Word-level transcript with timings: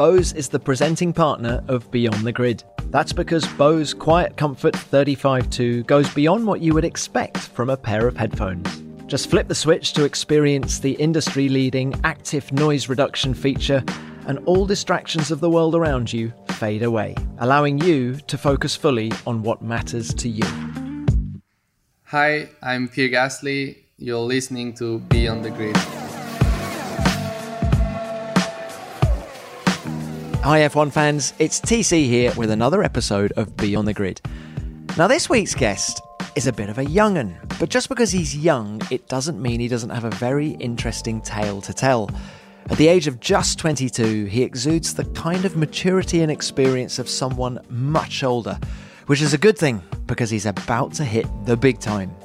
Bose 0.00 0.32
is 0.32 0.48
the 0.48 0.58
presenting 0.58 1.12
partner 1.12 1.62
of 1.68 1.90
Beyond 1.90 2.24
the 2.24 2.32
Grid. 2.32 2.64
That's 2.84 3.12
because 3.12 3.46
Bose 3.46 3.92
Quiet 3.92 4.34
Comfort 4.38 4.72
35.2 4.72 5.84
goes 5.86 6.08
beyond 6.14 6.46
what 6.46 6.62
you 6.62 6.72
would 6.72 6.86
expect 6.86 7.36
from 7.36 7.68
a 7.68 7.76
pair 7.76 8.08
of 8.08 8.16
headphones. 8.16 8.82
Just 9.06 9.28
flip 9.28 9.46
the 9.46 9.54
switch 9.54 9.92
to 9.92 10.04
experience 10.04 10.78
the 10.78 10.92
industry 10.92 11.50
leading 11.50 12.00
active 12.02 12.50
noise 12.50 12.88
reduction 12.88 13.34
feature, 13.34 13.84
and 14.26 14.38
all 14.46 14.64
distractions 14.64 15.30
of 15.30 15.40
the 15.40 15.50
world 15.50 15.74
around 15.74 16.10
you 16.10 16.32
fade 16.52 16.82
away, 16.82 17.14
allowing 17.36 17.76
you 17.76 18.14
to 18.20 18.38
focus 18.38 18.74
fully 18.74 19.12
on 19.26 19.42
what 19.42 19.60
matters 19.60 20.14
to 20.14 20.30
you. 20.30 20.46
Hi, 22.04 22.48
I'm 22.62 22.88
Pierre 22.88 23.10
Gasly. 23.10 23.76
You're 23.98 24.20
listening 24.20 24.72
to 24.76 25.00
Beyond 25.00 25.44
the 25.44 25.50
Grid. 25.50 25.99
Hi 30.42 30.60
F1 30.60 30.90
fans, 30.90 31.34
it's 31.38 31.60
TC 31.60 32.06
here 32.06 32.32
with 32.34 32.50
another 32.50 32.82
episode 32.82 33.30
of 33.32 33.54
Beyond 33.58 33.86
the 33.86 33.92
Grid. 33.92 34.22
Now, 34.96 35.06
this 35.06 35.28
week's 35.28 35.54
guest 35.54 36.00
is 36.34 36.46
a 36.46 36.52
bit 36.52 36.70
of 36.70 36.78
a 36.78 36.84
young'un, 36.86 37.36
but 37.58 37.68
just 37.68 37.90
because 37.90 38.10
he's 38.10 38.34
young, 38.34 38.80
it 38.90 39.06
doesn't 39.06 39.40
mean 39.40 39.60
he 39.60 39.68
doesn't 39.68 39.90
have 39.90 40.04
a 40.04 40.10
very 40.10 40.52
interesting 40.52 41.20
tale 41.20 41.60
to 41.60 41.74
tell. 41.74 42.10
At 42.70 42.78
the 42.78 42.88
age 42.88 43.06
of 43.06 43.20
just 43.20 43.58
22, 43.58 44.24
he 44.24 44.42
exudes 44.42 44.94
the 44.94 45.04
kind 45.04 45.44
of 45.44 45.58
maturity 45.58 46.22
and 46.22 46.32
experience 46.32 46.98
of 46.98 47.06
someone 47.06 47.60
much 47.68 48.24
older, 48.24 48.58
which 49.08 49.20
is 49.20 49.34
a 49.34 49.38
good 49.38 49.58
thing 49.58 49.82
because 50.06 50.30
he's 50.30 50.46
about 50.46 50.94
to 50.94 51.04
hit 51.04 51.26
the 51.44 51.56
big 51.56 51.80
time. 51.80 52.16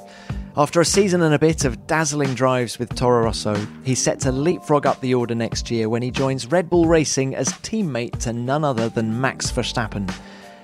After 0.58 0.80
a 0.80 0.86
season 0.86 1.20
and 1.20 1.34
a 1.34 1.38
bit 1.38 1.66
of 1.66 1.86
dazzling 1.86 2.32
drives 2.32 2.78
with 2.78 2.94
Toro 2.94 3.24
Rosso, 3.24 3.54
he's 3.84 4.02
set 4.02 4.20
to 4.20 4.32
leapfrog 4.32 4.86
up 4.86 4.98
the 5.02 5.12
order 5.12 5.34
next 5.34 5.70
year 5.70 5.90
when 5.90 6.00
he 6.00 6.10
joins 6.10 6.46
Red 6.46 6.70
Bull 6.70 6.86
Racing 6.86 7.34
as 7.34 7.48
teammate 7.48 8.18
to 8.20 8.32
none 8.32 8.64
other 8.64 8.88
than 8.88 9.20
Max 9.20 9.50
Verstappen. 9.50 10.10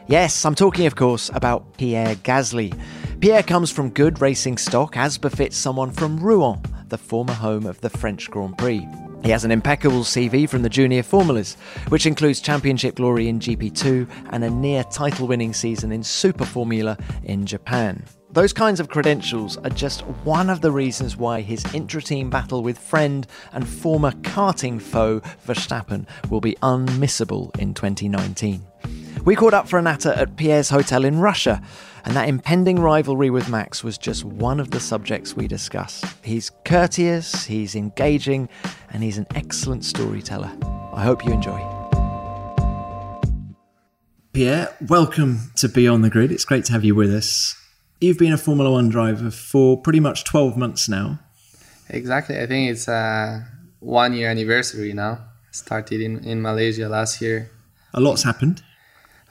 Yes, 0.06 0.46
I'm 0.46 0.54
talking, 0.54 0.86
of 0.86 0.96
course, 0.96 1.30
about 1.34 1.76
Pierre 1.76 2.14
Gasly. 2.14 2.74
Pierre 3.20 3.42
comes 3.42 3.70
from 3.70 3.90
good 3.90 4.22
racing 4.22 4.56
stock, 4.56 4.96
as 4.96 5.18
befits 5.18 5.58
someone 5.58 5.90
from 5.90 6.18
Rouen, 6.18 6.62
the 6.88 6.96
former 6.96 7.34
home 7.34 7.66
of 7.66 7.78
the 7.82 7.90
French 7.90 8.30
Grand 8.30 8.56
Prix. 8.56 8.88
He 9.22 9.30
has 9.30 9.44
an 9.44 9.52
impeccable 9.52 10.00
CV 10.00 10.48
from 10.48 10.62
the 10.62 10.68
junior 10.68 11.02
formulas, 11.04 11.56
which 11.88 12.06
includes 12.06 12.40
championship 12.40 12.96
glory 12.96 13.28
in 13.28 13.38
GP2 13.38 14.08
and 14.30 14.42
a 14.42 14.50
near 14.50 14.82
title 14.84 15.28
winning 15.28 15.54
season 15.54 15.92
in 15.92 16.02
Super 16.02 16.44
Formula 16.44 16.98
in 17.22 17.46
Japan. 17.46 18.04
Those 18.32 18.52
kinds 18.52 18.80
of 18.80 18.88
credentials 18.88 19.58
are 19.58 19.70
just 19.70 20.00
one 20.24 20.50
of 20.50 20.60
the 20.60 20.72
reasons 20.72 21.16
why 21.16 21.42
his 21.42 21.64
intra-team 21.74 22.30
battle 22.30 22.62
with 22.62 22.78
friend 22.78 23.26
and 23.52 23.68
former 23.68 24.10
karting 24.10 24.80
foe 24.80 25.20
Verstappen 25.46 26.06
will 26.30 26.40
be 26.40 26.56
unmissable 26.62 27.56
in 27.60 27.74
2019. 27.74 28.66
We 29.24 29.36
caught 29.36 29.54
up 29.54 29.68
for 29.68 29.78
a 29.78 29.82
natter 29.82 30.10
at 30.10 30.36
Pierre's 30.36 30.70
hotel 30.70 31.04
in 31.04 31.20
Russia, 31.20 31.62
and 32.04 32.16
that 32.16 32.28
impending 32.28 32.78
rivalry 32.78 33.30
with 33.30 33.48
Max 33.48 33.82
was 33.82 33.98
just 33.98 34.24
one 34.24 34.60
of 34.60 34.70
the 34.70 34.80
subjects 34.80 35.34
we 35.36 35.46
discussed. 35.46 36.04
He's 36.22 36.50
courteous, 36.64 37.44
he's 37.44 37.74
engaging, 37.74 38.48
and 38.90 39.02
he's 39.02 39.18
an 39.18 39.26
excellent 39.34 39.84
storyteller. 39.84 40.52
I 40.92 41.02
hope 41.02 41.24
you 41.24 41.32
enjoy. 41.32 41.60
Pierre, 44.32 44.74
welcome 44.88 45.52
to 45.56 45.68
Beyond 45.68 46.04
the 46.04 46.10
Grid. 46.10 46.32
It's 46.32 46.44
great 46.44 46.64
to 46.66 46.72
have 46.72 46.84
you 46.84 46.94
with 46.94 47.12
us 47.12 47.56
you've 48.02 48.18
been 48.18 48.32
a 48.32 48.38
Formula 48.38 48.70
One 48.70 48.88
driver 48.88 49.30
for 49.30 49.80
pretty 49.80 50.00
much 50.00 50.24
12 50.24 50.56
months 50.56 50.88
now. 50.88 51.20
Exactly. 51.88 52.38
I 52.38 52.46
think 52.46 52.70
it's 52.70 52.88
a 52.88 53.46
one 53.78 54.12
year 54.12 54.28
anniversary 54.28 54.92
now. 54.92 55.20
Started 55.50 56.00
in, 56.00 56.24
in 56.24 56.42
Malaysia 56.42 56.88
last 56.88 57.20
year. 57.20 57.50
A 57.94 58.00
lot's 58.00 58.24
happened. 58.24 58.62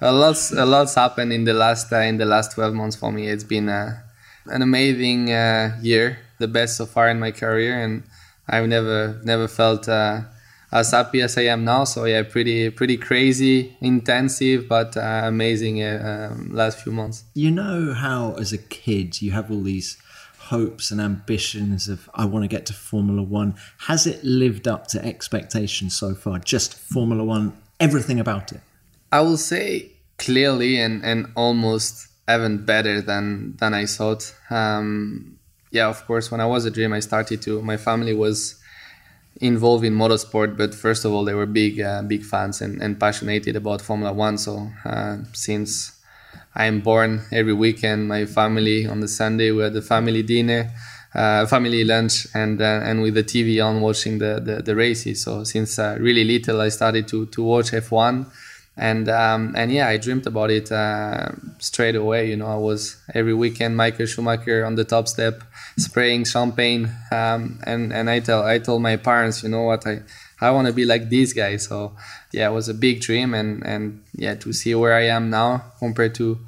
A 0.04 0.12
lot's 0.12 0.52
a 0.52 0.66
lot's 0.66 0.96
happened 0.96 1.32
in 1.32 1.44
the 1.44 1.54
last 1.54 1.94
uh, 1.94 1.98
in 1.98 2.18
the 2.18 2.26
last 2.26 2.54
12 2.54 2.74
months 2.74 2.96
for 2.96 3.12
me. 3.12 3.28
It's 3.28 3.44
been 3.44 3.70
uh, 3.70 4.02
an 4.48 4.64
amazing 4.64 5.32
uh, 5.32 5.78
year, 5.80 6.18
the 6.40 6.48
best 6.48 6.78
so 6.78 6.88
far 6.88 7.08
in 7.10 7.20
my 7.20 7.30
career, 7.30 7.80
and 7.80 8.02
I've 8.48 8.68
never 8.68 9.22
never 9.24 9.48
felt 9.48 9.88
uh, 9.88 10.22
as 10.72 10.90
happy 10.90 11.22
as 11.22 11.38
I 11.38 11.44
am 11.44 11.64
now. 11.66 11.84
So 11.84 12.06
yeah, 12.06 12.24
pretty 12.24 12.72
pretty 12.72 12.98
crazy, 12.98 13.78
intensive, 13.80 14.68
but 14.68 14.98
uh, 14.98 15.22
amazing 15.26 15.84
uh, 15.84 16.32
um, 16.32 16.50
last 16.52 16.80
few 16.80 16.92
months. 16.92 17.24
You 17.36 17.52
know 17.52 17.94
how 17.94 18.34
as 18.40 18.52
a 18.52 18.58
kid 18.58 19.22
you 19.22 19.30
have 19.34 19.52
all 19.52 19.62
these 19.62 19.98
hopes 20.50 20.90
and 20.90 21.00
ambitions 21.00 21.88
of 21.88 22.10
I 22.16 22.26
want 22.26 22.44
to 22.44 22.48
get 22.48 22.66
to 22.66 22.74
Formula 22.74 23.22
One. 23.22 23.54
Has 23.86 24.08
it 24.08 24.24
lived 24.24 24.68
up 24.68 24.88
to 24.88 25.06
expectations 25.06 25.96
so 25.96 26.16
far? 26.16 26.40
Just 26.40 26.74
Formula 26.74 27.24
One, 27.24 27.56
everything 27.80 28.20
about 28.20 28.52
it. 28.52 28.62
I 29.12 29.20
will 29.22 29.38
say 29.38 29.91
clearly 30.22 30.80
and 30.80 31.04
and 31.04 31.28
almost 31.36 32.08
even 32.30 32.64
better 32.66 33.02
than 33.02 33.56
than 33.58 33.74
I 33.74 33.86
thought. 33.86 34.34
Um, 34.50 35.38
yeah, 35.72 35.88
of 35.88 36.06
course, 36.06 36.32
when 36.32 36.42
I 36.42 36.46
was 36.46 36.66
a 36.66 36.72
dream, 36.72 36.94
I 36.94 37.00
started 37.00 37.42
to. 37.44 37.62
My 37.62 37.78
family 37.78 38.14
was 38.14 38.56
involved 39.40 39.84
in 39.86 39.94
motorsport, 39.96 40.58
but 40.58 40.76
first 40.76 41.06
of 41.06 41.12
all, 41.12 41.24
they 41.26 41.34
were 41.34 41.46
big, 41.46 41.80
uh, 41.82 42.02
big 42.04 42.24
fans 42.24 42.62
and, 42.62 42.82
and 42.82 43.00
passionate 43.00 43.48
about 43.56 43.82
Formula 43.82 44.14
One. 44.14 44.38
So 44.38 44.70
uh, 44.86 45.18
since 45.34 45.98
I'm 46.54 46.82
born, 46.82 47.22
every 47.32 47.54
weekend, 47.54 48.08
my 48.08 48.26
family 48.26 48.86
on 48.86 49.00
the 49.00 49.08
Sunday 49.08 49.52
we 49.52 49.64
had 49.64 49.74
the 49.74 49.82
family 49.82 50.24
dinner, 50.24 50.72
uh, 51.16 51.46
family 51.48 51.84
lunch, 51.84 52.28
and 52.36 52.62
uh, 52.62 52.82
and 52.84 53.02
with 53.02 53.16
the 53.16 53.24
TV 53.24 53.66
on, 53.66 53.82
watching 53.82 54.20
the 54.20 54.42
the, 54.44 54.62
the 54.62 54.76
races. 54.76 55.24
So 55.24 55.44
since 55.46 55.80
uh, 55.80 55.98
really 56.00 56.26
little, 56.26 56.60
I 56.62 56.70
started 56.70 57.08
to 57.10 57.26
to 57.28 57.44
watch 57.44 57.72
F1 57.72 58.26
and 58.78 59.10
um, 59.10 59.54
and 59.56 59.72
yeah, 59.72 59.88
I 59.88 59.98
dreamed 59.98 60.26
about 60.28 60.50
it 60.50 60.72
uh, 60.72 61.30
straight 61.60 61.96
away. 61.96 62.30
You 62.30 62.38
know, 62.38 62.48
I 62.48 62.56
was 62.56 62.98
every 63.14 63.34
weekend 63.34 63.76
Michael 63.78 64.06
Schumacher 64.06 64.66
on 64.66 64.76
the 64.76 64.84
top 64.86 65.08
step, 65.08 65.44
spraying 65.78 66.26
champagne, 66.26 66.90
um, 67.12 67.60
and 67.66 67.92
and 67.94 68.10
I 68.10 68.20
tell 68.20 68.44
I 68.46 68.60
told 68.60 68.82
my 68.82 68.96
parents, 68.96 69.44
you 69.44 69.50
know 69.50 69.64
what, 69.64 69.86
I 69.86 70.02
I 70.40 70.52
want 70.52 70.68
to 70.68 70.74
be 70.74 70.86
like 70.86 71.10
these 71.10 71.34
guys. 71.34 71.68
So 71.68 71.96
yeah, 72.32 72.50
it 72.50 72.54
was 72.54 72.70
a 72.70 72.74
big 72.74 73.02
dream, 73.02 73.34
and 73.34 73.66
and 73.66 74.04
yeah, 74.16 74.36
to 74.36 74.54
see 74.54 74.74
where 74.74 74.94
I 74.94 75.08
am 75.08 75.30
now 75.30 75.64
compared 75.80 76.16
to 76.16 76.40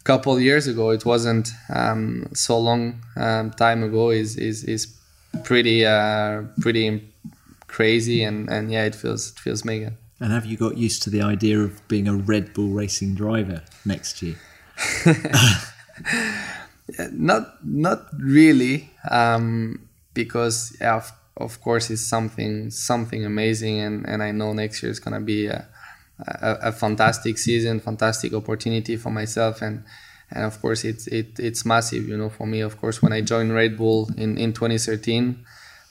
a 0.00 0.04
couple 0.04 0.40
years 0.40 0.66
ago, 0.66 0.90
it 0.90 1.04
wasn't 1.04 1.50
um, 1.68 2.26
so 2.32 2.58
long 2.58 3.02
um, 3.16 3.50
time 3.52 3.82
ago. 3.82 4.10
is 4.10 4.36
is 4.36 4.64
is 4.64 4.86
pretty 5.44 5.84
uh, 5.84 6.42
pretty 6.60 7.12
crazy, 7.66 8.22
and 8.24 8.48
and 8.48 8.72
yeah, 8.72 8.84
it 8.84 8.94
feels 8.94 9.32
it 9.32 9.38
feels 9.38 9.64
mega. 9.64 9.92
And 10.20 10.32
have 10.32 10.44
you 10.44 10.58
got 10.58 10.76
used 10.76 11.02
to 11.04 11.10
the 11.10 11.22
idea 11.22 11.58
of 11.58 11.86
being 11.88 12.06
a 12.06 12.14
Red 12.14 12.52
Bull 12.52 12.68
racing 12.68 13.14
driver 13.14 13.62
next 13.86 14.20
year? 14.20 14.36
not 17.12 17.64
not 17.64 18.06
really, 18.18 18.90
um, 19.10 19.88
because 20.12 20.76
of, 20.80 21.10
of, 21.36 21.60
course 21.62 21.88
it's 21.90 22.02
something 22.02 22.70
something 22.70 23.24
amazing, 23.24 23.80
and, 23.80 24.06
and 24.06 24.22
I 24.22 24.32
know 24.32 24.52
next 24.52 24.82
year 24.82 24.90
is 24.90 25.00
gonna 25.00 25.20
be 25.20 25.46
a, 25.46 25.66
a, 26.18 26.58
a, 26.64 26.72
fantastic 26.72 27.38
season, 27.38 27.80
fantastic 27.80 28.34
opportunity 28.34 28.96
for 28.96 29.10
myself, 29.10 29.62
and 29.62 29.84
and 30.30 30.44
of 30.44 30.60
course 30.60 30.84
it's 30.84 31.06
it, 31.06 31.38
it's 31.38 31.64
massive, 31.64 32.08
you 32.08 32.16
know, 32.16 32.28
for 32.28 32.46
me. 32.46 32.60
Of 32.60 32.78
course, 32.78 33.00
when 33.00 33.12
I 33.12 33.22
joined 33.22 33.54
Red 33.54 33.76
Bull 33.76 34.10
in 34.16 34.36
in 34.36 34.52
2013, 34.52 35.44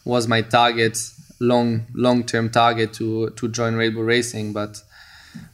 was 0.05 0.27
my 0.27 0.41
target 0.41 0.97
long 1.39 1.85
long 1.93 2.23
term 2.23 2.49
target 2.49 2.93
to 2.93 3.29
to 3.31 3.47
join 3.47 3.75
Bull 3.93 4.03
Racing. 4.03 4.53
But 4.53 4.81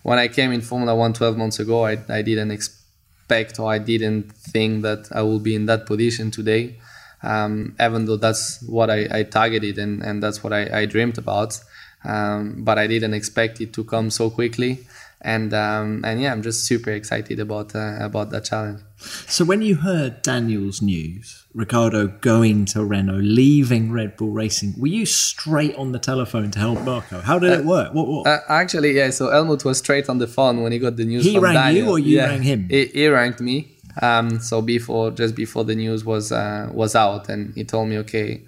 when 0.03 0.19
I 0.19 0.27
came 0.27 0.51
in 0.51 0.61
Formula 0.61 0.95
One 0.95 1.13
12 1.13 1.37
months 1.37 1.59
ago, 1.59 1.85
I, 1.85 1.97
I 2.09 2.21
didn't 2.21 2.51
expect 2.51 3.59
or 3.59 3.71
I 3.71 3.77
didn't 3.77 4.31
think 4.31 4.83
that 4.83 5.09
I 5.11 5.21
will 5.21 5.39
be 5.39 5.55
in 5.55 5.65
that 5.65 5.85
position 5.85 6.31
today. 6.31 6.75
Um, 7.23 7.75
even 7.81 8.05
though 8.05 8.17
that's 8.17 8.61
what 8.63 8.89
I, 8.89 9.07
I 9.11 9.23
targeted 9.23 9.79
and, 9.79 10.03
and 10.03 10.21
that's 10.21 10.43
what 10.43 10.53
I, 10.53 10.81
I 10.81 10.85
dreamed 10.85 11.17
about. 11.17 11.59
Um, 12.03 12.63
but 12.63 12.77
I 12.77 12.85
didn't 12.85 13.15
expect 13.15 13.61
it 13.61 13.73
to 13.73 13.83
come 13.83 14.11
so 14.11 14.29
quickly 14.29 14.85
and 15.25 15.55
um, 15.55 16.05
and 16.05 16.21
yeah, 16.21 16.31
I'm 16.31 16.43
just 16.43 16.65
super 16.65 16.91
excited 16.91 17.39
about 17.39 17.75
uh, 17.75 17.97
about 17.99 18.29
that 18.29 18.45
challenge. 18.45 18.81
So 19.27 19.43
when 19.43 19.63
you 19.63 19.75
heard 19.75 20.21
Daniel's 20.21 20.83
news, 20.83 21.45
Ricciardo 21.55 22.07
going 22.07 22.65
to 22.65 22.85
Renault, 22.85 23.21
leaving 23.23 23.91
Red 23.91 24.17
Bull 24.17 24.29
Racing, 24.29 24.75
were 24.77 24.87
you 24.87 25.05
straight 25.07 25.75
on 25.75 25.93
the 25.93 25.99
telephone 25.99 26.51
to 26.51 26.59
Helmut 26.59 26.85
Marko? 26.85 27.21
How 27.21 27.39
did 27.39 27.51
uh, 27.51 27.59
it 27.59 27.65
work? 27.65 27.93
What, 27.93 28.07
what? 28.07 28.27
Uh, 28.27 28.39
actually, 28.47 28.91
yeah. 28.91 29.09
So 29.09 29.31
Helmut 29.31 29.65
was 29.65 29.79
straight 29.79 30.09
on 30.09 30.19
the 30.19 30.27
phone 30.27 30.61
when 30.61 30.71
he 30.71 30.77
got 30.77 30.95
the 30.95 31.05
news. 31.05 31.25
He 31.25 31.39
rang 31.39 31.55
Daniel. 31.55 31.85
you, 31.85 31.91
or 31.91 31.99
you 31.99 32.17
yeah, 32.17 32.27
rang 32.27 32.43
him? 32.43 32.69
He, 32.69 32.85
he 32.85 33.07
rang 33.07 33.33
me. 33.39 33.75
Um, 34.03 34.39
so 34.39 34.61
before, 34.61 35.09
just 35.09 35.33
before 35.35 35.63
the 35.63 35.75
news 35.75 36.05
was 36.05 36.31
uh, 36.31 36.69
was 36.71 36.95
out, 36.95 37.29
and 37.29 37.51
he 37.55 37.63
told 37.63 37.89
me, 37.89 37.97
okay, 37.97 38.43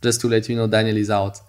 just 0.00 0.20
to 0.20 0.28
let 0.28 0.48
you 0.48 0.54
know, 0.54 0.68
Daniel 0.68 0.96
is 0.96 1.10
out 1.10 1.40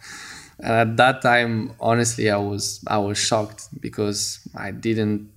and 0.62 0.74
at 0.74 0.98
that 0.98 1.22
time 1.22 1.74
honestly 1.80 2.30
i 2.30 2.38
was 2.38 2.84
i 2.88 2.98
was 2.98 3.18
shocked 3.18 3.68
because 3.82 4.40
i 4.56 4.72
didn't 4.72 5.30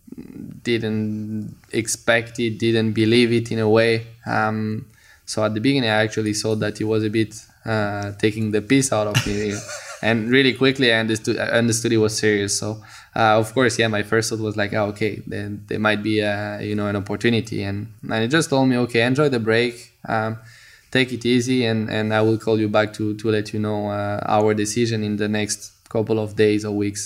didn't 0.62 1.56
expect 1.72 2.38
it 2.38 2.58
didn't 2.58 2.92
believe 2.92 3.32
it 3.32 3.50
in 3.50 3.58
a 3.58 3.68
way 3.68 4.06
um, 4.26 4.86
so 5.26 5.44
at 5.44 5.54
the 5.54 5.60
beginning 5.60 5.90
i 5.90 6.02
actually 6.02 6.34
saw 6.34 6.54
that 6.54 6.78
he 6.78 6.84
was 6.84 7.02
a 7.04 7.10
bit 7.10 7.34
uh, 7.64 8.12
taking 8.18 8.50
the 8.50 8.60
piece 8.60 8.92
out 8.92 9.06
of 9.06 9.26
me 9.26 9.54
and 10.04 10.30
really 10.30 10.52
quickly 10.52 10.92
I 10.92 10.98
understood 10.98 11.38
I 11.38 11.46
understood 11.62 11.90
it 11.92 11.96
was 11.96 12.16
serious. 12.16 12.58
So 12.58 12.82
uh, 13.16 13.38
of 13.40 13.52
course, 13.54 13.78
yeah, 13.78 13.88
my 13.88 14.02
first 14.02 14.28
thought 14.28 14.38
was 14.38 14.56
like, 14.56 14.74
oh, 14.74 14.86
okay, 14.92 15.22
then 15.26 15.64
there 15.66 15.78
might 15.78 16.02
be 16.02 16.20
a, 16.20 16.60
you 16.60 16.74
know 16.74 16.86
an 16.86 16.96
opportunity, 16.96 17.62
and 17.62 17.88
and 18.10 18.22
he 18.22 18.28
just 18.28 18.50
told 18.50 18.68
me, 18.68 18.76
okay, 18.84 19.02
enjoy 19.02 19.30
the 19.30 19.40
break. 19.40 19.92
Um, 20.06 20.38
take 20.94 21.12
it 21.12 21.26
easy 21.26 21.58
and, 21.70 21.90
and 21.90 22.14
I 22.14 22.20
will 22.22 22.38
call 22.38 22.56
you 22.64 22.68
back 22.68 22.92
to, 22.98 23.04
to 23.20 23.28
let 23.28 23.52
you 23.52 23.58
know 23.58 23.80
uh, 23.88 24.20
our 24.38 24.54
decision 24.54 25.02
in 25.02 25.16
the 25.16 25.28
next 25.28 25.72
couple 25.88 26.18
of 26.24 26.36
days 26.36 26.64
or 26.64 26.74
weeks. 26.84 27.02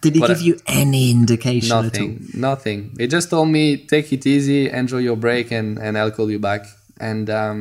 Did 0.00 0.16
he 0.16 0.20
but, 0.20 0.28
give 0.30 0.42
you 0.48 0.58
any 0.66 1.12
indication 1.12 1.68
nothing, 1.68 2.28
Nothing. 2.34 2.80
He 2.98 3.06
just 3.06 3.30
told 3.30 3.48
me, 3.48 3.64
take 3.92 4.12
it 4.12 4.26
easy, 4.26 4.68
enjoy 4.68 4.98
your 4.98 5.16
break, 5.16 5.52
and, 5.52 5.78
and 5.78 5.96
I'll 5.96 6.10
call 6.10 6.28
you 6.28 6.40
back. 6.40 6.62
And 6.98 7.30
um, 7.30 7.56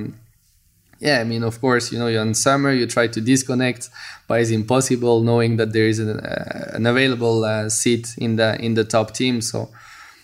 yeah, 0.99 1.19
I 1.19 1.23
mean, 1.23 1.43
of 1.43 1.61
course, 1.61 1.91
you 1.91 1.99
know, 1.99 2.07
you're 2.07 2.23
in 2.23 2.33
summer, 2.33 2.71
you 2.71 2.87
try 2.87 3.05
to 3.15 3.21
disconnect, 3.21 3.89
but 4.27 4.41
it's 4.41 4.49
impossible 4.49 5.21
knowing 5.21 5.57
that 5.57 5.73
there 5.73 5.85
is 5.85 5.99
an, 5.99 6.19
uh, 6.19 6.71
an 6.73 6.87
available 6.87 7.45
uh, 7.45 7.69
seat 7.69 8.15
in 8.17 8.37
the 8.37 8.49
in 8.59 8.73
the 8.73 8.83
top 8.83 9.13
team. 9.13 9.41
So 9.41 9.69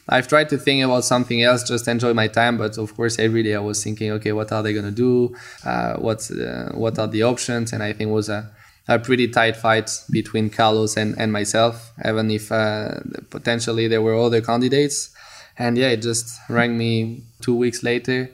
I've 0.10 0.28
tried 0.28 0.50
to 0.50 0.58
think 0.58 0.84
about 0.84 1.04
something 1.04 1.42
else, 1.44 1.64
just 1.64 1.88
enjoy 1.88 2.14
my 2.14 2.28
time. 2.28 2.58
But 2.58 2.78
of 2.78 2.96
course, 2.96 3.20
every 3.20 3.44
day 3.44 3.56
I 3.56 3.60
was 3.60 3.84
thinking, 3.84 4.12
okay, 4.12 4.32
what 4.32 4.52
are 4.52 4.64
they 4.64 4.74
gonna 4.74 4.92
do? 4.92 5.36
Uh, 5.66 5.96
what's 5.98 6.32
uh, 6.32 6.72
what 6.74 6.98
are 7.00 7.08
the 7.08 7.24
options? 7.24 7.74
And 7.74 7.84
I 7.84 7.94
think 7.94 8.10
it 8.10 8.14
was 8.14 8.30
a, 8.30 8.50
a 8.88 9.00
pretty 9.00 9.28
tight 9.28 9.58
fight 9.58 9.90
between 10.10 10.50
Carlos 10.50 10.96
and, 10.98 11.18
and 11.20 11.32
myself, 11.34 11.92
even 12.06 12.32
if 12.32 12.52
uh, 12.52 13.00
potentially 13.30 13.88
there 13.88 14.02
were 14.02 14.16
other 14.16 14.42
candidates. 14.42 15.14
And 15.58 15.78
yeah, 15.78 15.90
it 15.90 16.02
just 16.02 16.40
rang 16.50 16.78
me 16.78 17.24
two 17.42 17.56
weeks 17.56 17.84
later 17.84 18.30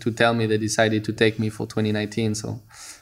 to 0.00 0.12
tell 0.12 0.34
me 0.34 0.46
they 0.46 0.58
decided 0.58 1.04
to 1.04 1.12
take 1.12 1.38
me 1.38 1.48
for 1.48 1.66
2019. 1.66 2.34
So 2.34 2.60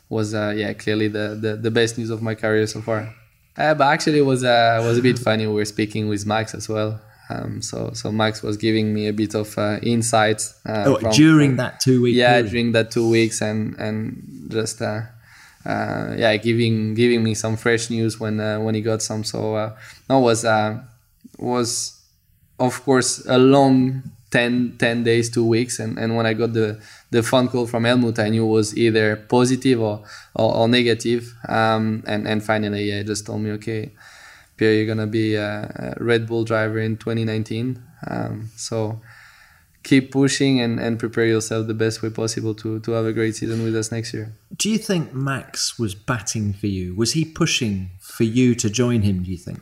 was 0.09 0.35
uh, 0.35 0.55
yeah 0.57 0.73
clearly 0.73 1.09
the, 1.09 1.39
the, 1.41 1.57
the 1.57 1.71
best 1.71 1.99
news 1.99 2.11
of 2.11 2.23
my 2.23 2.35
career 2.35 2.67
so 2.67 2.81
far. 2.81 3.13
Uh, 3.57 3.75
but 3.75 3.85
actually, 3.85 4.19
it 4.19 4.23
was 4.23 4.43
uh, 4.43 4.83
was 4.85 4.99
a 4.99 5.03
bit 5.03 5.19
funny. 5.19 5.47
We 5.47 5.55
were 5.55 5.65
speaking 5.65 6.09
with 6.09 6.27
Max 6.27 6.55
as 6.55 6.69
well, 6.69 7.01
um, 7.31 7.63
so 7.63 7.91
so 7.95 8.13
Max 8.13 8.43
was 8.43 8.57
giving 8.57 8.93
me 8.93 9.09
a 9.09 9.13
bit 9.13 9.35
of 9.35 9.57
uh, 9.57 9.79
insight 9.83 10.43
uh, 10.69 10.85
oh, 10.87 10.97
from, 10.99 11.13
during 11.13 11.51
from, 11.51 11.57
that 11.57 11.81
two 11.81 12.03
weeks. 12.03 12.17
Yeah, 12.17 12.35
period. 12.35 12.51
during 12.51 12.73
that 12.73 12.91
two 12.91 13.09
weeks, 13.09 13.41
and 13.41 13.75
and 13.79 14.49
just 14.51 14.83
uh, 14.83 15.03
uh, 15.65 16.15
yeah, 16.17 16.37
giving 16.37 16.95
giving 16.95 17.23
me 17.23 17.35
some 17.35 17.57
fresh 17.57 17.89
news 17.91 18.21
when 18.21 18.41
uh, 18.41 18.61
when 18.61 18.75
he 18.75 18.83
got 18.83 19.01
some. 19.01 19.25
So 19.25 19.55
uh, 19.55 19.77
no, 20.09 20.19
was 20.21 20.45
was 21.39 22.01
of 22.59 22.85
course 22.85 23.27
a 23.27 23.39
long 23.39 24.03
10, 24.31 24.77
10 24.79 25.05
days, 25.05 25.31
two 25.31 25.47
weeks, 25.47 25.79
and, 25.79 25.99
and 25.99 26.17
when 26.17 26.27
I 26.27 26.35
got 26.35 26.53
the 26.53 26.81
the 27.11 27.23
phone 27.23 27.49
call 27.49 27.67
from 27.67 27.85
Helmut, 27.85 28.19
I 28.19 28.29
knew 28.29 28.45
was 28.45 28.77
either 28.77 29.17
positive 29.17 29.81
or 29.81 30.05
or, 30.35 30.55
or 30.55 30.69
negative. 30.69 31.33
Um, 31.49 32.05
and 32.07 32.29
and 32.29 32.45
finally, 32.45 32.91
yeah, 32.91 33.03
just 33.03 33.27
told 33.27 33.41
me 33.41 33.53
okay 33.53 33.93
Pierre, 34.57 34.75
you're 34.75 34.87
gonna 34.87 35.07
be 35.07 35.35
a, 35.35 35.97
Red 35.99 36.27
Bull 36.27 36.45
driver 36.45 36.79
in 36.79 36.97
2019. 36.97 37.83
Um, 38.07 38.51
so 38.57 39.01
keep 39.83 40.11
pushing 40.11 40.61
and, 40.61 40.81
and 40.81 40.99
prepare 40.99 41.27
yourself 41.27 41.67
the 41.67 41.75
best 41.75 42.03
way 42.03 42.11
possible 42.11 42.55
to, 42.55 42.81
to 42.81 42.93
have 42.93 43.05
a 43.05 43.13
great 43.13 43.37
season 43.37 43.63
with 43.63 43.77
us 43.77 43.93
next 43.93 44.13
year. 44.15 44.33
Do 44.57 44.71
you 44.71 44.79
think 44.79 45.13
Max 45.13 45.79
was 45.79 45.95
batting 45.95 46.55
for 46.55 46.67
you? 46.67 46.95
Was 46.95 47.13
he 47.13 47.25
pushing 47.25 47.91
for 48.01 48.25
you 48.25 48.55
to 48.57 48.71
join 48.71 49.03
him, 49.03 49.23
do 49.23 49.31
you 49.31 49.37
think? 49.37 49.61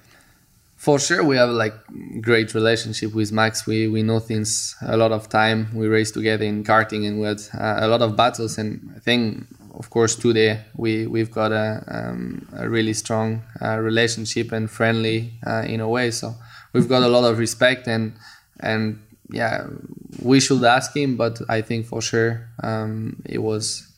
For 0.76 0.98
sure, 0.98 1.22
we 1.22 1.36
have 1.36 1.50
like 1.50 1.74
great 2.20 2.54
relationship 2.54 3.14
with 3.14 3.30
Max. 3.30 3.68
We 3.68 3.86
we 3.86 4.02
know 4.02 4.18
things 4.18 4.74
a 4.82 4.96
lot 4.96 5.12
of 5.12 5.28
time. 5.28 5.68
We 5.72 5.86
race 5.86 6.10
together 6.10 6.44
in 6.44 6.64
karting, 6.64 7.06
and 7.06 7.20
we 7.20 7.26
had 7.28 7.40
uh, 7.54 7.86
a 7.86 7.86
lot 7.86 8.02
of 8.02 8.16
battles. 8.16 8.58
And 8.58 8.92
I 8.96 8.98
think 8.98 9.46
of 9.74 9.90
course, 9.90 10.16
today 10.16 10.60
we 10.76 11.06
we've 11.06 11.30
got 11.30 11.52
a, 11.52 11.84
um, 11.88 12.48
a 12.56 12.69
really 12.69 12.92
strong 12.92 13.42
uh, 13.60 13.78
relationship 13.78 14.52
and 14.52 14.70
friendly 14.70 15.32
uh, 15.46 15.64
in 15.66 15.80
a 15.80 15.88
way. 15.88 16.10
So 16.10 16.34
we've 16.72 16.88
got 16.88 17.02
a 17.02 17.08
lot 17.08 17.24
of 17.24 17.38
respect 17.38 17.86
and 17.86 18.12
and 18.60 19.02
yeah, 19.30 19.66
we 20.20 20.40
should 20.40 20.62
ask 20.64 20.94
him. 20.94 21.16
But 21.16 21.40
I 21.48 21.62
think 21.62 21.86
for 21.86 22.02
sure 22.02 22.48
um, 22.62 23.22
it 23.24 23.38
was 23.38 23.88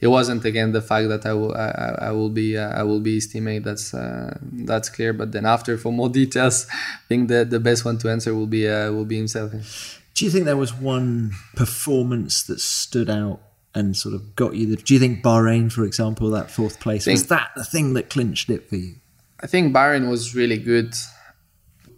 it 0.00 0.08
wasn't 0.08 0.44
again 0.44 0.72
the 0.72 0.82
fact 0.82 1.08
that 1.08 1.26
I 1.26 1.34
will 1.34 1.54
I, 1.54 2.08
I 2.08 2.10
will 2.12 2.30
be 2.30 2.56
uh, 2.56 2.70
I 2.70 2.82
will 2.82 3.00
be 3.00 3.16
his 3.16 3.32
teammate. 3.32 3.64
That's 3.64 3.92
uh, 3.92 4.38
that's 4.42 4.88
clear. 4.88 5.12
But 5.12 5.32
then 5.32 5.44
after 5.44 5.76
for 5.76 5.92
more 5.92 6.08
details, 6.20 6.66
I 6.70 7.06
think 7.08 7.28
that 7.28 7.50
the 7.50 7.60
best 7.60 7.84
one 7.84 7.98
to 7.98 8.10
answer 8.10 8.34
will 8.34 8.46
be 8.46 8.68
uh, 8.68 8.90
will 8.90 9.04
be 9.04 9.16
himself. 9.16 10.00
Do 10.14 10.24
you 10.24 10.30
think 10.30 10.44
there 10.44 10.56
was 10.56 10.72
one 10.72 11.32
performance 11.56 12.44
that 12.44 12.60
stood 12.60 13.10
out 13.10 13.40
and 13.74 13.96
sort 13.96 14.14
of 14.14 14.36
got 14.36 14.54
you 14.54 14.66
the. 14.66 14.76
Do 14.76 14.94
you 14.94 15.00
think 15.00 15.22
Bahrain, 15.22 15.70
for 15.70 15.84
example, 15.84 16.30
that 16.30 16.50
fourth 16.50 16.80
place, 16.80 17.04
think, 17.04 17.16
was 17.16 17.26
that 17.28 17.50
the 17.56 17.64
thing 17.64 17.94
that 17.94 18.10
clinched 18.10 18.50
it 18.50 18.68
for 18.68 18.76
you? 18.76 18.96
I 19.40 19.46
think 19.46 19.74
Bahrain 19.74 20.08
was 20.08 20.34
really 20.34 20.58
good 20.58 20.94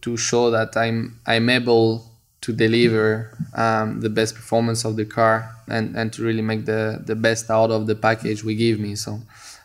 to 0.02 0.16
show 0.16 0.50
that 0.50 0.76
I'm 0.76 1.20
I'm 1.26 1.48
able 1.48 2.10
to 2.42 2.52
deliver 2.52 3.36
um, 3.54 4.00
the 4.00 4.08
best 4.08 4.34
performance 4.34 4.84
of 4.84 4.94
the 4.96 5.04
car 5.04 5.50
and, 5.66 5.96
and 5.96 6.12
to 6.12 6.22
really 6.22 6.42
make 6.42 6.64
the, 6.64 7.02
the 7.04 7.16
best 7.16 7.50
out 7.50 7.72
of 7.72 7.88
the 7.88 7.96
package 7.96 8.44
we 8.44 8.54
give 8.54 8.78
me. 8.78 8.94
So 8.94 9.20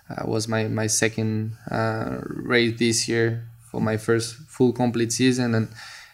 uh, 0.10 0.26
was 0.26 0.48
my 0.48 0.68
my 0.68 0.88
second 0.88 1.56
uh, 1.70 2.18
race 2.24 2.80
this 2.80 3.08
year 3.08 3.48
for 3.70 3.80
my 3.80 3.98
first 3.98 4.36
full 4.48 4.74
complete 4.74 5.12
season 5.12 5.54
and 5.56 5.68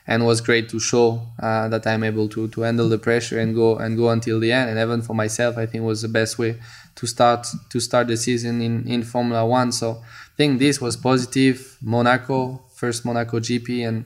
and 0.08 0.26
was 0.26 0.40
great 0.40 0.70
to 0.70 0.80
show 0.80 1.22
uh, 1.40 1.68
that 1.68 1.86
I'm 1.86 2.04
able 2.04 2.30
to 2.30 2.48
to 2.48 2.62
handle 2.62 2.88
the 2.88 2.98
pressure 2.98 3.40
and 3.40 3.54
go 3.54 3.78
and 3.78 3.98
go 3.98 4.10
until 4.10 4.40
the 4.40 4.52
end. 4.54 4.70
And 4.70 4.80
even 4.80 5.02
for 5.02 5.14
myself, 5.14 5.58
I 5.58 5.66
think 5.66 5.84
was 5.84 6.02
the 6.02 6.08
best 6.08 6.40
way 6.40 6.58
to 6.96 7.06
start 7.06 7.46
to 7.70 7.80
start 7.80 8.08
the 8.08 8.16
season 8.18 8.62
in 8.62 8.88
in 8.88 9.04
Formula 9.04 9.46
One. 9.46 9.72
So 9.72 10.02
I 10.02 10.36
think 10.38 10.60
this 10.60 10.80
was 10.80 10.96
positive. 10.96 11.78
Monaco, 11.82 12.64
first 12.74 13.06
Monaco 13.06 13.40
GP, 13.40 13.88
and 13.88 14.06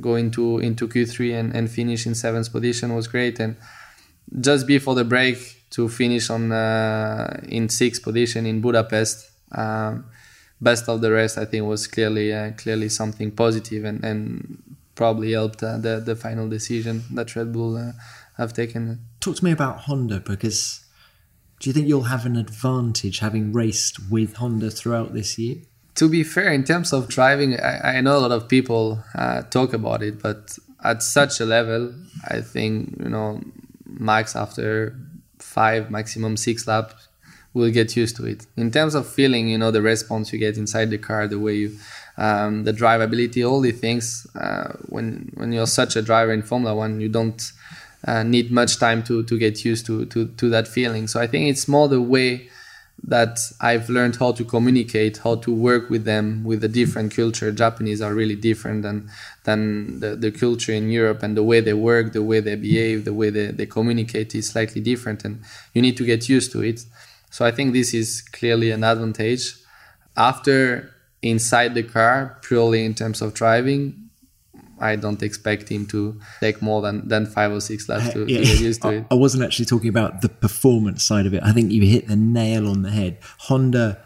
go 0.00 0.14
into 0.14 0.58
into 0.60 0.86
Q3 0.86 1.34
and, 1.40 1.56
and 1.56 1.70
finish 1.70 2.06
in 2.06 2.14
seventh 2.14 2.52
position 2.52 2.94
was 2.94 3.08
great. 3.08 3.40
And 3.40 3.56
just 4.40 4.66
before 4.66 4.94
the 4.94 5.04
break 5.04 5.62
to 5.70 5.88
finish 5.88 6.30
on 6.30 6.52
uh, 6.52 7.40
in 7.48 7.68
sixth 7.68 8.02
position 8.02 8.46
in 8.46 8.60
Budapest. 8.60 9.30
Um, 9.50 10.06
best 10.60 10.88
of 10.88 11.00
the 11.00 11.10
rest, 11.10 11.36
I 11.38 11.44
think, 11.44 11.66
was 11.66 11.88
clearly 11.88 12.32
uh, 12.32 12.52
clearly 12.52 12.88
something 12.88 13.32
positive 13.32 13.84
and, 13.84 14.04
and 14.04 14.62
probably 14.94 15.32
helped 15.32 15.62
uh, 15.62 15.78
the 15.78 16.00
the 16.00 16.16
final 16.16 16.48
decision 16.48 17.04
that 17.12 17.34
Red 17.34 17.52
Bull 17.52 17.76
uh, 17.76 17.92
have 18.36 18.52
taken. 18.52 19.00
Talk 19.20 19.36
to 19.36 19.44
me 19.44 19.52
about 19.52 19.80
Honda 19.80 20.20
because 20.20 20.84
do 21.60 21.70
you 21.70 21.74
think 21.74 21.86
you'll 21.86 22.10
have 22.14 22.26
an 22.26 22.36
advantage 22.36 23.20
having 23.20 23.52
raced 23.52 24.10
with 24.10 24.36
Honda 24.36 24.70
throughout 24.70 25.14
this 25.14 25.38
year? 25.38 25.56
To 25.96 26.08
be 26.08 26.24
fair, 26.24 26.52
in 26.52 26.64
terms 26.64 26.92
of 26.92 27.08
driving, 27.08 27.60
I, 27.60 27.98
I 27.98 28.00
know 28.00 28.16
a 28.16 28.20
lot 28.20 28.32
of 28.32 28.48
people 28.48 29.04
uh, 29.14 29.42
talk 29.42 29.72
about 29.72 30.02
it, 30.02 30.22
but 30.22 30.58
at 30.82 31.02
such 31.02 31.38
a 31.38 31.44
level, 31.44 31.94
I 32.28 32.40
think 32.40 32.96
you 32.98 33.10
know 33.10 33.40
Max 33.86 34.34
after 34.34 34.96
five, 35.38 35.90
maximum 35.90 36.36
six 36.36 36.66
laps 36.66 37.08
will 37.54 37.70
get 37.70 37.96
used 37.96 38.16
to 38.16 38.24
it. 38.24 38.46
In 38.56 38.70
terms 38.70 38.94
of 38.94 39.06
feeling, 39.06 39.48
you 39.48 39.58
know, 39.58 39.70
the 39.70 39.82
response 39.82 40.32
you 40.32 40.38
get 40.38 40.56
inside 40.56 40.90
the 40.90 40.98
car, 40.98 41.28
the 41.28 41.38
way 41.38 41.54
you 41.54 41.78
um, 42.18 42.64
the 42.64 42.72
drivability, 42.72 43.48
all 43.48 43.60
these 43.60 43.80
things. 43.80 44.26
Uh, 44.34 44.72
when 44.88 45.30
when 45.34 45.52
you're 45.52 45.66
such 45.66 45.96
a 45.96 46.02
driver 46.02 46.32
in 46.32 46.42
Formula 46.42 46.74
One, 46.74 47.00
you 47.00 47.08
don't 47.08 47.52
uh, 48.06 48.22
need 48.22 48.50
much 48.50 48.78
time 48.78 49.02
to 49.04 49.22
to 49.24 49.38
get 49.38 49.64
used 49.64 49.86
to, 49.86 50.06
to 50.06 50.28
to 50.28 50.50
that 50.50 50.68
feeling. 50.68 51.06
So 51.08 51.20
I 51.20 51.26
think 51.26 51.48
it's 51.48 51.68
more 51.68 51.88
the 51.88 52.02
way 52.02 52.48
that 53.04 53.40
I've 53.60 53.88
learned 53.88 54.16
how 54.16 54.32
to 54.32 54.44
communicate, 54.44 55.18
how 55.18 55.34
to 55.36 55.52
work 55.52 55.90
with 55.90 56.04
them 56.04 56.44
with 56.44 56.62
a 56.62 56.68
different 56.68 57.14
culture. 57.14 57.50
Japanese 57.50 58.00
are 58.00 58.14
really 58.14 58.36
different 58.36 58.82
than 58.82 59.10
than 59.44 60.00
the, 60.00 60.14
the 60.14 60.30
culture 60.30 60.72
in 60.72 60.90
Europe 60.90 61.22
and 61.22 61.36
the 61.36 61.42
way 61.42 61.60
they 61.60 61.72
work, 61.72 62.12
the 62.12 62.22
way 62.22 62.38
they 62.40 62.54
behave, 62.54 63.04
the 63.04 63.12
way 63.12 63.30
they, 63.30 63.46
they 63.46 63.66
communicate 63.66 64.34
is 64.34 64.48
slightly 64.48 64.80
different 64.80 65.24
and 65.24 65.40
you 65.74 65.82
need 65.82 65.96
to 65.96 66.04
get 66.04 66.28
used 66.28 66.52
to 66.52 66.62
it. 66.62 66.84
So 67.30 67.44
I 67.44 67.50
think 67.50 67.72
this 67.72 67.92
is 67.94 68.20
clearly 68.20 68.70
an 68.70 68.84
advantage. 68.84 69.56
After 70.16 70.91
inside 71.22 71.74
the 71.74 71.82
car, 71.82 72.38
purely 72.42 72.84
in 72.84 72.94
terms 72.94 73.22
of 73.22 73.34
driving, 73.34 74.10
I 74.80 74.96
don't 74.96 75.22
expect 75.22 75.68
him 75.68 75.86
to 75.86 76.20
take 76.40 76.60
more 76.60 76.82
than, 76.82 77.06
than 77.06 77.26
five 77.26 77.52
or 77.52 77.60
six 77.60 77.88
laps 77.88 78.08
uh, 78.08 78.12
to, 78.12 78.26
yeah. 78.26 78.38
to 78.38 78.44
get 78.44 78.60
used 78.60 78.82
to 78.82 78.88
it. 78.90 79.06
I 79.10 79.14
wasn't 79.14 79.44
actually 79.44 79.66
talking 79.66 79.88
about 79.88 80.22
the 80.22 80.28
performance 80.28 81.04
side 81.04 81.24
of 81.24 81.34
it. 81.34 81.42
I 81.44 81.52
think 81.52 81.70
you 81.70 81.82
hit 81.86 82.08
the 82.08 82.16
nail 82.16 82.68
on 82.68 82.82
the 82.82 82.90
head. 82.90 83.18
Honda 83.38 84.02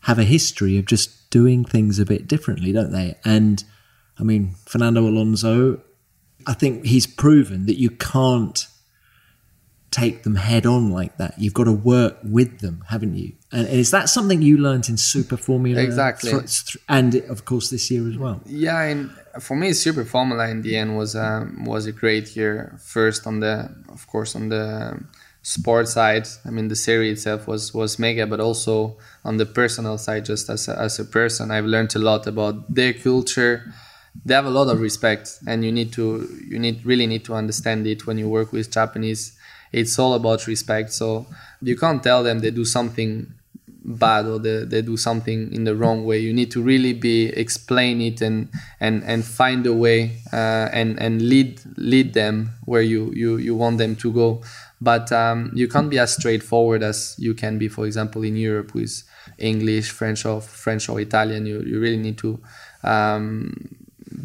have 0.00 0.18
a 0.18 0.24
history 0.24 0.78
of 0.78 0.86
just 0.86 1.28
doing 1.30 1.64
things 1.64 1.98
a 1.98 2.06
bit 2.06 2.26
differently, 2.26 2.72
don't 2.72 2.92
they? 2.92 3.16
And 3.24 3.62
I 4.18 4.22
mean, 4.22 4.54
Fernando 4.64 5.06
Alonso, 5.06 5.82
I 6.46 6.54
think 6.54 6.86
he's 6.86 7.06
proven 7.06 7.66
that 7.66 7.78
you 7.78 7.90
can't 7.90 8.66
take 9.96 10.22
them 10.24 10.36
head 10.36 10.66
on 10.66 10.90
like 10.90 11.16
that. 11.16 11.34
You've 11.38 11.54
got 11.54 11.64
to 11.64 11.72
work 11.72 12.18
with 12.22 12.60
them, 12.60 12.84
haven't 12.88 13.14
you? 13.16 13.32
And 13.50 13.66
is 13.68 13.90
that 13.92 14.08
something 14.08 14.42
you 14.42 14.58
learned 14.58 14.88
in 14.88 14.98
Super 14.98 15.38
Formula? 15.38 15.80
Exactly. 15.80 16.32
and 16.88 17.14
of 17.34 17.44
course 17.46 17.70
this 17.70 17.90
year 17.90 18.06
as 18.08 18.18
well. 18.18 18.40
Yeah, 18.44 18.82
and 18.82 19.10
for 19.40 19.56
me, 19.56 19.72
Super 19.72 20.04
Formula 20.04 20.48
in 20.48 20.62
the 20.62 20.76
end 20.76 20.96
was 20.96 21.16
um, 21.16 21.64
was 21.64 21.86
a 21.86 21.92
great 21.92 22.36
year. 22.36 22.78
First 22.78 23.26
on 23.26 23.40
the, 23.40 23.54
of 23.88 24.06
course, 24.06 24.36
on 24.36 24.48
the 24.50 25.00
sport 25.42 25.88
side. 25.88 26.26
I 26.44 26.50
mean, 26.50 26.68
the 26.68 26.76
series 26.76 27.18
itself 27.18 27.46
was 27.46 27.72
was 27.72 27.98
mega, 27.98 28.26
but 28.26 28.40
also 28.40 28.98
on 29.24 29.36
the 29.38 29.46
personal 29.46 29.96
side, 29.96 30.24
just 30.26 30.50
as 30.50 30.68
a, 30.68 30.78
as 30.78 30.98
a 30.98 31.04
person, 31.04 31.50
I've 31.50 31.64
learned 31.74 31.94
a 31.96 32.02
lot 32.10 32.26
about 32.26 32.54
their 32.74 32.92
culture. 32.92 33.72
They 34.24 34.34
have 34.34 34.46
a 34.46 34.56
lot 34.60 34.68
of 34.68 34.80
respect, 34.80 35.26
and 35.46 35.64
you 35.64 35.72
need 35.72 35.92
to 35.92 36.04
you 36.50 36.58
need 36.58 36.84
really 36.84 37.06
need 37.06 37.24
to 37.24 37.34
understand 37.34 37.86
it 37.86 38.06
when 38.06 38.18
you 38.18 38.28
work 38.28 38.52
with 38.52 38.70
Japanese. 38.70 39.36
It's 39.72 39.98
all 39.98 40.14
about 40.14 40.46
respect. 40.46 40.92
So 40.92 41.26
you 41.60 41.76
can't 41.76 42.02
tell 42.02 42.22
them 42.22 42.40
they 42.40 42.50
do 42.50 42.64
something 42.64 43.32
bad 43.86 44.26
or 44.26 44.38
they, 44.40 44.64
they 44.64 44.82
do 44.82 44.96
something 44.96 45.52
in 45.52 45.64
the 45.64 45.74
wrong 45.76 46.04
way. 46.04 46.18
You 46.18 46.32
need 46.32 46.50
to 46.52 46.62
really 46.62 46.92
be 46.92 47.26
explain 47.28 48.00
it 48.00 48.20
and 48.20 48.48
and 48.80 49.04
and 49.04 49.24
find 49.24 49.66
a 49.66 49.72
way 49.72 50.18
uh, 50.32 50.68
and 50.72 50.98
and 51.00 51.22
lead 51.22 51.60
lead 51.76 52.14
them 52.14 52.50
where 52.64 52.82
you 52.82 53.12
you 53.14 53.36
you 53.36 53.54
want 53.54 53.78
them 53.78 53.96
to 53.96 54.12
go. 54.12 54.42
But 54.80 55.10
um, 55.12 55.52
you 55.54 55.68
can't 55.68 55.88
be 55.88 55.98
as 55.98 56.14
straightforward 56.14 56.82
as 56.82 57.14
you 57.18 57.32
can 57.34 57.58
be 57.58 57.68
for 57.68 57.86
example 57.86 58.22
in 58.22 58.36
europe 58.36 58.74
with 58.74 59.04
english 59.38 59.90
french 59.90 60.26
or 60.26 60.40
french 60.40 60.88
or 60.88 61.00
italian. 61.00 61.46
You, 61.46 61.62
you 61.62 61.80
really 61.80 61.96
need 61.96 62.18
to 62.18 62.38
um, 62.82 63.68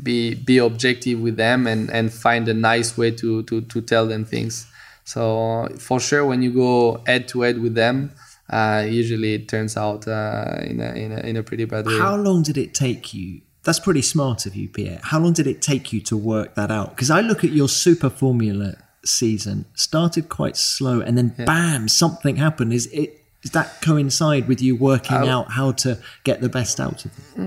be 0.03 0.33
be 0.35 0.57
objective 0.57 1.19
with 1.19 1.37
them 1.37 1.67
and 1.67 1.89
and 1.91 2.11
find 2.11 2.47
a 2.47 2.53
nice 2.53 2.97
way 2.97 3.11
to 3.11 3.43
to 3.43 3.61
to 3.61 3.81
tell 3.81 4.07
them 4.07 4.25
things 4.25 4.67
so 5.03 5.67
for 5.79 5.99
sure 5.99 6.25
when 6.25 6.41
you 6.41 6.51
go 6.51 7.01
head 7.05 7.27
to 7.27 7.41
head 7.41 7.59
with 7.59 7.75
them 7.75 8.11
uh, 8.51 8.85
usually 8.87 9.33
it 9.35 9.47
turns 9.47 9.77
out 9.77 10.07
uh, 10.07 10.57
in, 10.63 10.81
a, 10.81 10.93
in, 10.93 11.11
a, 11.13 11.19
in 11.21 11.37
a 11.37 11.43
pretty 11.43 11.65
bad 11.65 11.85
way. 11.85 11.97
How 11.97 12.17
long 12.17 12.43
did 12.43 12.57
it 12.57 12.73
take 12.73 13.13
you? 13.13 13.41
That's 13.63 13.79
pretty 13.79 14.01
smart 14.01 14.45
of 14.45 14.55
you, 14.55 14.67
Pierre. 14.67 14.99
How 15.03 15.19
long 15.19 15.33
did 15.33 15.47
it 15.47 15.61
take 15.61 15.93
you 15.93 16.01
to 16.01 16.17
work 16.17 16.55
that 16.55 16.69
out? 16.69 16.89
Because 16.89 17.09
I 17.09 17.21
look 17.21 17.43
at 17.43 17.51
your 17.51 17.69
Super 17.69 18.09
Formula 18.09 18.75
season, 19.05 19.65
started 19.73 20.29
quite 20.29 20.57
slow, 20.57 20.99
and 20.99 21.17
then 21.17 21.33
yeah. 21.37 21.45
bam, 21.45 21.87
something 21.87 22.35
happened. 22.35 22.73
Is 22.73 22.87
it? 22.87 23.17
Does 23.41 23.51
that 23.51 23.81
coincide 23.81 24.47
with 24.47 24.61
you 24.61 24.75
working 24.75 25.17
I'll, 25.17 25.29
out 25.29 25.51
how 25.51 25.71
to 25.71 25.97
get 26.23 26.41
the 26.41 26.49
best 26.49 26.79
out 26.79 27.05
of 27.05 27.11
it? 27.17 27.39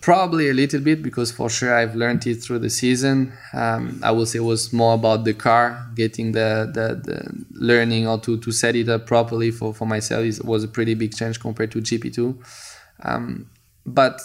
Probably 0.00 0.48
a 0.48 0.54
little 0.54 0.80
bit 0.80 1.02
because 1.02 1.32
for 1.32 1.50
sure 1.50 1.74
I've 1.74 1.94
learned 1.94 2.26
it 2.26 2.36
through 2.36 2.60
the 2.60 2.70
season. 2.70 3.32
Um, 3.52 4.00
I 4.02 4.12
will 4.12 4.26
say 4.26 4.38
it 4.38 4.42
was 4.42 4.72
more 4.72 4.94
about 4.94 5.24
the 5.24 5.34
car, 5.34 5.90
getting 5.94 6.32
the, 6.32 6.70
the, 6.72 6.94
the, 6.94 7.44
learning 7.52 8.04
how 8.04 8.18
to, 8.18 8.38
to 8.38 8.52
set 8.52 8.76
it 8.76 8.88
up 8.88 9.06
properly 9.06 9.50
for, 9.50 9.74
for 9.74 9.86
myself 9.86 10.24
is, 10.24 10.42
was 10.42 10.62
a 10.64 10.68
pretty 10.68 10.94
big 10.94 11.14
change 11.16 11.40
compared 11.40 11.72
to 11.72 11.80
GP2. 11.80 12.38
Um, 13.02 13.50
but 13.84 14.20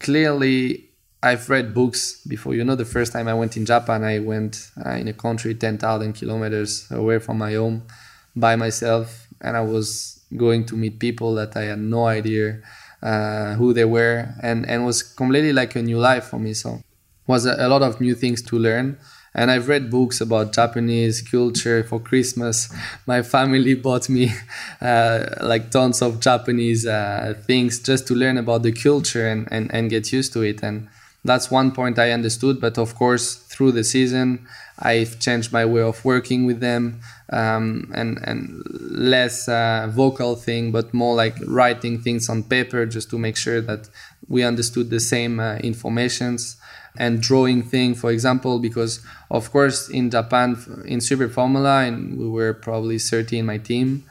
clearly, 0.00 0.90
I've 1.22 1.48
read 1.48 1.74
books 1.74 2.22
before. 2.26 2.54
You 2.54 2.64
know, 2.64 2.74
the 2.74 2.84
first 2.84 3.12
time 3.12 3.28
I 3.28 3.34
went 3.34 3.56
in 3.56 3.64
Japan, 3.64 4.04
I 4.04 4.18
went 4.18 4.70
uh, 4.84 4.90
in 4.90 5.08
a 5.08 5.14
country 5.14 5.54
10,000 5.54 6.12
kilometers 6.12 6.90
away 6.90 7.18
from 7.18 7.38
my 7.38 7.54
home 7.54 7.86
by 8.36 8.56
myself, 8.56 9.26
and 9.40 9.56
I 9.56 9.62
was 9.62 10.22
going 10.36 10.66
to 10.66 10.76
meet 10.76 10.98
people 10.98 11.34
that 11.36 11.56
I 11.56 11.62
had 11.62 11.78
no 11.78 12.06
idea 12.06 12.60
uh, 13.04 13.54
who 13.54 13.72
they 13.72 13.84
were, 13.84 14.34
and 14.42 14.66
and 14.68 14.84
was 14.84 15.02
completely 15.02 15.52
like 15.52 15.76
a 15.76 15.82
new 15.82 15.98
life 15.98 16.24
for 16.24 16.38
me. 16.38 16.54
So 16.54 16.80
was 17.26 17.46
a, 17.46 17.54
a 17.58 17.68
lot 17.68 17.82
of 17.82 18.00
new 18.00 18.14
things 18.14 18.42
to 18.42 18.58
learn. 18.58 18.98
And 19.36 19.50
I've 19.50 19.66
read 19.68 19.90
books 19.90 20.20
about 20.20 20.52
Japanese 20.52 21.20
culture 21.20 21.82
for 21.82 21.98
Christmas. 21.98 22.72
My 23.06 23.22
family 23.22 23.74
bought 23.86 24.08
me 24.08 24.32
uh, 24.80 25.26
like 25.42 25.70
tons 25.70 26.02
of 26.02 26.20
Japanese 26.20 26.86
uh, 26.86 27.34
things 27.46 27.80
just 27.80 28.06
to 28.08 28.14
learn 28.14 28.38
about 28.38 28.62
the 28.62 28.72
culture 28.72 29.26
and, 29.26 29.48
and, 29.50 29.74
and 29.74 29.90
get 29.90 30.12
used 30.12 30.32
to 30.34 30.42
it. 30.42 30.62
And 30.62 30.88
that's 31.24 31.50
one 31.50 31.72
point 31.72 31.98
I 31.98 32.12
understood. 32.12 32.60
But 32.60 32.78
of 32.78 32.94
course, 32.94 33.34
through 33.34 33.72
the 33.72 33.82
season, 33.82 34.46
I've 34.78 35.18
changed 35.18 35.52
my 35.52 35.64
way 35.64 35.82
of 35.82 36.04
working 36.04 36.46
with 36.46 36.60
them 36.60 37.00
um, 37.30 37.90
and 37.94 38.18
and 38.24 38.62
less 38.90 39.48
uh, 39.48 39.88
vocal 39.90 40.36
thing, 40.36 40.72
but 40.72 40.92
more 40.92 41.14
like 41.14 41.36
writing 41.46 42.00
things 42.00 42.28
on 42.28 42.42
paper 42.42 42.86
just 42.86 43.10
to 43.10 43.18
make 43.18 43.36
sure 43.36 43.60
that 43.60 43.88
we 44.28 44.42
understood 44.42 44.90
the 44.90 45.00
same 45.00 45.40
uh, 45.40 45.56
informations 45.56 46.56
and 46.96 47.20
drawing 47.20 47.62
thing, 47.62 47.94
for 47.94 48.10
example, 48.10 48.58
because 48.58 49.04
of 49.30 49.50
course 49.50 49.88
in 49.88 50.10
Japan 50.10 50.56
in 50.84 51.00
Super 51.00 51.28
Formula, 51.28 51.82
and 51.84 52.18
we 52.18 52.28
were 52.28 52.54
probably 52.54 52.98
30 52.98 53.38
in 53.38 53.46
my 53.46 53.58
team. 53.58 54.04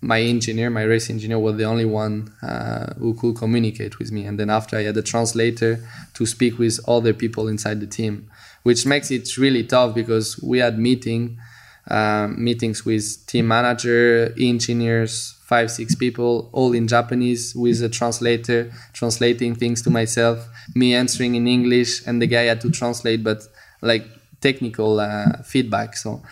My 0.00 0.20
engineer, 0.20 0.70
my 0.70 0.84
race 0.84 1.10
engineer, 1.10 1.40
was 1.40 1.56
the 1.56 1.64
only 1.64 1.84
one 1.84 2.32
uh, 2.40 2.94
who 2.98 3.14
could 3.14 3.36
communicate 3.36 3.98
with 3.98 4.12
me. 4.12 4.26
And 4.26 4.38
then 4.38 4.48
after, 4.48 4.76
I 4.76 4.84
had 4.84 4.96
a 4.96 5.02
translator 5.02 5.84
to 6.14 6.24
speak 6.24 6.56
with 6.56 6.78
other 6.86 7.12
people 7.12 7.48
inside 7.48 7.80
the 7.80 7.88
team 7.88 8.30
which 8.68 8.84
makes 8.84 9.10
it 9.10 9.38
really 9.38 9.64
tough 9.64 9.94
because 9.94 10.38
we 10.42 10.58
had 10.58 10.78
meeting 10.78 11.38
uh, 11.88 12.28
meetings 12.36 12.84
with 12.84 13.26
team 13.26 13.48
manager, 13.48 14.34
engineers, 14.38 15.34
five 15.44 15.70
six 15.70 15.94
people, 15.94 16.50
all 16.52 16.72
in 16.72 16.86
Japanese 16.86 17.54
with 17.54 17.82
a 17.82 17.88
translator 17.88 18.70
translating 18.92 19.54
things 19.54 19.80
to 19.82 19.90
myself, 19.90 20.46
me 20.74 20.94
answering 20.94 21.34
in 21.34 21.46
English, 21.46 22.06
and 22.06 22.20
the 22.20 22.26
guy 22.26 22.42
had 22.42 22.60
to 22.60 22.70
translate, 22.70 23.24
but 23.24 23.42
like 23.80 24.04
technical 24.40 25.00
uh, 25.00 25.42
feedback. 25.42 25.96
So 25.96 26.22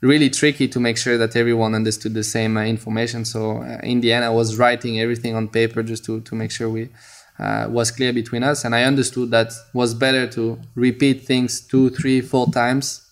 really 0.00 0.28
tricky 0.30 0.68
to 0.68 0.78
make 0.78 0.98
sure 0.98 1.16
that 1.16 1.34
everyone 1.34 1.74
understood 1.74 2.14
the 2.14 2.22
same 2.24 2.56
uh, 2.56 2.64
information. 2.64 3.24
So 3.24 3.62
uh, 3.62 3.80
in 3.82 4.00
the 4.00 4.12
end, 4.12 4.24
I 4.24 4.30
was 4.30 4.56
writing 4.56 5.00
everything 5.00 5.34
on 5.34 5.48
paper 5.48 5.82
just 5.82 6.04
to 6.04 6.20
to 6.20 6.34
make 6.34 6.50
sure 6.50 6.68
we 6.68 6.90
uh, 7.38 7.66
was 7.68 7.90
clear 7.90 8.12
between 8.12 8.42
us 8.42 8.64
and 8.64 8.74
i 8.74 8.82
understood 8.84 9.30
that 9.30 9.52
was 9.74 9.94
better 9.94 10.26
to 10.26 10.58
repeat 10.74 11.26
things 11.26 11.60
two 11.60 11.90
three 11.90 12.20
four 12.20 12.46
times 12.46 13.02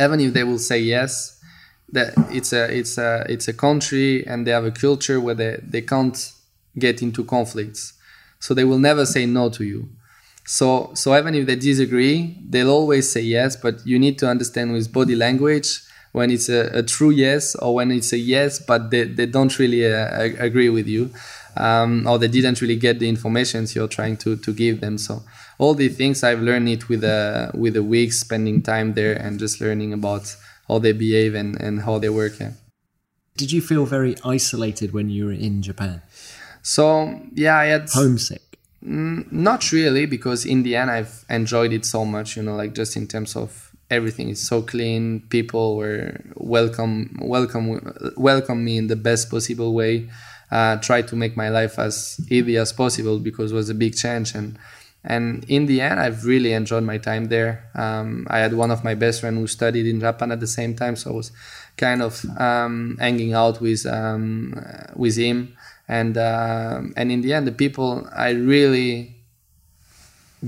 even 0.00 0.20
if 0.20 0.32
they 0.32 0.44
will 0.44 0.58
say 0.58 0.78
yes 0.78 1.37
that 1.92 2.12
it's 2.30 2.52
a 2.52 2.64
it's 2.76 2.98
a 2.98 3.24
it's 3.28 3.48
a 3.48 3.52
country 3.52 4.26
and 4.26 4.46
they 4.46 4.50
have 4.50 4.64
a 4.64 4.70
culture 4.70 5.20
where 5.20 5.34
they, 5.34 5.58
they 5.62 5.80
can't 5.80 6.32
get 6.78 7.02
into 7.02 7.24
conflicts 7.24 7.94
so 8.40 8.54
they 8.54 8.64
will 8.64 8.78
never 8.78 9.06
say 9.06 9.26
no 9.26 9.48
to 9.48 9.64
you 9.64 9.88
so 10.44 10.90
so 10.94 11.16
even 11.16 11.34
if 11.34 11.46
they 11.46 11.56
disagree 11.56 12.36
they'll 12.48 12.70
always 12.70 13.10
say 13.10 13.20
yes 13.20 13.56
but 13.56 13.84
you 13.86 13.98
need 13.98 14.18
to 14.18 14.28
understand 14.28 14.72
with 14.72 14.92
body 14.92 15.16
language 15.16 15.80
when 16.12 16.30
it's 16.30 16.48
a, 16.48 16.70
a 16.78 16.82
true 16.82 17.10
yes 17.10 17.54
or 17.56 17.74
when 17.74 17.90
it's 17.90 18.12
a 18.12 18.18
yes 18.18 18.58
but 18.58 18.90
they, 18.90 19.04
they 19.04 19.26
don't 19.26 19.58
really 19.58 19.86
uh, 19.90 20.30
agree 20.38 20.68
with 20.68 20.86
you 20.86 21.10
um, 21.58 22.06
or 22.06 22.18
they 22.18 22.28
didn't 22.28 22.60
really 22.60 22.76
get 22.76 22.98
the 22.98 23.08
information 23.08 23.66
you're 23.74 23.88
trying 23.88 24.16
to, 24.18 24.36
to 24.36 24.52
give 24.52 24.80
them. 24.80 24.96
So 24.96 25.22
all 25.58 25.74
the 25.74 25.88
things 25.88 26.22
I've 26.22 26.40
learned 26.40 26.68
it 26.68 26.88
with 26.88 27.04
a 27.04 27.50
with 27.54 27.76
a 27.76 27.82
week 27.82 28.12
spending 28.12 28.62
time 28.62 28.94
there 28.94 29.14
and 29.14 29.38
just 29.38 29.60
learning 29.60 29.92
about 29.92 30.34
how 30.68 30.78
they 30.78 30.92
behave 30.92 31.34
and, 31.34 31.60
and 31.60 31.82
how 31.82 31.98
they 31.98 32.08
work. 32.08 32.38
Yeah. 32.40 32.52
Did 33.36 33.52
you 33.52 33.60
feel 33.60 33.86
very 33.86 34.16
isolated 34.24 34.92
when 34.92 35.10
you 35.10 35.26
were 35.26 35.32
in 35.32 35.62
Japan? 35.62 36.02
So 36.62 37.20
yeah, 37.34 37.56
I 37.56 37.66
had 37.66 37.88
homesick. 37.90 38.42
Mm, 38.84 39.30
not 39.32 39.72
really, 39.72 40.06
because 40.06 40.44
in 40.44 40.62
the 40.62 40.76
end 40.76 40.90
I've 40.90 41.24
enjoyed 41.28 41.72
it 41.72 41.84
so 41.84 42.04
much. 42.04 42.36
You 42.36 42.42
know, 42.42 42.56
like 42.56 42.74
just 42.74 42.96
in 42.96 43.06
terms 43.06 43.36
of 43.36 43.72
everything 43.90 44.28
is 44.28 44.46
so 44.46 44.62
clean. 44.62 45.20
People 45.28 45.76
were 45.76 46.20
welcome, 46.34 47.16
welcome, 47.20 47.80
welcome 48.16 48.64
me 48.64 48.76
in 48.76 48.86
the 48.88 48.96
best 48.96 49.30
possible 49.30 49.72
way 49.72 50.08
uh, 50.50 50.76
try 50.76 51.02
to 51.02 51.16
make 51.16 51.36
my 51.36 51.48
life 51.48 51.78
as 51.78 52.20
easy 52.30 52.56
as 52.56 52.72
possible 52.72 53.18
because 53.18 53.52
it 53.52 53.54
was 53.54 53.68
a 53.68 53.74
big 53.74 53.94
change 53.94 54.34
and 54.34 54.58
and 55.04 55.44
in 55.48 55.66
the 55.66 55.80
end 55.80 56.00
i've 56.00 56.24
really 56.24 56.52
enjoyed 56.52 56.82
my 56.82 56.98
time 56.98 57.26
there. 57.26 57.70
Um, 57.74 58.26
i 58.30 58.38
had 58.38 58.52
one 58.52 58.70
of 58.70 58.84
my 58.84 58.94
best 58.94 59.20
friends 59.20 59.38
who 59.38 59.46
studied 59.46 59.86
in 59.86 60.00
japan 60.00 60.32
at 60.32 60.40
the 60.40 60.46
same 60.46 60.74
time 60.74 60.96
so 60.96 61.10
i 61.10 61.14
was 61.14 61.32
kind 61.76 62.02
of 62.02 62.24
um, 62.38 62.96
hanging 62.98 63.34
out 63.34 63.60
with 63.60 63.86
um, 63.86 64.60
with 64.96 65.16
him. 65.16 65.54
And 65.86 66.18
uh, 66.18 66.82
and 66.96 67.10
in 67.10 67.22
the 67.22 67.32
end 67.32 67.46
the 67.46 67.52
people 67.52 68.08
i 68.14 68.30
really 68.30 69.14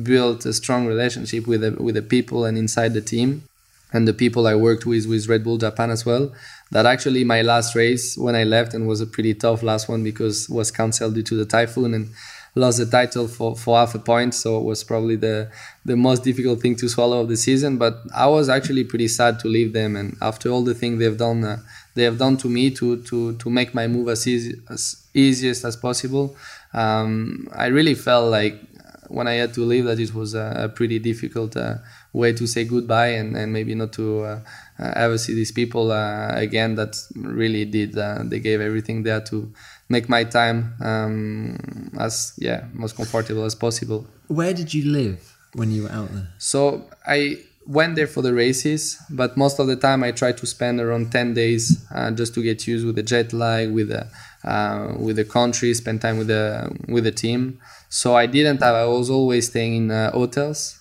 built 0.02 0.44
a 0.44 0.52
strong 0.52 0.86
relationship 0.86 1.46
with 1.46 1.62
the, 1.62 1.70
with 1.82 1.94
the 1.94 2.02
people 2.02 2.44
and 2.44 2.58
inside 2.58 2.92
the 2.92 3.00
team 3.00 3.44
and 3.92 4.06
the 4.06 4.12
people 4.12 4.46
i 4.46 4.54
worked 4.54 4.86
with 4.86 5.06
with 5.06 5.28
red 5.28 5.42
bull 5.42 5.56
japan 5.56 5.90
as 5.90 6.04
well 6.04 6.30
that 6.70 6.86
actually 6.86 7.24
my 7.24 7.42
last 7.42 7.74
race 7.74 8.16
when 8.16 8.36
I 8.36 8.44
left 8.44 8.74
and 8.74 8.86
was 8.86 9.00
a 9.00 9.06
pretty 9.06 9.34
tough 9.34 9.62
last 9.62 9.88
one 9.88 10.04
because 10.04 10.48
was 10.48 10.70
cancelled 10.70 11.14
due 11.14 11.22
to 11.24 11.34
the 11.34 11.44
typhoon 11.44 11.94
and 11.94 12.10
lost 12.54 12.78
the 12.78 12.86
title 12.86 13.28
for, 13.28 13.56
for 13.56 13.78
half 13.78 13.94
a 13.94 13.98
point. 13.98 14.34
So 14.34 14.58
it 14.58 14.64
was 14.64 14.84
probably 14.84 15.16
the 15.16 15.50
the 15.84 15.96
most 15.96 16.24
difficult 16.24 16.60
thing 16.60 16.76
to 16.76 16.88
swallow 16.88 17.20
of 17.20 17.28
the 17.28 17.36
season. 17.36 17.78
But 17.78 17.98
I 18.14 18.26
was 18.26 18.48
actually 18.48 18.84
pretty 18.84 19.08
sad 19.08 19.38
to 19.40 19.48
leave 19.48 19.72
them. 19.72 19.96
And 19.96 20.16
after 20.20 20.50
all 20.50 20.62
the 20.62 20.74
things 20.74 20.98
they've 20.98 21.16
done, 21.16 21.44
uh, 21.44 21.58
they 21.94 22.04
have 22.04 22.18
done 22.18 22.36
to 22.38 22.48
me 22.48 22.70
to 22.72 23.02
to 23.02 23.34
to 23.36 23.50
make 23.50 23.74
my 23.74 23.86
move 23.86 24.08
as 24.08 24.26
easy 24.26 24.60
as 24.68 25.06
easiest 25.14 25.64
as 25.64 25.76
possible. 25.76 26.36
Um, 26.72 27.48
I 27.52 27.66
really 27.66 27.94
felt 27.94 28.30
like 28.30 28.60
when 29.08 29.26
I 29.26 29.34
had 29.34 29.52
to 29.54 29.64
leave 29.64 29.84
that 29.86 29.98
it 29.98 30.14
was 30.14 30.34
a, 30.34 30.52
a 30.56 30.68
pretty 30.68 30.98
difficult 31.00 31.56
uh, 31.56 31.76
way 32.12 32.32
to 32.32 32.46
say 32.46 32.64
goodbye 32.64 33.08
and, 33.08 33.36
and 33.36 33.52
maybe 33.52 33.74
not 33.74 33.92
to 33.94 34.22
uh, 34.22 34.40
uh, 34.80 34.92
ever 34.96 35.18
see 35.18 35.34
these 35.34 35.52
people 35.52 35.92
uh, 35.92 36.32
again 36.34 36.74
that 36.74 36.96
really 37.14 37.64
did 37.64 37.96
uh, 37.98 38.18
they 38.24 38.40
gave 38.40 38.60
everything 38.60 39.02
there 39.02 39.20
to 39.20 39.52
make 39.88 40.08
my 40.08 40.24
time 40.24 40.74
um, 40.80 41.90
as 41.98 42.32
yeah 42.38 42.64
most 42.72 42.96
comfortable 42.96 43.44
as 43.44 43.54
possible 43.54 44.06
where 44.28 44.54
did 44.54 44.72
you 44.72 44.90
live 44.90 45.36
when 45.54 45.70
you 45.70 45.82
were 45.84 45.92
out 45.92 46.10
there 46.12 46.28
so 46.38 46.88
i 47.06 47.36
went 47.66 47.94
there 47.94 48.06
for 48.06 48.22
the 48.22 48.34
races, 48.34 49.00
but 49.10 49.36
most 49.36 49.58
of 49.60 49.66
the 49.66 49.76
time 49.76 50.02
I 50.02 50.10
tried 50.10 50.36
to 50.38 50.46
spend 50.46 50.80
around 50.80 51.12
ten 51.12 51.34
days 51.34 51.84
uh, 51.94 52.10
just 52.10 52.34
to 52.34 52.42
get 52.42 52.66
used 52.66 52.84
with 52.84 52.96
the 52.96 53.02
jet 53.02 53.32
lag, 53.32 53.70
with 53.70 53.88
the 53.88 54.08
uh, 54.44 54.94
with 54.98 55.16
the 55.16 55.24
country, 55.24 55.72
spend 55.74 56.00
time 56.00 56.18
with 56.18 56.26
the 56.26 56.70
with 56.88 57.04
the 57.04 57.12
team. 57.12 57.60
So 57.88 58.16
I 58.16 58.26
didn't 58.26 58.62
have. 58.62 58.74
I 58.74 58.86
was 58.86 59.08
always 59.08 59.48
staying 59.48 59.76
in 59.76 59.90
uh, 59.90 60.10
hotels, 60.10 60.78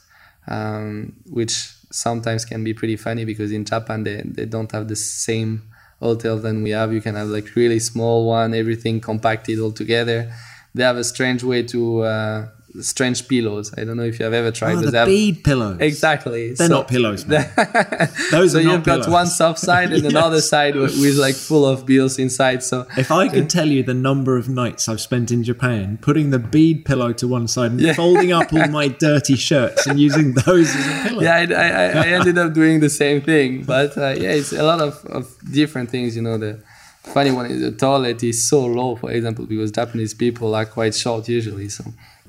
um, 0.48 1.13
which 1.29 1.70
sometimes 1.91 2.46
can 2.46 2.63
be 2.63 2.74
pretty 2.74 2.96
funny 2.96 3.25
because 3.25 3.51
in 3.51 3.65
Japan 3.65 4.03
they, 4.03 4.22
they 4.25 4.46
don't 4.46 4.72
have 4.72 4.88
the 4.88 4.96
same 4.96 5.63
hotel 6.00 6.38
than 6.38 6.63
we 6.63 6.72
have. 6.72 6.93
You 6.93 7.01
can 7.01 7.15
have 7.15 7.27
like 7.27 7.55
really 7.55 7.79
small 7.79 8.27
one, 8.27 8.53
everything 8.53 9.01
compacted 9.01 9.60
all 9.60 9.72
together. 9.72 10.31
They 10.74 10.84
have 10.84 10.98
a 10.98 11.03
strange 11.03 11.43
way 11.43 11.63
to 11.63 12.01
uh, 12.01 12.48
strange 12.81 13.27
pillows. 13.27 13.73
I 13.77 13.83
don't 13.83 13.97
know 13.97 14.03
if 14.03 14.19
you 14.19 14.25
have 14.25 14.33
ever 14.33 14.51
tried. 14.51 14.73
Oh, 14.77 14.81
but 14.83 14.91
the 14.91 14.97
have- 14.99 15.07
bead 15.07 15.43
pillows. 15.43 15.77
Exactly. 15.79 16.53
They're 16.53 16.67
So- 16.67 16.73
not 16.77 16.88
pillows, 16.88 17.25
man. 17.25 17.49
Those 18.31 18.51
so 18.53 18.59
are 18.59 18.63
not 18.63 18.71
you've 18.73 18.83
got 18.83 19.09
one 19.09 19.27
soft 19.27 19.59
side 19.59 19.91
and 19.91 20.05
another 20.13 20.41
side 20.41 20.75
with, 20.75 20.99
with 20.99 21.15
like 21.15 21.35
full 21.35 21.65
of 21.65 21.85
bills 21.85 22.19
inside. 22.19 22.63
So 22.63 22.85
If 22.97 23.11
I 23.11 23.27
could 23.27 23.49
tell 23.49 23.67
you 23.67 23.83
the 23.83 23.93
number 23.93 24.38
of 24.38 24.47
nights 24.49 24.88
I've 24.88 25.01
spent 25.01 25.31
in 25.31 25.43
Japan 25.43 25.97
putting 26.01 26.29
the 26.29 26.39
bead 26.39 26.85
pillow 26.85 27.11
to 27.13 27.27
one 27.27 27.47
side 27.47 27.71
and 27.71 27.81
Yeah. 27.81 27.93
folding 27.93 28.31
up 28.31 28.53
all 28.53 28.67
my 28.79 28.88
dirty 28.88 29.35
shirts 29.35 29.88
and 29.88 29.99
using 29.99 30.33
those 30.33 30.75
as 30.75 30.85
a 30.88 31.09
pillow. 31.09 31.21
yeah, 31.23 31.35
I, 31.35 31.43
I, 31.43 32.03
I 32.03 32.07
ended 32.07 32.38
up 32.38 32.53
doing 32.53 32.79
the 32.79 32.89
same 32.89 33.21
thing. 33.21 33.63
But 33.63 33.97
uh, 33.97 34.15
yeah, 34.17 34.31
it's 34.31 34.53
a 34.53 34.63
lot 34.63 34.79
of, 34.81 35.03
of 35.05 35.35
different 35.51 35.89
things. 35.89 36.15
You 36.15 36.21
know, 36.21 36.38
the 36.38 36.61
funny 37.03 37.31
one 37.31 37.47
is 37.47 37.61
the 37.61 37.71
toilet 37.71 38.23
is 38.23 38.47
so 38.47 38.65
low, 38.65 38.95
for 38.95 39.11
example, 39.11 39.45
because 39.45 39.71
Japanese 39.71 40.13
people 40.13 40.53
are 40.53 40.65
quite 40.65 40.93
short 40.93 41.27
usually. 41.27 41.69
So 41.69 41.83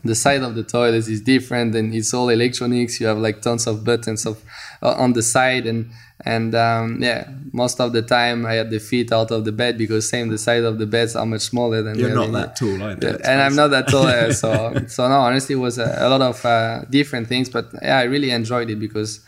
the 0.04 0.14
side 0.14 0.42
of 0.42 0.54
the 0.54 0.62
toilet 0.62 1.08
is 1.08 1.20
different, 1.20 1.74
and 1.74 1.94
it's 1.94 2.14
all 2.14 2.28
electronics. 2.28 3.00
You 3.00 3.06
have 3.06 3.18
like 3.18 3.42
tons 3.42 3.66
of 3.66 3.84
buttons 3.84 4.26
of 4.26 4.42
uh, 4.82 4.94
on 4.94 5.12
the 5.12 5.22
side, 5.22 5.66
and 5.66 5.90
and 6.24 6.54
um, 6.54 7.02
yeah, 7.02 7.30
most 7.52 7.80
of 7.80 7.92
the 7.92 8.02
time 8.02 8.46
I 8.46 8.54
had 8.54 8.70
the 8.70 8.78
feet 8.78 9.12
out 9.12 9.30
of 9.30 9.44
the 9.44 9.52
bed 9.52 9.78
because 9.78 10.08
same 10.08 10.28
the 10.28 10.38
side 10.38 10.64
of 10.64 10.78
the 10.78 10.86
beds 10.86 11.16
are 11.16 11.26
much 11.26 11.42
smaller 11.42 11.82
than 11.82 11.98
You're 11.98 12.14
not 12.14 12.32
that 12.32 12.56
tall 12.56 12.82
either. 12.82 13.18
yeah, 13.20 13.30
and 13.30 13.40
I'm 13.40 13.54
not 13.54 13.68
that 13.68 13.88
tall, 13.88 14.06
uh, 14.06 14.32
so 14.32 14.74
so 14.86 15.08
no. 15.08 15.20
Honestly, 15.20 15.54
it 15.54 15.58
was 15.58 15.78
a, 15.78 15.96
a 15.98 16.08
lot 16.08 16.22
of 16.22 16.44
uh, 16.44 16.82
different 16.90 17.28
things, 17.28 17.48
but 17.48 17.68
yeah, 17.82 17.98
I 17.98 18.04
really 18.04 18.30
enjoyed 18.30 18.70
it 18.70 18.78
because 18.78 19.20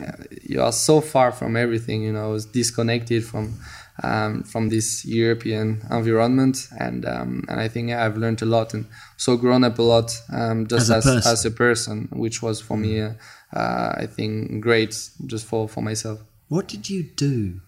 uh, 0.00 0.12
you 0.42 0.62
are 0.62 0.72
so 0.72 1.00
far 1.00 1.32
from 1.32 1.56
everything. 1.56 2.02
You 2.02 2.12
know, 2.12 2.24
I 2.24 2.32
was 2.32 2.46
disconnected 2.46 3.24
from 3.24 3.54
um, 4.02 4.42
from 4.42 4.68
this 4.68 5.04
European 5.04 5.82
environment, 5.90 6.68
and 6.78 7.04
um, 7.06 7.44
and 7.48 7.60
I 7.60 7.68
think 7.68 7.92
I've 7.92 8.16
learned 8.16 8.42
a 8.42 8.46
lot 8.46 8.74
and 8.74 8.86
so 9.16 9.36
grown 9.36 9.64
up 9.64 9.78
a 9.78 9.82
lot 9.82 10.12
um, 10.32 10.66
just 10.66 10.90
As 10.90 11.06
as 11.06 11.06
a 11.06 11.16
as, 11.16 11.24
person. 11.24 11.52
a 11.52 11.54
person, 11.54 12.08
which 12.12 12.42
was 12.42 12.60
for 12.60 12.76
me, 12.76 13.00
uh, 13.00 13.12
uh, 13.52 13.94
I 13.96 14.06
think, 14.06 14.60
great 14.60 15.10
just 15.26 15.46
for 15.46 15.68
for 15.68 15.82
myself. 15.82 16.20
What 16.48 16.68
did 16.68 16.88
you 16.90 17.02
do? 17.02 17.60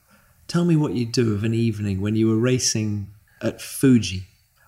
Tell 0.47 0.65
me 0.65 0.77
what 0.77 0.95
you 0.95 1.05
do 1.07 1.35
of 1.35 1.45
an 1.45 1.55
evening 1.55 2.01
when 2.01 2.17
you 2.17 2.29
were 2.29 2.39
racing 2.39 3.09
at 3.43 3.61
Fuji. 3.61 4.23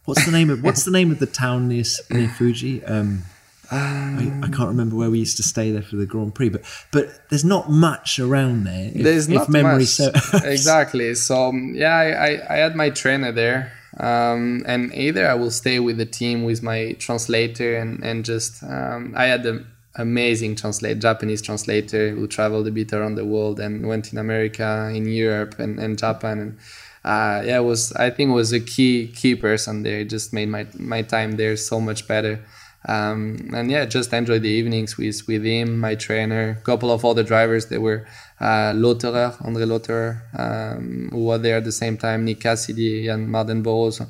What's 0.04 0.24
the 0.24 0.32
name 0.32 0.50
of 0.50 0.62
What's 0.62 0.84
the 0.84 0.90
name 0.90 1.10
of 1.10 1.18
the 1.18 1.26
town 1.26 1.68
near 1.68 1.84
near 2.10 2.28
Fuji? 2.28 2.84
Um, 2.84 3.22
I, 3.72 4.32
I 4.42 4.48
can't 4.48 4.68
remember 4.68 4.96
where 4.96 5.10
we 5.10 5.20
used 5.20 5.36
to 5.36 5.42
stay 5.42 5.70
there 5.70 5.82
for 5.82 5.96
the 5.96 6.06
Grand 6.06 6.34
Prix, 6.34 6.48
but 6.48 6.62
but 6.90 7.28
there's 7.28 7.44
not 7.44 7.70
much 7.70 8.18
around 8.18 8.64
there. 8.64 8.90
If, 8.92 9.02
There's 9.02 9.28
not 9.28 9.48
memory 9.48 9.80
much. 9.80 9.88
serves. 9.88 10.34
exactly. 10.44 11.14
So 11.14 11.48
um, 11.48 11.74
yeah, 11.74 11.94
I, 11.94 12.54
I, 12.54 12.56
had 12.58 12.74
my 12.74 12.90
trainer 12.90 13.30
there, 13.30 13.72
um, 13.98 14.64
and 14.66 14.92
either 14.94 15.28
I 15.28 15.34
will 15.34 15.52
stay 15.52 15.78
with 15.78 15.98
the 15.98 16.06
team 16.06 16.44
with 16.44 16.62
my 16.62 16.96
translator 16.98 17.76
and 17.76 18.02
and 18.04 18.24
just 18.24 18.62
um, 18.64 19.14
I 19.16 19.26
had 19.26 19.46
an 19.46 19.66
amazing 19.94 20.56
translator, 20.56 20.98
Japanese 20.98 21.42
translator 21.42 22.10
who 22.10 22.26
traveled 22.26 22.66
a 22.66 22.70
bit 22.72 22.92
around 22.92 23.14
the 23.14 23.24
world 23.24 23.60
and 23.60 23.86
went 23.86 24.12
in 24.12 24.18
America, 24.18 24.90
in 24.94 25.06
Europe, 25.06 25.58
and, 25.58 25.78
and 25.78 25.98
Japan. 25.98 26.38
And 26.38 26.58
uh, 27.04 27.42
yeah, 27.44 27.60
was 27.60 27.92
I 27.92 28.10
think 28.10 28.30
it 28.30 28.34
was 28.34 28.52
a 28.52 28.60
key 28.60 29.08
key 29.08 29.36
person 29.36 29.84
there. 29.84 30.00
It 30.00 30.10
just 30.10 30.32
made 30.32 30.48
my 30.48 30.66
my 30.74 31.02
time 31.02 31.32
there 31.32 31.56
so 31.56 31.80
much 31.80 32.08
better. 32.08 32.40
Um, 32.88 33.50
and 33.54 33.70
yeah, 33.70 33.84
just 33.84 34.12
enjoyed 34.12 34.42
the 34.42 34.48
evenings 34.48 34.96
with 34.96 35.26
with 35.28 35.44
him, 35.44 35.78
my 35.78 35.94
trainer, 35.94 36.56
a 36.58 36.62
couple 36.62 36.90
of 36.90 37.04
other 37.04 37.22
drivers. 37.22 37.66
They 37.66 37.78
were 37.78 38.06
uh, 38.40 38.72
Lotterer, 38.72 39.36
Andre 39.44 39.64
Lotterer, 39.66 40.22
um, 40.38 41.10
who 41.12 41.24
were 41.26 41.38
there 41.38 41.58
at 41.58 41.64
the 41.64 41.72
same 41.72 41.98
time, 41.98 42.24
Nick 42.24 42.40
Cassidy 42.40 43.08
and 43.08 43.28
Martin 43.30 43.62
Burrows. 43.62 44.00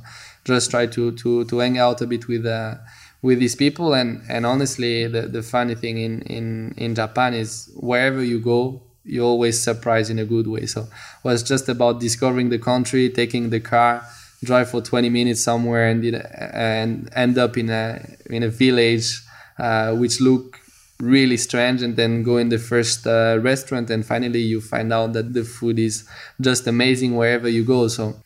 Just 0.44 0.70
try 0.70 0.86
to 0.86 1.12
to 1.12 1.44
to 1.44 1.58
hang 1.58 1.78
out 1.78 2.00
a 2.00 2.06
bit 2.06 2.28
with 2.28 2.46
uh, 2.46 2.76
with 3.22 3.40
these 3.40 3.56
people. 3.56 3.92
And 3.92 4.22
and 4.28 4.46
honestly, 4.46 5.06
the 5.08 5.22
the 5.22 5.42
funny 5.42 5.74
thing 5.74 5.98
in 5.98 6.22
in 6.22 6.74
in 6.76 6.94
Japan 6.94 7.34
is 7.34 7.70
wherever 7.74 8.22
you 8.22 8.38
go, 8.38 8.82
you're 9.04 9.26
always 9.26 9.60
surprise 9.60 10.10
in 10.10 10.18
a 10.18 10.24
good 10.24 10.46
way. 10.46 10.66
So 10.66 10.82
it 10.82 10.88
was 11.24 11.42
just 11.42 11.68
about 11.68 12.00
discovering 12.00 12.50
the 12.50 12.58
country, 12.58 13.10
taking 13.10 13.50
the 13.50 13.60
car, 13.60 14.04
drive 14.42 14.70
for 14.70 14.80
20 14.80 15.08
minutes 15.10 15.42
somewhere, 15.42 15.88
and 15.88 16.04
and 16.04 17.10
end 17.14 17.38
up 17.38 17.56
in 17.56 17.70
a 17.70 18.04
in 18.26 18.42
a 18.42 18.48
village 18.48 19.20
uh, 19.58 19.94
which 19.94 20.20
look 20.20 20.58
really 20.98 21.36
strange, 21.36 21.82
and 21.82 21.96
then 21.96 22.22
go 22.22 22.36
in 22.36 22.48
the 22.48 22.58
first 22.58 23.06
uh, 23.06 23.38
restaurant, 23.40 23.90
and 23.90 24.04
finally 24.04 24.40
you 24.40 24.60
find 24.60 24.92
out 24.92 25.12
that 25.12 25.32
the 25.32 25.44
food 25.44 25.78
is 25.78 26.08
just 26.40 26.66
amazing 26.66 27.16
wherever 27.16 27.48
you 27.48 27.64
go. 27.64 27.88
So. 27.88 28.16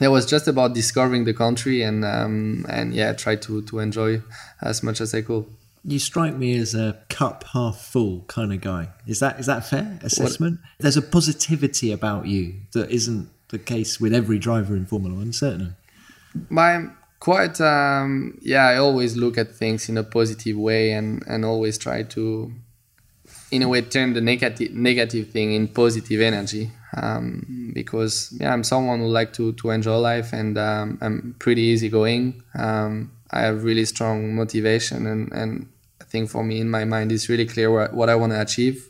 It 0.00 0.06
was 0.06 0.26
just 0.26 0.46
about 0.46 0.74
discovering 0.74 1.24
the 1.24 1.34
country 1.34 1.82
and 1.82 2.04
um, 2.04 2.64
and 2.68 2.94
yeah, 2.94 3.14
try 3.14 3.34
to, 3.34 3.62
to 3.62 3.80
enjoy 3.80 4.22
as 4.62 4.80
much 4.80 5.00
as 5.00 5.12
I 5.12 5.22
could. 5.22 5.44
You 5.84 5.98
strike 5.98 6.36
me 6.36 6.56
as 6.56 6.72
a 6.72 6.98
cup 7.08 7.42
half 7.52 7.80
full 7.80 8.20
kind 8.28 8.52
of 8.52 8.60
guy. 8.60 8.90
Is 9.08 9.18
that 9.18 9.40
is 9.40 9.46
that 9.46 9.66
fair 9.66 9.98
assessment? 10.02 10.60
There's 10.78 10.96
a 10.96 11.02
positivity 11.02 11.90
about 11.90 12.26
you 12.26 12.60
that 12.74 12.92
isn't 12.92 13.28
the 13.48 13.58
case 13.58 14.00
with 14.00 14.14
every 14.14 14.38
driver 14.38 14.76
in 14.76 14.86
Formula 14.86 15.16
One, 15.16 15.32
certainly. 15.32 15.72
I'm 16.56 16.96
quite 17.20 17.60
um, 17.60 18.38
yeah. 18.42 18.66
I 18.66 18.76
always 18.76 19.16
look 19.16 19.38
at 19.38 19.54
things 19.54 19.88
in 19.88 19.96
a 19.96 20.04
positive 20.04 20.56
way 20.56 20.92
and 20.92 21.24
and 21.26 21.44
always 21.44 21.78
try 21.78 22.02
to, 22.02 22.52
in 23.50 23.62
a 23.62 23.68
way, 23.68 23.82
turn 23.82 24.12
the 24.12 24.20
negative 24.20 24.72
negative 24.72 25.30
thing 25.30 25.52
in 25.52 25.68
positive 25.68 26.20
energy. 26.20 26.70
Um, 26.96 27.70
because 27.74 28.34
yeah, 28.40 28.52
I'm 28.52 28.64
someone 28.64 29.00
who 29.00 29.08
like 29.08 29.32
to 29.34 29.52
to 29.54 29.70
enjoy 29.70 29.96
life 29.98 30.32
and 30.32 30.56
um, 30.58 30.98
I'm 31.00 31.34
pretty 31.38 31.62
easygoing. 31.62 32.42
Um, 32.54 33.12
I 33.30 33.40
have 33.42 33.64
really 33.64 33.84
strong 33.84 34.34
motivation 34.34 35.06
and 35.06 35.32
and 35.32 35.68
I 36.00 36.04
think 36.04 36.30
for 36.30 36.42
me 36.42 36.60
in 36.60 36.70
my 36.70 36.84
mind 36.84 37.12
it's 37.12 37.28
really 37.28 37.46
clear 37.46 37.70
what, 37.70 37.92
what 37.92 38.08
I 38.08 38.14
want 38.14 38.32
to 38.32 38.40
achieve. 38.40 38.88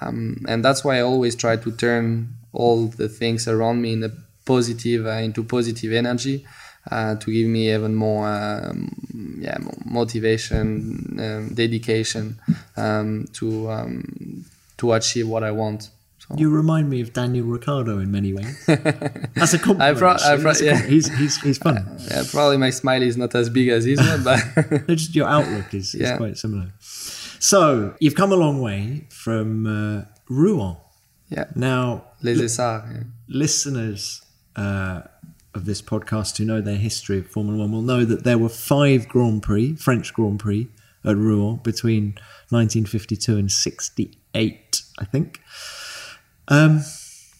Um, 0.00 0.44
and 0.48 0.64
that's 0.64 0.84
why 0.84 0.98
I 0.98 1.00
always 1.02 1.34
try 1.34 1.56
to 1.56 1.70
turn 1.72 2.34
all 2.52 2.86
the 2.88 3.08
things 3.08 3.46
around 3.48 3.80
me 3.82 3.92
in 3.92 4.02
a 4.04 4.10
positive 4.44 5.06
uh, 5.06 5.10
into 5.26 5.44
positive 5.44 5.92
energy 5.92 6.44
uh, 6.90 7.14
to 7.16 7.32
give 7.32 7.46
me 7.48 7.72
even 7.74 7.94
more 7.94 8.26
um, 8.28 8.90
yeah 9.40 9.56
motivation 9.84 10.68
um, 11.20 11.54
dedication 11.54 12.38
um, 12.76 13.26
to 13.32 13.70
um, 13.70 14.44
to 14.78 14.92
achieve 14.92 15.28
what 15.28 15.42
I 15.44 15.50
want 15.50 15.90
so 16.18 16.36
You 16.36 16.50
remind 16.50 16.88
me 16.90 17.00
of 17.00 17.12
Daniel 17.12 17.46
Ricciardo 17.46 17.98
in 17.98 18.10
many 18.10 18.32
ways. 18.34 18.54
That's 18.66 19.54
a 19.54 19.58
compliment. 19.58 19.98
Pro- 19.98 20.16
pro- 20.16 20.52
yeah. 20.60 20.80
com- 20.80 20.88
he's, 20.90 21.06
he's, 21.18 21.40
he's 21.40 21.58
fun. 21.58 21.76
yeah, 22.10 22.22
probably 22.30 22.56
my 22.58 22.70
smile 22.70 23.02
is 23.02 23.16
not 23.16 23.34
as 23.34 23.48
big 23.48 23.68
as 23.68 23.84
his 23.84 23.98
one 23.98 24.22
but 24.22 24.86
just 24.88 25.14
your 25.16 25.28
outlook 25.28 25.72
is, 25.74 25.94
is 25.94 26.02
Yeah. 26.02 26.16
quite 26.18 26.36
similar. 26.36 26.68
So 27.40 27.94
you've 28.00 28.14
come 28.14 28.32
a 28.32 28.36
long 28.36 28.60
way 28.60 29.06
from 29.10 29.48
uh, 29.66 30.04
Rouen. 30.28 30.76
yeah 31.30 31.46
Now, 31.56 32.04
les 32.22 32.40
Essarts 32.40 32.86
yeah. 32.90 33.02
listeners 33.28 34.22
uh, 34.56 35.02
of 35.54 35.64
this 35.64 35.82
podcast 35.82 36.36
who 36.38 36.44
know 36.44 36.60
their 36.60 36.76
history 36.76 37.18
of 37.18 37.26
Formula 37.26 37.58
One 37.58 37.72
will 37.72 37.82
know 37.82 38.04
that 38.04 38.24
there 38.24 38.38
were 38.38 38.48
five 38.48 39.08
Grand 39.08 39.42
Prix, 39.42 39.76
French 39.76 40.12
Grand 40.14 40.38
Prix, 40.38 40.68
at 41.04 41.16
Rouen 41.16 41.56
between 41.56 42.14
1952 42.50 43.36
and 43.36 43.50
68, 43.50 44.82
I 44.98 45.04
think. 45.04 45.40
Um, 46.48 46.82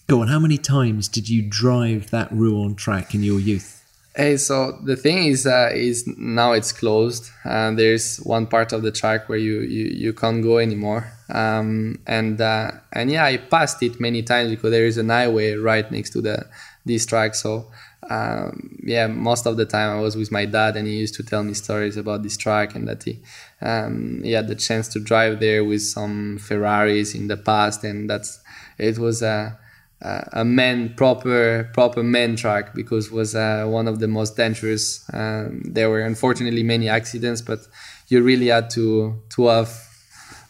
go 0.06 0.22
on, 0.22 0.28
how 0.28 0.38
many 0.38 0.56
times 0.56 1.08
did 1.08 1.28
you 1.28 1.42
drive 1.42 2.10
that 2.10 2.32
Rouen 2.32 2.74
track 2.74 3.14
in 3.14 3.22
your 3.22 3.38
youth? 3.38 3.79
Hey, 4.16 4.38
so 4.38 4.72
the 4.84 4.96
thing 4.96 5.18
is, 5.28 5.46
uh, 5.46 5.70
is 5.72 6.04
now 6.16 6.50
it's 6.52 6.72
closed. 6.72 7.30
Uh, 7.44 7.70
there's 7.70 8.16
one 8.18 8.48
part 8.48 8.72
of 8.72 8.82
the 8.82 8.90
track 8.90 9.28
where 9.28 9.38
you, 9.38 9.60
you, 9.60 9.84
you 9.84 10.12
can't 10.12 10.42
go 10.42 10.58
anymore. 10.58 11.12
Um, 11.32 12.00
and 12.08 12.40
uh, 12.40 12.72
and 12.92 13.08
yeah, 13.08 13.24
I 13.24 13.36
passed 13.36 13.80
it 13.84 14.00
many 14.00 14.24
times 14.24 14.50
because 14.50 14.72
there 14.72 14.84
is 14.84 14.98
an 14.98 15.10
highway 15.10 15.54
right 15.54 15.88
next 15.92 16.10
to 16.10 16.20
the 16.20 16.44
this 16.84 17.06
track. 17.06 17.36
So 17.36 17.70
um, 18.08 18.80
yeah, 18.82 19.06
most 19.06 19.46
of 19.46 19.56
the 19.56 19.64
time 19.64 19.96
I 19.96 20.00
was 20.00 20.16
with 20.16 20.32
my 20.32 20.44
dad, 20.44 20.76
and 20.76 20.88
he 20.88 20.96
used 20.96 21.14
to 21.14 21.22
tell 21.22 21.44
me 21.44 21.54
stories 21.54 21.96
about 21.96 22.24
this 22.24 22.36
track 22.36 22.74
and 22.74 22.88
that 22.88 23.04
he 23.04 23.20
um, 23.60 24.22
he 24.24 24.32
had 24.32 24.48
the 24.48 24.56
chance 24.56 24.88
to 24.88 24.98
drive 24.98 25.38
there 25.38 25.64
with 25.64 25.82
some 25.82 26.38
Ferraris 26.38 27.14
in 27.14 27.28
the 27.28 27.36
past, 27.36 27.84
and 27.84 28.10
that's 28.10 28.40
it 28.76 28.98
was 28.98 29.22
a 29.22 29.56
uh, 30.02 30.22
a 30.32 30.44
man 30.44 30.94
proper 30.96 31.70
proper 31.72 32.02
man 32.02 32.36
track 32.36 32.74
because 32.74 33.10
was 33.10 33.34
uh, 33.34 33.64
one 33.66 33.86
of 33.86 33.98
the 33.98 34.08
most 34.08 34.36
dangerous. 34.36 35.04
Um, 35.12 35.62
there 35.64 35.90
were 35.90 36.00
unfortunately 36.00 36.62
many 36.62 36.88
accidents, 36.88 37.42
but 37.42 37.60
you 38.08 38.22
really 38.22 38.48
had 38.48 38.70
to 38.70 39.20
to 39.30 39.46
have 39.46 39.90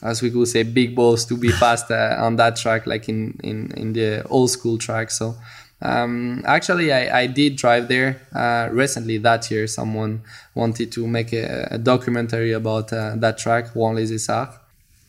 as 0.03 0.23
we 0.23 0.31
could 0.31 0.49
say, 0.49 0.63
big 0.63 0.97
balls 0.97 1.25
to 1.27 1.37
be 1.37 1.51
fast 1.63 1.91
uh, 1.91 2.17
on 2.19 2.37
that 2.37 2.57
track, 2.57 2.87
like 2.87 3.09
in, 3.09 3.39
in, 3.43 3.71
in 3.77 3.93
the 3.93 4.25
old 4.29 4.51
school 4.51 4.79
track. 4.79 5.11
So 5.11 5.37
um, 5.83 6.43
actually, 6.47 6.93
I, 6.93 7.21
I 7.23 7.27
did 7.27 7.57
drive 7.57 7.89
there 7.89 8.21
uh, 8.35 8.69
recently 8.73 9.19
that 9.19 9.51
year. 9.51 9.67
Someone 9.67 10.23
wanted 10.55 10.93
to 10.93 11.07
make 11.07 11.33
a, 11.33 11.69
a 11.73 11.79
documentary 11.79 12.53
about 12.53 12.93
uh, 12.93 13.15
that 13.17 13.39
track, 13.39 13.75
Rouen 13.75 13.95
Les 13.95 14.11
Essarts. 14.11 14.60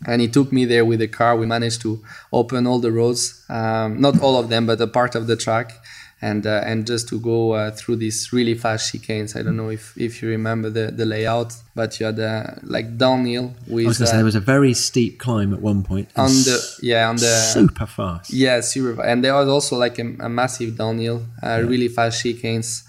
And 0.07 0.21
he 0.21 0.27
took 0.27 0.51
me 0.51 0.65
there 0.65 0.83
with 0.83 0.99
the 0.99 1.07
car. 1.07 1.35
We 1.35 1.45
managed 1.45 1.81
to 1.81 2.03
open 2.33 2.65
all 2.65 2.79
the 2.79 2.91
roads, 2.91 3.45
um, 3.49 4.01
not 4.01 4.19
all 4.19 4.37
of 4.37 4.49
them, 4.49 4.65
but 4.65 4.81
a 4.81 4.87
part 4.87 5.15
of 5.15 5.27
the 5.27 5.35
track 5.35 5.73
and 6.21 6.45
uh, 6.45 6.61
and 6.65 6.85
just 6.85 7.09
to 7.09 7.19
go 7.19 7.53
uh, 7.53 7.71
through 7.71 7.95
these 7.95 8.31
really 8.31 8.53
fast 8.53 8.93
chicanes. 8.93 9.35
I 9.35 9.41
don't 9.41 9.57
know 9.57 9.69
if, 9.69 9.97
if 9.97 10.21
you 10.21 10.29
remember 10.29 10.69
the, 10.69 10.91
the 10.91 11.05
layout, 11.05 11.55
but 11.75 11.99
you 11.99 12.05
had 12.05 12.19
uh, 12.19 12.43
like 12.61 12.97
downhill 12.97 13.53
with. 13.67 13.85
I 13.85 13.87
was 13.87 13.97
going 13.97 14.05
to 14.05 14.11
say 14.11 14.17
there 14.17 14.25
was 14.25 14.35
a 14.35 14.39
very 14.39 14.73
steep 14.73 15.19
climb 15.19 15.53
at 15.53 15.61
one 15.61 15.83
point. 15.83 16.09
On 16.15 16.29
the 16.29 16.79
yeah 16.81 17.09
on 17.09 17.15
the 17.15 17.51
super 17.53 17.87
fast. 17.87 18.31
Yeah, 18.31 18.61
super, 18.61 18.95
fast 18.95 19.07
and 19.07 19.23
there 19.23 19.33
was 19.33 19.49
also 19.49 19.77
like 19.77 19.97
a, 19.97 20.15
a 20.19 20.29
massive 20.29 20.77
downhill, 20.77 21.25
yeah. 21.41 21.57
really 21.57 21.87
fast 21.87 22.23
chicanes, 22.23 22.83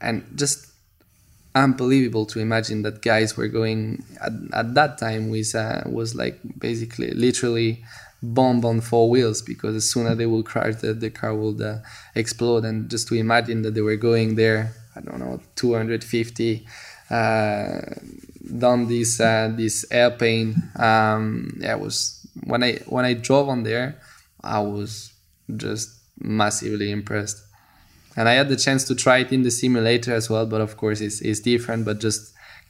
and 0.00 0.24
just 0.34 0.67
unbelievable 1.64 2.26
to 2.26 2.40
imagine 2.40 2.82
that 2.82 3.02
guys 3.02 3.36
were 3.36 3.48
going 3.48 4.04
at, 4.20 4.32
at 4.52 4.74
that 4.74 4.98
time 4.98 5.30
with 5.30 5.54
uh, 5.54 5.82
was 5.86 6.14
like 6.14 6.38
basically 6.58 7.10
literally 7.10 7.84
bomb 8.22 8.64
on 8.64 8.80
four 8.80 9.08
wheels 9.08 9.42
because 9.42 9.76
as 9.76 9.88
soon 9.88 10.06
as 10.06 10.16
they 10.18 10.26
will 10.26 10.42
crash, 10.42 10.76
the, 10.76 10.92
the 10.92 11.10
car 11.10 11.34
will 11.34 11.60
uh, 11.62 11.78
explode. 12.14 12.64
And 12.64 12.90
just 12.90 13.08
to 13.08 13.14
imagine 13.14 13.62
that 13.62 13.74
they 13.74 13.80
were 13.80 13.96
going 13.96 14.34
there, 14.34 14.72
I 14.96 15.00
don't 15.00 15.18
know, 15.20 15.40
250 15.56 16.66
uh, 17.10 17.80
down 18.58 18.88
this 18.88 19.20
uh, 19.20 19.52
this 19.54 19.84
airplane. 19.90 20.56
Um, 20.76 21.58
yeah, 21.60 21.74
was 21.76 22.26
when 22.44 22.62
I 22.62 22.74
when 22.86 23.04
I 23.04 23.14
drove 23.14 23.48
on 23.48 23.62
there, 23.62 24.00
I 24.42 24.60
was 24.60 25.12
just 25.56 25.90
massively 26.18 26.90
impressed. 26.90 27.42
And 28.18 28.28
I 28.28 28.34
had 28.40 28.48
the 28.54 28.56
chance 28.66 28.82
to 28.88 28.94
try 29.04 29.16
it 29.24 29.30
in 29.36 29.42
the 29.48 29.50
simulator 29.62 30.12
as 30.20 30.26
well, 30.32 30.44
but 30.52 30.60
of 30.60 30.72
course 30.82 31.00
it's, 31.06 31.18
it's 31.28 31.40
different. 31.52 31.80
But 31.88 31.96
just 32.00 32.22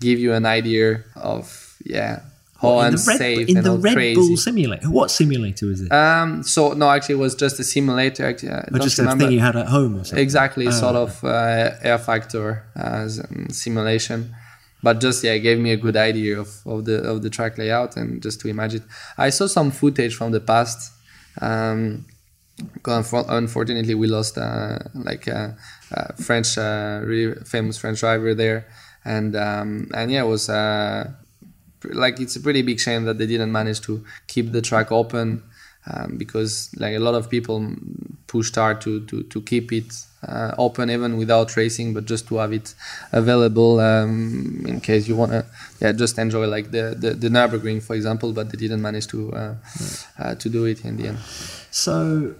give 0.07 0.19
you 0.25 0.31
an 0.41 0.47
idea 0.47 0.87
of 1.17 1.45
yeah 1.85 2.21
how 2.61 2.81
in 2.81 2.95
unsafe 2.95 3.19
the 3.19 3.39
Red, 3.39 3.51
in 3.51 3.57
and 3.59 3.67
the 3.67 3.71
how 3.71 3.77
Red 3.77 3.95
crazy. 3.95 4.21
Bull 4.21 4.37
simulator. 4.37 4.91
What 4.99 5.11
simulator 5.11 5.67
was 5.67 5.81
it? 5.85 5.91
Um, 5.93 6.43
so 6.43 6.73
no, 6.81 6.91
actually, 6.91 7.15
it 7.15 7.19
was 7.19 7.35
just 7.35 7.59
a 7.61 7.65
simulator. 7.65 8.27
Actually, 8.27 8.53
I 8.53 8.59
or 8.59 8.67
don't 8.73 8.83
just 8.83 8.99
a 8.99 9.17
thing 9.17 9.33
you 9.33 9.41
had 9.41 9.57
at 9.57 9.69
home 9.69 9.93
or 9.99 10.05
something? 10.05 10.23
Exactly, 10.23 10.67
Oh, 10.67 10.71
sort 10.85 10.97
of 10.97 11.25
uh, 11.25 11.71
rFactor 11.83 12.63
as 12.75 13.21
um, 13.21 13.47
simulation, 13.51 14.35
but 14.83 15.01
just 15.01 15.23
yeah, 15.25 15.33
it 15.39 15.41
gave 15.41 15.59
me 15.59 15.71
a 15.73 15.77
good 15.77 15.97
idea 15.97 16.41
of, 16.41 16.49
of 16.67 16.85
the 16.85 16.97
of 17.13 17.23
the 17.23 17.31
track 17.31 17.59
layout 17.59 17.97
and 17.97 18.23
just 18.23 18.41
to 18.41 18.49
imagine. 18.49 18.83
I 19.17 19.31
saw 19.31 19.47
some 19.47 19.71
footage 19.71 20.15
from 20.15 20.33
the 20.33 20.41
past. 20.41 20.93
Um, 21.41 22.05
unfortunately, 22.87 23.95
we 23.95 24.07
lost 24.07 24.39
uh, 24.39 24.79
like 24.95 25.27
a, 25.27 25.57
a 25.93 26.15
French, 26.15 26.59
uh, 26.59 27.01
really 27.05 27.35
famous 27.45 27.79
French 27.79 28.01
driver 28.01 28.35
there, 28.35 28.67
and 29.05 29.37
um, 29.37 29.91
and 29.95 30.11
yeah, 30.11 30.23
it 30.23 30.27
was 30.27 30.49
uh, 30.49 31.11
like 31.85 32.21
it's 32.21 32.37
a 32.37 32.41
pretty 32.41 32.63
big 32.63 32.81
shame 32.81 33.05
that 33.05 33.19
they 33.19 33.27
didn't 33.27 33.53
manage 33.53 33.81
to 33.83 34.05
keep 34.27 34.53
the 34.53 34.63
track 34.63 34.91
open 34.91 35.43
um, 35.91 36.17
because 36.17 36.71
like 36.79 36.95
a 36.95 36.99
lot 36.99 37.15
of 37.15 37.29
people 37.31 37.73
pushed 38.27 38.55
hard 38.57 38.81
to 38.81 39.01
to, 39.07 39.23
to 39.25 39.41
keep 39.43 39.73
it 39.73 39.91
uh, 40.27 40.53
open 40.59 40.91
even 40.91 41.17
without 41.17 41.57
racing 41.57 41.95
but 41.95 42.05
just 42.05 42.27
to 42.29 42.37
have 42.37 42.53
it 42.53 42.75
available 43.13 43.79
um, 43.81 44.65
in 44.67 44.81
case 44.81 45.07
you 45.09 45.15
want 45.17 45.31
to 45.33 45.45
yeah 45.81 45.93
just 45.93 46.19
enjoy 46.19 46.47
like 46.47 46.71
the, 46.73 46.95
the 46.99 47.11
the 47.15 47.29
Nürburgring 47.29 47.81
for 47.83 47.95
example 47.95 48.33
but 48.33 48.51
they 48.51 48.59
didn't 48.59 48.83
manage 48.83 49.07
to 49.09 49.33
uh, 49.33 49.55
uh, 50.19 50.35
to 50.35 50.49
do 50.49 50.65
it 50.65 50.85
in 50.85 50.97
the 50.97 51.09
end 51.09 51.19
So, 51.71 52.35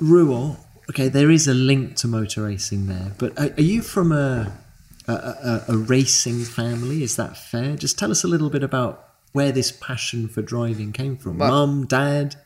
Rouen, 0.00 0.56
okay, 0.90 1.08
there 1.08 1.30
is 1.30 1.46
a 1.46 1.54
link 1.54 1.96
to 1.96 2.08
motor 2.08 2.42
racing 2.44 2.86
there, 2.86 3.12
but 3.18 3.38
are, 3.38 3.50
are 3.56 3.62
you 3.62 3.82
from 3.82 4.10
a, 4.10 4.52
a, 5.06 5.12
a, 5.12 5.64
a 5.68 5.76
racing 5.76 6.42
family? 6.44 7.02
Is 7.02 7.16
that 7.16 7.36
fair? 7.36 7.76
Just 7.76 7.98
tell 7.98 8.10
us 8.10 8.24
a 8.24 8.28
little 8.28 8.50
bit 8.50 8.62
about 8.64 9.08
where 9.32 9.52
this 9.52 9.70
passion 9.70 10.28
for 10.28 10.42
driving 10.42 10.92
came 10.92 11.16
from. 11.16 11.38
Well- 11.38 11.50
Mum, 11.66 11.86
dad? 11.86 12.36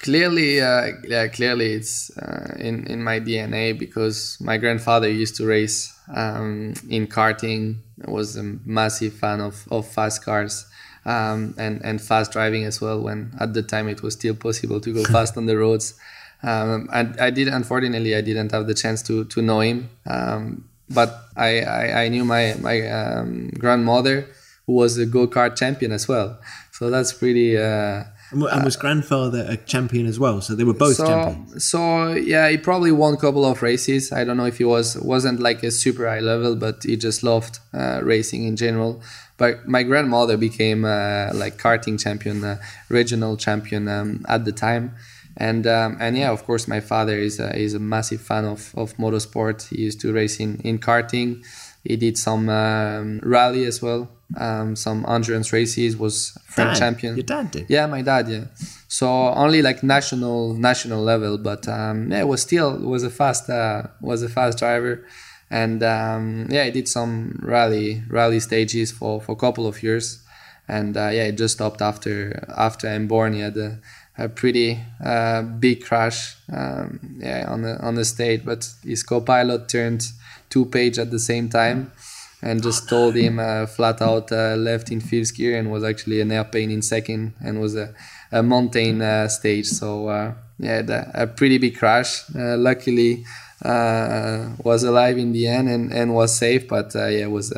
Clearly 0.00 0.60
uh, 0.60 0.88
yeah 1.04 1.28
clearly 1.28 1.72
it's 1.74 2.16
uh, 2.16 2.54
in 2.58 2.86
in 2.86 3.02
my 3.02 3.20
dna 3.20 3.78
because 3.78 4.38
my 4.40 4.56
grandfather 4.56 5.08
used 5.08 5.36
to 5.36 5.46
race 5.46 5.92
um, 6.14 6.74
in 6.88 7.06
karting. 7.06 7.76
Was 8.06 8.34
a 8.36 8.42
massive 8.42 9.12
fan 9.12 9.40
of, 9.42 9.68
of 9.70 9.86
fast 9.86 10.24
cars 10.24 10.66
um, 11.04 11.54
and 11.58 11.84
and 11.84 12.00
fast 12.00 12.32
driving 12.32 12.64
as 12.64 12.80
well 12.80 12.98
when 13.02 13.30
at 13.38 13.52
the 13.52 13.62
time 13.62 13.88
it 13.88 14.02
was 14.02 14.14
still 14.14 14.34
possible 14.34 14.80
to 14.80 14.94
go 14.94 15.04
fast 15.12 15.36
on 15.36 15.44
the 15.46 15.56
roads. 15.58 15.94
Um, 16.42 16.88
and 16.94 17.20
I 17.20 17.28
did 17.28 17.48
unfortunately 17.48 18.16
I 18.16 18.22
didn't 18.22 18.52
have 18.52 18.66
the 18.66 18.74
chance 18.74 19.02
to 19.02 19.24
to 19.26 19.42
know 19.42 19.60
him. 19.60 19.90
Um, 20.06 20.64
but 20.88 21.26
I, 21.36 21.60
I 21.60 22.02
I 22.04 22.08
knew 22.08 22.24
my 22.24 22.54
my 22.58 22.88
um, 22.88 23.50
grandmother 23.50 24.26
who 24.66 24.72
was 24.72 24.96
a 24.96 25.04
go 25.04 25.28
kart 25.28 25.56
champion 25.56 25.92
as 25.92 26.08
well. 26.08 26.38
So 26.72 26.88
that's 26.88 27.12
pretty 27.12 27.58
uh, 27.58 28.04
And, 28.30 28.42
wa- 28.42 28.48
and 28.52 28.64
was 28.64 28.76
grandfather 28.76 29.44
a 29.48 29.56
champion 29.56 30.06
as 30.06 30.18
well? 30.18 30.40
So 30.40 30.54
they 30.54 30.64
were 30.64 30.74
both 30.74 30.96
so, 30.96 31.06
champions. 31.06 31.64
So 31.64 32.12
yeah, 32.12 32.48
he 32.48 32.56
probably 32.56 32.92
won 32.92 33.14
a 33.14 33.16
couple 33.16 33.44
of 33.44 33.62
races. 33.62 34.12
I 34.12 34.24
don't 34.24 34.36
know 34.36 34.46
if 34.46 34.58
he 34.58 34.64
was 34.64 34.96
wasn't 34.96 35.40
like 35.40 35.62
a 35.62 35.70
super 35.70 36.08
high 36.08 36.20
level, 36.20 36.56
but 36.56 36.82
he 36.84 36.96
just 36.96 37.22
loved 37.22 37.58
uh, 37.74 38.00
racing 38.02 38.44
in 38.44 38.56
general. 38.56 39.02
But 39.36 39.66
my 39.66 39.82
grandmother 39.82 40.36
became 40.36 40.84
uh, 40.84 41.30
like 41.32 41.56
karting 41.56 41.98
champion, 41.98 42.44
uh, 42.44 42.58
regional 42.88 43.36
champion 43.36 43.88
um, 43.88 44.24
at 44.28 44.44
the 44.44 44.52
time. 44.52 44.94
And 45.36 45.66
um, 45.66 45.96
and 46.00 46.16
yeah, 46.16 46.30
of 46.30 46.44
course, 46.44 46.68
my 46.68 46.80
father 46.80 47.16
is 47.16 47.40
a, 47.40 47.56
is 47.56 47.72
a 47.72 47.78
massive 47.78 48.20
fan 48.20 48.44
of, 48.44 48.74
of 48.76 48.94
motorsport. 48.98 49.68
He 49.68 49.82
used 49.82 50.00
to 50.02 50.12
race 50.12 50.38
in, 50.38 50.60
in 50.62 50.78
karting. 50.78 51.42
He 51.84 51.96
did 51.96 52.18
some 52.18 52.50
um, 52.50 53.20
rally 53.22 53.64
as 53.64 53.80
well, 53.80 54.10
um, 54.36 54.76
some 54.76 55.04
endurance 55.08 55.52
races. 55.52 55.96
Was 55.96 56.36
French 56.44 56.74
Dad, 56.74 56.78
champion. 56.78 57.16
Your 57.16 57.24
dad 57.24 57.50
did? 57.50 57.66
Yeah, 57.68 57.86
my 57.86 58.02
dad. 58.02 58.28
Yeah. 58.28 58.44
So 58.88 59.08
only 59.08 59.62
like 59.62 59.82
national 59.82 60.54
national 60.54 61.02
level, 61.02 61.38
but 61.38 61.68
um, 61.68 62.10
yeah, 62.10 62.20
it 62.20 62.28
was 62.28 62.42
still 62.42 62.78
was 62.78 63.02
a 63.02 63.10
fast 63.10 63.48
uh, 63.48 63.84
was 64.00 64.22
a 64.22 64.28
fast 64.28 64.58
driver, 64.58 65.06
and 65.50 65.82
um, 65.82 66.46
yeah, 66.50 66.64
he 66.64 66.70
did 66.70 66.88
some 66.88 67.40
rally 67.42 68.02
rally 68.08 68.40
stages 68.40 68.90
for 68.92 69.20
for 69.20 69.32
a 69.32 69.36
couple 69.36 69.66
of 69.66 69.82
years, 69.82 70.22
and 70.68 70.96
uh, 70.96 71.10
yeah, 71.12 71.24
it 71.24 71.38
just 71.38 71.54
stopped 71.54 71.82
after 71.82 72.44
after 72.56 72.88
I'm 72.88 73.06
born. 73.06 73.34
He 73.34 73.40
had 73.40 73.56
a, 73.56 73.78
a 74.18 74.28
pretty 74.28 74.80
uh, 75.04 75.42
big 75.42 75.84
crash, 75.84 76.36
um, 76.52 77.18
yeah, 77.18 77.46
on 77.48 77.62
the 77.62 77.78
on 77.80 77.94
the 77.94 78.04
stage, 78.04 78.44
but 78.44 78.68
his 78.84 79.02
co-pilot 79.02 79.68
turned 79.68 80.04
two 80.48 80.64
page 80.64 80.98
at 80.98 81.12
the 81.12 81.18
same 81.20 81.48
time 81.48 81.92
and 82.42 82.62
just 82.62 82.88
told 82.88 83.14
him 83.14 83.38
uh, 83.38 83.66
flat 83.66 84.00
out 84.00 84.32
uh, 84.32 84.54
left 84.56 84.90
in 84.90 85.00
fifth 85.00 85.34
gear 85.36 85.58
and 85.58 85.70
was 85.70 85.84
actually 85.84 86.20
an 86.20 86.32
airplane 86.32 86.70
in 86.70 86.82
second 86.82 87.34
and 87.44 87.60
was 87.60 87.76
a, 87.76 87.94
a 88.32 88.42
mountain 88.42 89.02
uh, 89.02 89.28
stage. 89.28 89.66
So 89.66 90.08
uh, 90.08 90.34
yeah, 90.58 90.82
the, 90.82 91.10
a 91.14 91.26
pretty 91.26 91.58
big 91.58 91.76
crash. 91.76 92.22
Uh, 92.34 92.56
luckily, 92.56 93.24
uh, 93.62 94.48
was 94.64 94.84
alive 94.84 95.18
in 95.18 95.32
the 95.32 95.46
end 95.46 95.68
and, 95.68 95.92
and 95.92 96.14
was 96.14 96.34
safe. 96.34 96.66
But 96.66 96.92
yeah, 96.94 97.26
was 97.26 97.54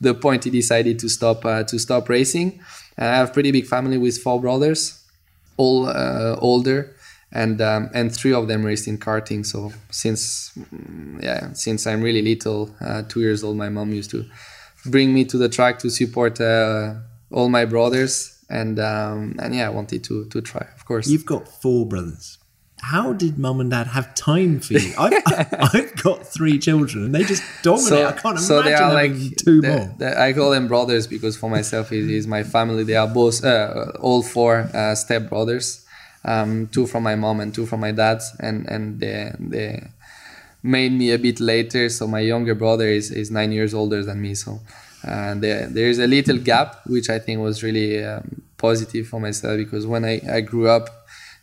the 0.00 0.14
point 0.14 0.44
he 0.44 0.50
decided 0.50 0.98
to 0.98 1.08
stop 1.08 1.42
to 1.42 1.78
stop 1.78 2.08
racing. 2.08 2.60
I 2.98 3.04
have 3.04 3.30
a 3.30 3.32
pretty 3.32 3.52
big 3.52 3.66
family 3.66 3.98
with 3.98 4.18
four 4.18 4.40
brothers, 4.40 5.00
all 5.56 5.88
older. 6.40 6.93
And 7.34 7.60
um, 7.60 7.90
and 7.92 8.14
three 8.14 8.32
of 8.32 8.46
them 8.48 8.64
raced 8.64 8.86
in 8.86 8.96
karting. 8.98 9.44
So 9.44 9.72
since 9.90 10.52
mm, 10.56 11.20
yeah, 11.22 11.52
since 11.52 11.86
I'm 11.86 12.00
really 12.00 12.22
little, 12.22 12.74
uh, 12.80 13.02
two 13.08 13.20
years 13.20 13.42
old, 13.42 13.56
my 13.56 13.68
mom 13.68 13.92
used 13.92 14.10
to 14.12 14.24
bring 14.86 15.12
me 15.12 15.24
to 15.24 15.36
the 15.38 15.48
track 15.48 15.78
to 15.80 15.90
support 15.90 16.40
uh, 16.40 16.94
all 17.32 17.48
my 17.48 17.64
brothers, 17.64 18.38
and 18.48 18.78
um, 18.78 19.34
and 19.42 19.54
yeah, 19.54 19.66
I 19.66 19.70
wanted 19.70 20.04
to 20.04 20.26
to 20.26 20.40
try, 20.40 20.64
of 20.76 20.84
course. 20.84 21.08
You've 21.08 21.26
got 21.26 21.48
four 21.48 21.86
brothers. 21.86 22.38
How 22.82 23.14
did 23.14 23.38
mum 23.38 23.60
and 23.60 23.70
dad 23.70 23.86
have 23.86 24.14
time 24.14 24.60
for 24.60 24.74
you? 24.74 24.92
I've, 24.98 25.14
I've 25.74 25.96
got 26.02 26.26
three 26.26 26.58
children 26.58 27.04
and 27.06 27.14
they 27.14 27.22
just 27.24 27.42
dominate. 27.62 28.04
I 28.04 28.12
can't 28.12 28.38
imagine 28.38 28.72
having 28.74 29.30
two 29.36 29.60
the- 29.62 29.68
more. 29.68 29.94
the- 29.98 30.20
I 30.20 30.34
call 30.34 30.50
them 30.50 30.68
brothers 30.68 31.06
because 31.06 31.34
for 31.34 31.48
myself 31.48 31.92
it 31.92 32.10
is 32.10 32.26
my 32.26 32.42
family. 32.42 32.84
They 32.84 32.96
are 32.96 33.08
both 33.08 33.42
uh, 33.42 33.92
all 34.00 34.22
four 34.22 34.68
uh, 34.74 34.94
step 34.96 35.30
brothers, 35.30 35.83
um, 36.24 36.68
two 36.68 36.86
from 36.86 37.02
my 37.02 37.14
mom 37.14 37.40
and 37.40 37.54
two 37.54 37.66
from 37.66 37.80
my 37.80 37.92
dad, 37.92 38.20
and 38.40 38.66
and 38.66 39.00
they 39.00 39.32
they 39.38 39.88
made 40.62 40.92
me 40.92 41.10
a 41.12 41.18
bit 41.18 41.40
later. 41.40 41.88
So 41.88 42.06
my 42.06 42.20
younger 42.20 42.54
brother 42.54 42.88
is, 42.88 43.10
is 43.10 43.30
nine 43.30 43.52
years 43.52 43.74
older 43.74 44.02
than 44.02 44.20
me. 44.20 44.34
So 44.34 44.60
uh, 45.06 45.34
there 45.34 45.66
there's 45.66 45.98
a 45.98 46.06
little 46.06 46.38
gap, 46.38 46.80
which 46.86 47.10
I 47.10 47.18
think 47.18 47.40
was 47.40 47.62
really 47.62 48.02
um, 48.02 48.42
positive 48.56 49.06
for 49.06 49.20
myself 49.20 49.58
because 49.58 49.86
when 49.86 50.04
I, 50.04 50.20
I 50.30 50.40
grew 50.40 50.68
up, 50.68 50.88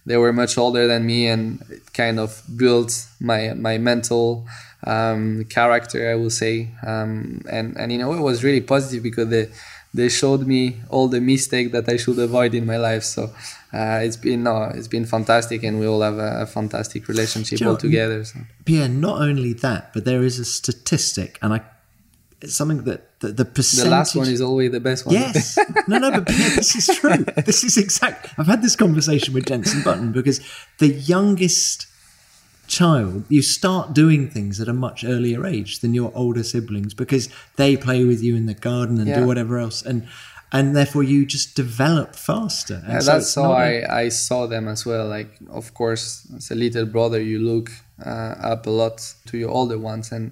they 0.05 0.17
were 0.17 0.33
much 0.33 0.57
older 0.57 0.87
than 0.87 1.05
me, 1.05 1.27
and 1.27 1.61
it 1.69 1.93
kind 1.93 2.19
of 2.19 2.41
built 2.57 3.07
my 3.19 3.53
my 3.53 3.77
mental 3.77 4.47
um, 4.85 5.45
character, 5.45 6.09
I 6.09 6.15
will 6.15 6.31
say. 6.31 6.69
Um, 6.85 7.43
and 7.49 7.77
and 7.77 7.91
you 7.91 7.99
know 7.99 8.13
it 8.13 8.21
was 8.21 8.43
really 8.43 8.61
positive 8.61 9.03
because 9.03 9.29
the 9.29 9.49
they 9.93 10.09
showed 10.09 10.47
me 10.47 10.81
all 10.89 11.07
the 11.07 11.19
mistake 11.19 11.71
that 11.73 11.87
I 11.89 11.97
should 11.97 12.17
avoid 12.19 12.53
in 12.53 12.65
my 12.65 12.77
life. 12.77 13.03
So 13.03 13.23
uh, 13.73 13.99
it's 14.01 14.17
been 14.17 14.43
no, 14.43 14.71
it's 14.73 14.87
been 14.87 15.05
fantastic, 15.05 15.63
and 15.63 15.79
we 15.79 15.87
all 15.87 16.01
have 16.01 16.17
a, 16.17 16.41
a 16.41 16.45
fantastic 16.45 17.07
relationship 17.07 17.59
you 17.59 17.65
know 17.65 17.71
all 17.71 17.77
together. 17.77 18.23
So. 18.23 18.39
Pierre, 18.65 18.89
not 18.89 19.21
only 19.21 19.53
that, 19.53 19.93
but 19.93 20.05
there 20.05 20.23
is 20.23 20.39
a 20.39 20.45
statistic, 20.45 21.37
and 21.41 21.53
I 21.53 21.61
it's 22.41 22.55
something 22.55 22.83
that 22.85 23.19
the, 23.19 23.27
the 23.27 23.43
The 23.43 23.87
last 23.87 24.15
one 24.15 24.27
is 24.27 24.41
always 24.41 24.71
the 24.71 24.79
best 24.79 25.05
one. 25.05 25.13
Yes. 25.13 25.59
No, 25.87 25.99
no, 25.99 26.09
but 26.11 26.27
Pierre, 26.27 26.49
this 26.49 26.75
is 26.75 26.97
true. 26.97 27.17
This 27.45 27.63
is 27.63 27.77
exact. 27.77 28.29
I've 28.37 28.47
had 28.47 28.61
this 28.63 28.75
conversation 28.75 29.33
with 29.33 29.45
Jensen 29.45 29.83
Button 29.83 30.11
because 30.11 30.41
the 30.79 30.87
youngest 30.87 31.85
child, 32.79 33.23
you 33.29 33.41
start 33.41 33.93
doing 33.93 34.29
things 34.29 34.59
at 34.61 34.67
a 34.67 34.73
much 34.73 35.03
earlier 35.03 35.45
age 35.45 35.71
than 35.81 35.93
your 35.93 36.11
older 36.15 36.43
siblings 36.43 36.93
because 36.93 37.29
they 37.57 37.71
play 37.77 38.01
with 38.11 38.21
you 38.23 38.33
in 38.35 38.45
the 38.51 38.53
garden 38.69 38.97
and 39.01 39.07
do 39.19 39.27
whatever 39.27 39.59
else, 39.65 39.79
and 39.89 40.07
and 40.53 40.75
therefore 40.75 41.03
you 41.03 41.25
just 41.25 41.55
develop 41.55 42.09
faster. 42.15 42.77
And 42.83 42.93
Yeah, 42.93 42.99
so 42.99 43.11
that's 43.11 43.35
how 43.35 43.51
I, 43.53 43.67
a- 43.67 43.91
I 44.03 44.09
saw 44.09 44.47
them 44.47 44.67
as 44.67 44.85
well. 44.85 45.07
Like, 45.17 45.31
of 45.49 45.73
course, 45.73 46.27
as 46.35 46.51
a 46.51 46.55
little 46.55 46.85
brother, 46.85 47.21
you 47.21 47.39
look 47.39 47.69
uh, 48.05 48.35
up 48.53 48.67
a 48.67 48.69
lot 48.81 48.97
to 49.27 49.37
your 49.37 49.49
older 49.59 49.77
ones, 49.91 50.11
and 50.11 50.31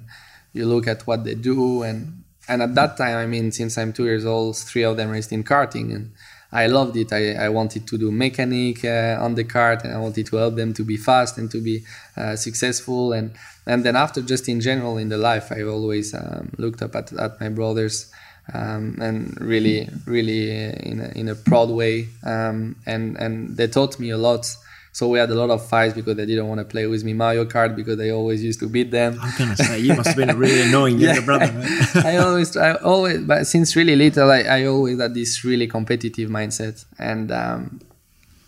you 0.53 0.65
look 0.65 0.87
at 0.87 1.07
what 1.07 1.23
they 1.23 1.35
do. 1.35 1.83
And 1.83 2.23
and 2.49 2.61
at 2.61 2.73
that 2.75 2.97
time, 2.97 3.15
I 3.23 3.27
mean, 3.27 3.51
since 3.51 3.77
I'm 3.77 3.93
two 3.93 4.05
years 4.05 4.25
old, 4.25 4.57
three 4.57 4.83
of 4.83 4.97
them 4.97 5.09
raced 5.09 5.31
in 5.31 5.43
karting, 5.43 5.93
and 5.95 6.11
I 6.51 6.67
loved 6.67 6.97
it. 6.97 7.13
I, 7.13 7.33
I 7.33 7.49
wanted 7.49 7.87
to 7.87 7.97
do 7.97 8.11
mechanic 8.11 8.83
uh, 8.83 9.17
on 9.19 9.35
the 9.35 9.43
kart, 9.43 9.83
and 9.83 9.93
I 9.93 9.99
wanted 9.99 10.25
to 10.27 10.37
help 10.37 10.55
them 10.55 10.73
to 10.73 10.83
be 10.83 10.97
fast 10.97 11.37
and 11.37 11.49
to 11.51 11.61
be 11.61 11.83
uh, 12.17 12.35
successful. 12.35 13.13
And 13.13 13.31
and 13.65 13.83
then 13.83 13.95
after, 13.95 14.21
just 14.21 14.49
in 14.49 14.59
general 14.59 14.97
in 14.97 15.09
the 15.09 15.17
life, 15.17 15.51
I 15.51 15.61
always 15.61 16.13
um, 16.13 16.51
looked 16.57 16.81
up 16.81 16.95
at, 16.95 17.13
at 17.13 17.39
my 17.39 17.49
brothers 17.49 18.11
um, 18.53 18.97
and 18.99 19.39
really, 19.39 19.89
really 20.05 20.49
in 20.49 21.01
a, 21.01 21.19
in 21.19 21.29
a 21.29 21.35
proud 21.35 21.69
way. 21.69 22.07
Um, 22.23 22.77
and 22.85 23.17
and 23.17 23.55
they 23.57 23.67
taught 23.67 23.99
me 23.99 24.09
a 24.09 24.17
lot. 24.17 24.55
So 24.99 25.07
we 25.07 25.17
had 25.17 25.29
a 25.29 25.33
lot 25.33 25.49
of 25.49 25.65
fights 25.65 25.93
because 25.93 26.17
they 26.17 26.25
didn't 26.25 26.49
want 26.49 26.59
to 26.59 26.65
play 26.65 26.85
with 26.85 27.05
me 27.05 27.13
Mario 27.13 27.45
Kart 27.45 27.73
because 27.73 28.01
I 28.01 28.09
always 28.09 28.43
used 28.43 28.59
to 28.59 28.67
beat 28.67 28.91
them. 28.91 29.17
I'm 29.21 29.33
gonna 29.37 29.55
say 29.55 29.79
you 29.79 29.95
must 29.95 30.07
have 30.07 30.17
been 30.17 30.29
a 30.29 30.35
really 30.35 30.59
annoying 30.67 30.99
younger 30.99 31.21
brother. 31.21 31.53
Right? 31.53 32.05
I 32.05 32.17
always, 32.17 32.57
I 32.57 32.73
always, 32.73 33.21
but 33.21 33.47
since 33.47 33.77
really 33.77 33.95
little, 33.95 34.29
I, 34.29 34.41
I 34.41 34.65
always 34.65 34.99
had 34.99 35.13
this 35.13 35.45
really 35.45 35.67
competitive 35.67 36.29
mindset, 36.29 36.83
and 36.97 37.31
um, 37.31 37.79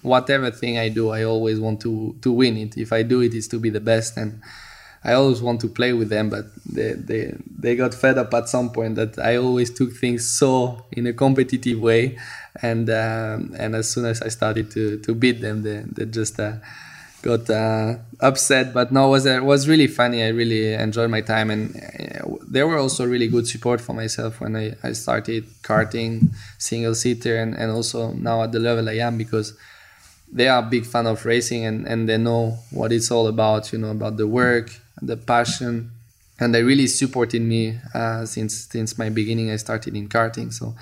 whatever 0.02 0.52
thing 0.52 0.78
I 0.78 0.90
do, 0.90 1.12
I 1.12 1.24
always 1.24 1.58
want 1.58 1.80
to 1.84 2.18
to 2.22 2.34
win 2.34 2.58
it. 2.58 2.78
If 2.78 2.92
I 2.92 3.04
do 3.04 3.22
it, 3.22 3.34
it's 3.34 3.48
to 3.48 3.58
be 3.58 3.70
the 3.70 3.80
best, 3.80 4.18
and 4.18 4.42
I 5.04 5.14
always 5.14 5.42
want 5.42 5.62
to 5.62 5.68
play 5.68 5.94
with 5.94 6.10
them. 6.10 6.30
But 6.30 6.46
they 6.66 6.94
they 6.94 7.34
they 7.60 7.76
got 7.76 7.94
fed 7.94 8.18
up 8.18 8.34
at 8.34 8.50
some 8.50 8.72
point 8.72 8.96
that 8.96 9.18
I 9.20 9.38
always 9.38 9.72
took 9.74 9.94
things 9.94 10.28
so 10.28 10.86
in 10.92 11.08
a 11.08 11.14
competitive 11.14 11.80
way, 11.80 12.18
and 12.62 12.90
um, 12.90 13.56
and 13.58 13.76
as 13.76 13.90
soon 13.92 14.06
as 14.06 14.22
I 14.22 14.30
started 14.30 14.72
to 14.72 14.98
to 15.00 15.16
beat 15.16 15.42
them, 15.42 15.64
they 15.64 15.84
they 15.86 16.06
just. 16.06 16.40
Uh, 16.40 16.54
got 17.22 17.48
uh, 17.50 17.98
upset 18.20 18.74
but 18.74 18.92
no 18.92 19.06
it 19.08 19.10
was 19.10 19.26
it 19.26 19.44
was 19.44 19.68
really 19.68 19.88
funny 19.88 20.24
i 20.24 20.30
really 20.30 20.74
enjoyed 20.74 21.10
my 21.10 21.22
time 21.22 21.52
and 21.52 21.76
uh, 21.76 22.28
there 22.48 22.68
were 22.68 22.78
also 22.78 23.06
really 23.06 23.28
good 23.28 23.48
support 23.48 23.80
for 23.80 23.94
myself 23.94 24.42
when 24.42 24.56
i, 24.56 24.74
I 24.84 24.94
started 24.94 25.46
karting 25.62 26.34
single 26.58 26.96
seater 26.96 27.38
and, 27.38 27.54
and 27.54 27.72
also 27.72 28.14
now 28.14 28.42
at 28.42 28.52
the 28.52 28.60
level 28.60 28.90
i 28.90 28.94
am 28.94 29.18
because 29.18 29.54
they 30.32 30.48
are 30.48 30.64
a 30.64 30.66
big 30.66 30.86
fan 30.86 31.06
of 31.08 31.26
racing 31.26 31.66
and, 31.66 31.86
and 31.86 32.10
they 32.10 32.18
know 32.18 32.58
what 32.72 32.92
it's 32.92 33.12
all 33.12 33.28
about 33.28 33.72
you 33.72 33.78
know 33.78 33.92
about 33.92 34.18
the 34.18 34.28
work 34.28 34.81
the 35.01 35.17
passion 35.17 35.91
and 36.39 36.54
they 36.56 36.63
really 36.63 36.88
supported 36.88 37.41
me 37.41 37.77
uh, 37.93 38.25
since 38.25 38.67
since 38.71 38.97
my 38.97 39.10
beginning 39.10 39.51
i 39.51 39.58
started 39.58 39.95
in 39.95 40.08
karting 40.10 40.51
so 40.51 40.73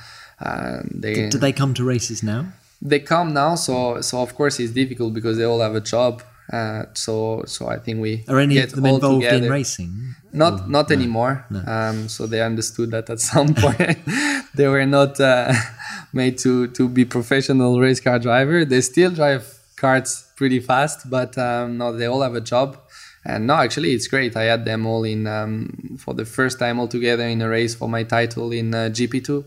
uh, 0.41 0.79
they 1.03 1.29
Do 1.29 1.37
they 1.37 1.51
come 1.53 1.73
to 1.75 1.83
races 1.83 2.23
now? 2.23 2.45
they 2.81 2.99
come 2.99 3.33
now 3.33 3.55
so 3.55 3.99
so 4.01 4.21
of 4.21 4.33
course 4.35 4.59
it's 4.59 4.71
difficult 4.73 5.13
because 5.13 5.37
they 5.37 5.43
all 5.43 5.59
have 5.61 5.75
a 5.75 5.81
job 5.81 6.23
uh, 6.53 6.83
so 6.93 7.43
so 7.45 7.67
i 7.67 7.77
think 7.77 7.99
we 8.01 8.23
Are 8.27 8.39
any 8.39 8.55
get 8.55 8.69
of 8.73 8.75
them 8.81 8.85
involved 8.85 9.25
in 9.25 9.49
racing? 9.49 10.15
not 10.31 10.69
not 10.69 10.91
anymore. 10.91 11.43
Um, 11.65 12.07
so 12.07 12.27
they 12.27 12.41
understood 12.41 12.91
that 12.91 13.09
at 13.09 13.19
some 13.31 13.53
point. 13.55 13.97
They 14.57 14.67
were 14.67 14.85
not 14.85 15.19
uh, 15.19 15.53
made 16.13 16.37
to 16.45 16.67
to 16.77 16.87
be 16.87 17.03
professional 17.05 17.79
race 17.79 17.99
car 17.99 18.19
driver. 18.19 18.63
They 18.65 18.81
still 18.81 19.11
drive 19.11 19.43
karts 19.81 20.11
pretty 20.35 20.59
fast 20.59 21.09
but 21.09 21.31
um, 21.37 21.77
no 21.79 21.91
they 21.97 22.05
all 22.11 22.21
have 22.27 22.35
a 22.35 22.41
job 22.53 22.77
and 23.25 23.47
no 23.47 23.55
actually 23.55 23.93
it's 23.93 24.07
great 24.07 24.35
i 24.35 24.43
had 24.43 24.65
them 24.65 24.85
all 24.85 25.03
in 25.03 25.27
um, 25.27 25.97
for 25.99 26.13
the 26.13 26.25
first 26.25 26.59
time 26.59 26.79
all 26.79 26.87
together 26.87 27.23
in 27.23 27.41
a 27.41 27.49
race 27.49 27.75
for 27.75 27.89
my 27.89 28.03
title 28.03 28.51
in 28.51 28.73
uh, 28.73 28.89
gp2 28.91 29.43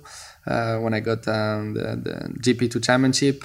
uh, 0.46 0.78
when 0.78 0.94
i 0.94 1.00
got 1.00 1.26
um, 1.28 1.74
the, 1.74 1.96
the 1.96 2.14
gp2 2.40 2.82
championship 2.82 3.44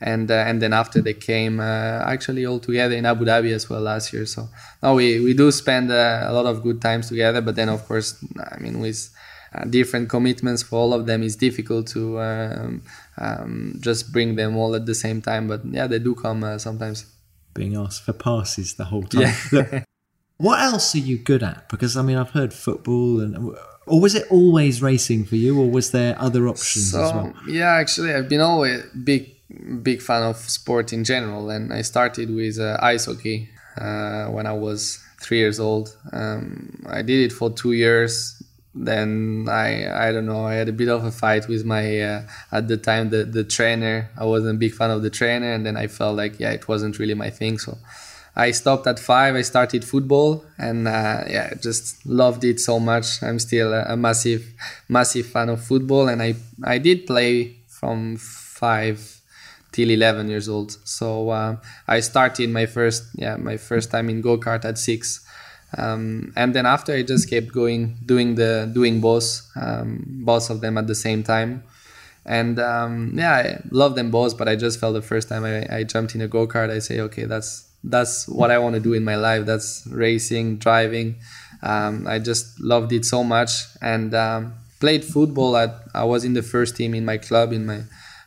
and 0.00 0.30
uh, 0.30 0.44
and 0.46 0.60
then 0.60 0.72
after 0.72 1.00
they 1.00 1.14
came 1.14 1.58
uh, 1.60 2.02
actually 2.04 2.44
all 2.44 2.58
together 2.58 2.94
in 2.94 3.06
Abu 3.06 3.24
Dhabi 3.24 3.52
as 3.52 3.70
well 3.70 3.80
last 3.80 4.12
year. 4.12 4.26
So 4.26 4.48
now 4.82 4.94
we 4.94 5.20
we 5.20 5.32
do 5.32 5.50
spend 5.50 5.90
uh, 5.90 6.24
a 6.26 6.32
lot 6.32 6.46
of 6.46 6.62
good 6.62 6.82
times 6.82 7.08
together. 7.08 7.40
But 7.40 7.56
then 7.56 7.68
of 7.68 7.86
course, 7.86 8.22
I 8.38 8.58
mean 8.58 8.80
with 8.80 9.08
uh, 9.54 9.64
different 9.64 10.10
commitments 10.10 10.62
for 10.62 10.76
all 10.76 10.92
of 10.92 11.06
them, 11.06 11.22
it's 11.22 11.36
difficult 11.36 11.86
to 11.88 12.20
um, 12.20 12.82
um, 13.16 13.76
just 13.80 14.12
bring 14.12 14.36
them 14.36 14.56
all 14.56 14.74
at 14.74 14.84
the 14.84 14.94
same 14.94 15.22
time. 15.22 15.48
But 15.48 15.64
yeah, 15.64 15.86
they 15.86 15.98
do 15.98 16.14
come 16.14 16.58
sometimes. 16.58 17.06
Being 17.56 17.76
asked 17.76 18.02
for 18.04 18.12
passes 18.12 18.74
the 18.74 18.84
whole 18.84 19.02
time. 19.04 19.22
Yeah. 19.22 19.34
Look, 19.52 19.84
what 20.38 20.60
else 20.60 20.94
are 20.94 20.98
you 20.98 21.18
good 21.18 21.42
at? 21.42 21.68
Because 21.68 21.96
I 21.96 22.02
mean, 22.02 22.16
I've 22.16 22.30
heard 22.30 22.52
football, 22.52 23.20
and 23.20 23.54
or 23.86 24.00
was 24.00 24.14
it 24.14 24.26
always 24.30 24.82
racing 24.82 25.24
for 25.24 25.36
you, 25.36 25.58
or 25.58 25.70
was 25.70 25.90
there 25.92 26.14
other 26.20 26.46
options 26.48 26.90
So 26.90 27.02
as 27.02 27.12
well? 27.12 27.34
yeah, 27.48 27.74
actually, 27.74 28.12
I've 28.14 28.28
been 28.28 28.40
always 28.40 28.82
big 29.04 29.32
big 29.82 30.02
fan 30.02 30.22
of 30.22 30.36
sport 30.36 30.92
in 30.92 31.04
general, 31.04 31.50
and 31.50 31.72
I 31.72 31.82
started 31.82 32.34
with 32.34 32.58
uh, 32.58 32.76
ice 32.82 33.06
hockey 33.06 33.48
uh, 33.80 34.26
when 34.26 34.46
I 34.46 34.52
was 34.52 35.02
three 35.22 35.38
years 35.38 35.58
old. 35.58 35.96
Um, 36.12 36.84
I 36.88 37.02
did 37.02 37.30
it 37.30 37.32
for 37.32 37.50
two 37.50 37.72
years. 37.72 38.35
Then 38.76 39.46
I 39.48 40.08
I 40.08 40.12
don't 40.12 40.26
know. 40.26 40.46
I 40.46 40.54
had 40.54 40.68
a 40.68 40.72
bit 40.72 40.88
of 40.88 41.04
a 41.04 41.10
fight 41.10 41.48
with 41.48 41.64
my 41.64 42.00
uh, 42.00 42.22
at 42.52 42.68
the 42.68 42.76
time 42.76 43.10
the 43.10 43.24
the 43.24 43.44
trainer. 43.44 44.10
I 44.18 44.24
wasn't 44.24 44.56
a 44.56 44.58
big 44.58 44.74
fan 44.74 44.90
of 44.90 45.02
the 45.02 45.10
trainer, 45.10 45.52
and 45.52 45.64
then 45.64 45.76
I 45.76 45.86
felt 45.86 46.16
like 46.16 46.38
yeah, 46.38 46.52
it 46.52 46.68
wasn't 46.68 46.98
really 46.98 47.14
my 47.14 47.30
thing. 47.30 47.58
So 47.58 47.78
I 48.36 48.50
stopped 48.50 48.86
at 48.86 48.98
five. 48.98 49.34
I 49.34 49.40
started 49.42 49.82
football, 49.82 50.44
and 50.58 50.86
uh, 50.86 51.24
yeah, 51.26 51.54
just 51.54 52.04
loved 52.04 52.44
it 52.44 52.60
so 52.60 52.78
much. 52.78 53.22
I'm 53.22 53.38
still 53.38 53.72
a, 53.72 53.84
a 53.88 53.96
massive, 53.96 54.44
massive 54.88 55.26
fan 55.26 55.48
of 55.48 55.64
football, 55.64 56.08
and 56.08 56.22
I 56.22 56.34
I 56.62 56.76
did 56.78 57.06
play 57.06 57.56
from 57.66 58.16
five 58.18 59.20
till 59.72 59.90
11 59.90 60.28
years 60.28 60.48
old. 60.48 60.76
So 60.84 61.30
uh, 61.30 61.56
I 61.88 62.00
started 62.00 62.50
my 62.50 62.66
first 62.66 63.04
yeah 63.14 63.36
my 63.36 63.56
first 63.56 63.90
time 63.90 64.10
in 64.10 64.20
go 64.20 64.36
kart 64.38 64.64
at 64.66 64.78
six. 64.78 65.25
Um, 65.76 66.32
and 66.36 66.54
then 66.54 66.66
after 66.66 66.92
I 66.92 67.02
just 67.02 67.28
kept 67.28 67.52
going 67.52 67.96
doing 68.04 68.36
the 68.36 68.70
doing 68.72 69.00
both 69.00 69.42
um, 69.56 70.04
both 70.24 70.50
of 70.50 70.60
them 70.60 70.78
at 70.78 70.86
the 70.86 70.94
same 70.94 71.22
time. 71.22 71.64
And 72.24 72.58
um, 72.58 73.12
yeah 73.14 73.32
I 73.32 73.60
love 73.70 73.94
them 73.94 74.10
both 74.10 74.36
but 74.36 74.48
I 74.48 74.56
just 74.56 74.80
felt 74.80 74.94
the 74.94 75.02
first 75.02 75.28
time 75.28 75.44
I, 75.44 75.66
I 75.70 75.84
jumped 75.84 76.14
in 76.14 76.20
a 76.20 76.28
go-kart 76.28 76.70
I 76.70 76.80
say 76.80 77.00
okay 77.00 77.24
that's 77.24 77.66
that's 77.86 78.28
what 78.28 78.50
I 78.50 78.58
want 78.58 78.74
to 78.74 78.80
do 78.80 78.92
in 78.92 79.04
my 79.04 79.16
life. 79.16 79.46
That's 79.46 79.86
racing 79.90 80.58
driving. 80.58 81.16
Um, 81.62 82.06
I 82.06 82.18
just 82.18 82.60
loved 82.60 82.92
it 82.92 83.04
so 83.04 83.24
much. 83.24 83.50
And 83.80 84.14
um, 84.14 84.54
played 84.80 85.04
football 85.04 85.56
at 85.56 85.74
I 85.94 86.04
was 86.04 86.24
in 86.24 86.34
the 86.34 86.42
first 86.42 86.76
team 86.76 86.94
in 86.94 87.04
my 87.04 87.16
club 87.16 87.52
in 87.52 87.66
my 87.66 87.82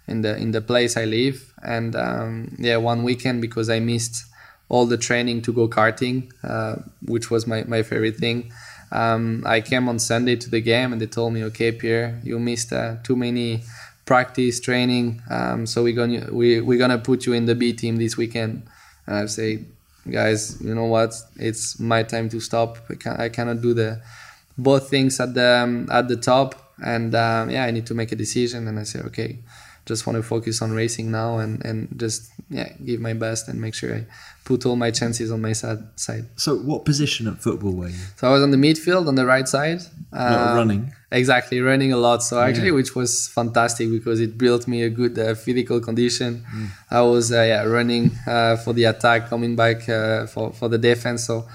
in 0.08 0.22
the 0.22 0.36
in 0.38 0.52
the 0.52 0.62
place 0.62 0.98
I 0.98 1.06
live. 1.06 1.54
And 1.64 1.96
um, 1.96 2.56
yeah 2.58 2.78
one 2.78 3.04
weekend 3.04 3.42
because 3.42 3.70
I 3.70 3.80
missed 3.80 4.26
all 4.70 4.86
the 4.86 4.98
training 4.98 5.42
to 5.42 5.52
go 5.52 5.68
karting 5.68 6.32
uh, 6.44 6.76
which 7.06 7.30
was 7.30 7.46
my, 7.46 7.64
my 7.64 7.84
favorite 7.84 8.16
thing 8.16 8.52
um, 8.92 9.44
I 9.46 9.62
came 9.62 9.88
on 9.88 10.00
Sunday 10.00 10.36
to 10.38 10.50
the 10.50 10.62
game 10.62 10.92
and 10.94 11.02
they 11.02 11.06
told 11.06 11.34
me, 11.34 11.44
okay, 11.46 11.72
Pierre, 11.72 12.20
you 12.24 12.40
missed 12.40 12.74
uh, 12.74 12.96
too 13.04 13.16
many 13.16 13.62
practice 14.06 14.60
training, 14.60 15.22
um, 15.30 15.68
so 15.68 15.84
we're 15.84 15.96
gonna 15.96 16.28
we 16.32 16.62
we're 16.62 16.80
gonna 16.80 16.98
put 16.98 17.28
you 17.28 17.34
in 17.34 17.46
the 17.46 17.54
B 17.54 17.74
team 17.74 17.98
this 17.98 18.18
weekend. 18.18 18.64
And 19.06 19.16
I 19.18 19.26
say, 19.28 19.66
guys, 20.10 20.60
you 20.62 20.74
know 20.74 20.86
what? 20.86 21.14
It's 21.36 21.80
my 21.80 22.02
time 22.02 22.30
to 22.30 22.40
stop. 22.40 22.78
I, 22.90 22.96
can, 22.96 23.22
I 23.22 23.30
cannot 23.30 23.62
do 23.62 23.76
the 23.76 24.02
both 24.58 24.90
things 24.90 25.20
at 25.20 25.36
the 25.36 25.60
um, 25.64 25.88
at 25.92 26.08
the 26.08 26.18
top, 26.18 26.74
and 26.84 27.14
um, 27.14 27.52
yeah, 27.52 27.66
I 27.66 27.72
need 27.72 27.86
to 27.86 27.94
make 27.94 28.12
a 28.12 28.16
decision. 28.16 28.68
And 28.68 28.80
I 28.80 28.84
say, 28.84 29.02
okay, 29.02 29.38
just 29.86 30.06
want 30.06 30.18
to 30.18 30.24
focus 30.24 30.62
on 30.62 30.72
racing 30.72 31.12
now 31.12 31.38
and 31.40 31.64
and 31.66 31.88
just 32.00 32.32
yeah, 32.50 32.70
give 32.86 33.00
my 33.00 33.14
best 33.14 33.48
and 33.48 33.60
make 33.62 33.74
sure 33.76 33.94
I 33.96 34.06
put 34.44 34.66
all 34.66 34.76
my 34.76 34.90
chances 34.92 35.32
on 35.32 35.42
my 35.42 35.54
side. 35.54 35.78
side. 35.96 36.26
So, 36.36 36.56
what 36.58 36.84
position 36.86 37.28
at 37.28 37.40
football 37.42 37.74
were 37.74 37.90
you? 37.90 38.04
So 38.18 38.28
I 38.28 38.32
was 38.32 38.42
on 38.42 38.50
the 38.52 38.58
midfield 38.58 39.08
on 39.08 39.16
the 39.16 39.26
right 39.26 39.48
side. 39.48 39.82
Um, 40.12 40.56
running. 40.58 40.94
Exactly, 41.12 41.60
running 41.62 41.92
a 41.94 41.98
lot. 41.98 42.24
So 42.24 42.40
actually, 42.40 42.68
Yeah. 42.68 42.74
which 42.80 42.96
was 42.96 43.28
fantastic 43.28 43.90
because 43.92 44.20
it 44.20 44.38
built 44.38 44.68
me 44.68 44.84
a 44.84 44.90
good 44.90 45.18
uh, 45.20 45.36
physical 45.36 45.80
condition. 45.80 46.44
Mm. 46.56 46.68
I 46.90 47.02
was 47.02 47.32
uh, 47.32 47.42
yeah 47.42 47.64
running 47.64 48.12
uh, 48.28 48.56
for 48.58 48.74
the 48.74 48.86
attack, 48.86 49.30
coming 49.30 49.56
back 49.56 49.88
uh, 49.90 50.26
for 50.28 50.52
for 50.54 50.68
the 50.70 50.78
defense. 50.78 51.26
So 51.26 51.46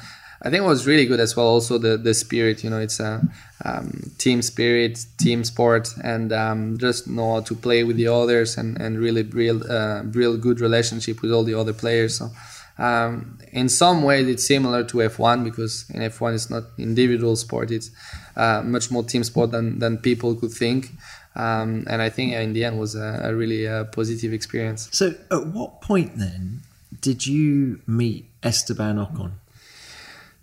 I 0.44 0.50
think 0.50 0.62
it 0.62 0.66
was 0.66 0.86
really 0.86 1.06
good 1.06 1.20
as 1.20 1.34
well. 1.34 1.46
Also 1.46 1.78
the 1.78 1.96
the 1.96 2.12
spirit, 2.12 2.62
you 2.62 2.70
know, 2.70 2.78
it's 2.78 3.00
a 3.00 3.22
um, 3.64 4.12
team 4.18 4.42
spirit, 4.42 5.06
team 5.18 5.42
sport, 5.42 5.88
and 6.04 6.32
um, 6.32 6.76
just 6.76 7.08
know 7.08 7.34
how 7.34 7.40
to 7.40 7.54
play 7.54 7.82
with 7.82 7.96
the 7.96 8.08
others 8.08 8.58
and 8.58 8.78
and 8.80 8.98
really 8.98 9.22
build 9.22 9.68
uh, 9.70 10.02
good 10.02 10.60
relationship 10.60 11.22
with 11.22 11.32
all 11.32 11.44
the 11.44 11.54
other 11.54 11.72
players. 11.72 12.18
So. 12.18 12.30
Um, 12.76 13.38
in 13.52 13.68
some 13.68 14.02
ways, 14.02 14.26
it's 14.26 14.44
similar 14.44 14.82
to 14.82 14.96
F1 14.96 15.44
because 15.44 15.88
in 15.90 16.00
F1 16.00 16.34
it's 16.34 16.50
not 16.50 16.64
individual 16.76 17.36
sport; 17.36 17.70
it's 17.70 17.92
uh, 18.36 18.62
much 18.64 18.90
more 18.90 19.04
team 19.04 19.22
sport 19.22 19.52
than, 19.52 19.78
than 19.78 19.98
people 19.98 20.34
could 20.34 20.50
think. 20.50 20.90
Um, 21.36 21.84
and 21.88 22.02
I 22.02 22.10
think 22.10 22.32
in 22.32 22.52
the 22.52 22.64
end 22.64 22.80
was 22.80 22.96
a, 22.96 23.20
a 23.24 23.34
really 23.34 23.68
uh, 23.68 23.84
positive 23.84 24.32
experience. 24.32 24.88
So, 24.90 25.14
at 25.30 25.46
what 25.46 25.82
point 25.82 26.18
then 26.18 26.62
did 27.00 27.26
you 27.26 27.80
meet 27.86 28.28
Esteban 28.42 28.96
Ocon? 28.96 29.32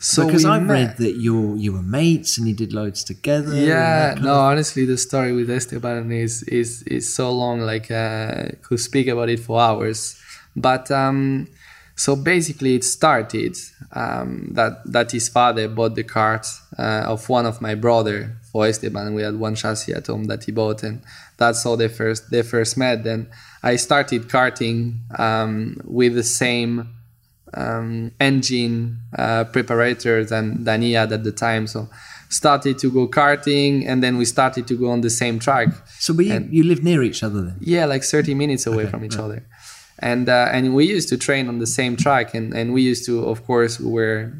So 0.01 0.25
because 0.25 0.45
I've 0.45 0.63
met. 0.63 0.73
read 0.73 0.97
that 0.97 1.15
you 1.17 1.55
you 1.57 1.73
were 1.73 1.83
mates 1.83 2.39
and 2.39 2.47
you 2.47 2.55
did 2.55 2.73
loads 2.73 3.03
together. 3.03 3.53
Yeah, 3.53 4.15
no, 4.19 4.33
honestly, 4.33 4.83
the 4.83 4.97
story 4.97 5.31
with 5.31 5.47
Esteban 5.49 6.11
is 6.11 6.41
is 6.43 6.81
is 6.83 7.13
so 7.13 7.31
long. 7.31 7.59
Like, 7.61 7.91
uh, 7.91 8.49
could 8.63 8.79
speak 8.79 9.07
about 9.07 9.29
it 9.29 9.39
for 9.39 9.61
hours. 9.61 10.19
But 10.55 10.89
um, 10.89 11.47
so 11.95 12.15
basically, 12.15 12.73
it 12.73 12.83
started 12.83 13.55
um, 13.93 14.49
that 14.53 14.81
that 14.91 15.11
his 15.11 15.29
father 15.29 15.67
bought 15.67 15.93
the 15.93 16.03
kart 16.03 16.47
uh, 16.79 17.03
of 17.05 17.29
one 17.29 17.45
of 17.45 17.61
my 17.61 17.75
brother 17.75 18.37
for 18.51 18.65
Esteban. 18.65 19.13
We 19.13 19.21
had 19.21 19.35
one 19.35 19.53
chassis 19.53 19.93
at 19.93 20.07
home 20.07 20.23
that 20.25 20.45
he 20.45 20.51
bought, 20.51 20.81
and 20.81 21.03
that's 21.37 21.63
how 21.63 21.75
they 21.75 21.89
first 21.89 22.31
they 22.31 22.41
first 22.41 22.75
met. 22.75 23.03
Then 23.03 23.27
I 23.61 23.75
started 23.75 24.29
karting 24.29 24.97
um, 25.19 25.79
with 25.85 26.15
the 26.15 26.23
same 26.23 26.89
um, 27.53 28.11
engine 28.19 28.99
uh, 29.17 29.45
preparator 29.45 30.27
than, 30.27 30.63
than 30.63 30.81
he 30.81 30.93
had 30.93 31.11
at 31.11 31.23
the 31.23 31.31
time. 31.31 31.67
So 31.67 31.89
started 32.29 32.79
to 32.79 32.91
go 32.91 33.07
karting 33.07 33.85
and 33.85 34.01
then 34.01 34.17
we 34.17 34.25
started 34.25 34.67
to 34.67 34.75
go 34.75 34.89
on 34.89 35.01
the 35.01 35.09
same 35.09 35.39
track. 35.39 35.69
So 35.99 36.13
we, 36.13 36.31
and, 36.31 36.51
you 36.53 36.63
live 36.63 36.83
near 36.83 37.03
each 37.03 37.23
other 37.23 37.41
then? 37.41 37.57
Yeah, 37.59 37.85
like 37.85 38.03
30 38.03 38.33
minutes 38.35 38.65
away 38.65 38.83
okay, 38.83 38.91
from 38.91 39.05
each 39.05 39.15
right. 39.15 39.25
other. 39.25 39.45
And, 39.99 40.29
uh, 40.29 40.49
and 40.51 40.73
we 40.73 40.87
used 40.87 41.09
to 41.09 41.17
train 41.17 41.47
on 41.47 41.59
the 41.59 41.67
same 41.67 41.95
track 41.97 42.33
and, 42.33 42.53
and 42.53 42.73
we 42.73 42.81
used 42.81 43.05
to, 43.05 43.25
of 43.25 43.45
course, 43.45 43.79
we 43.79 43.91
were 43.91 44.33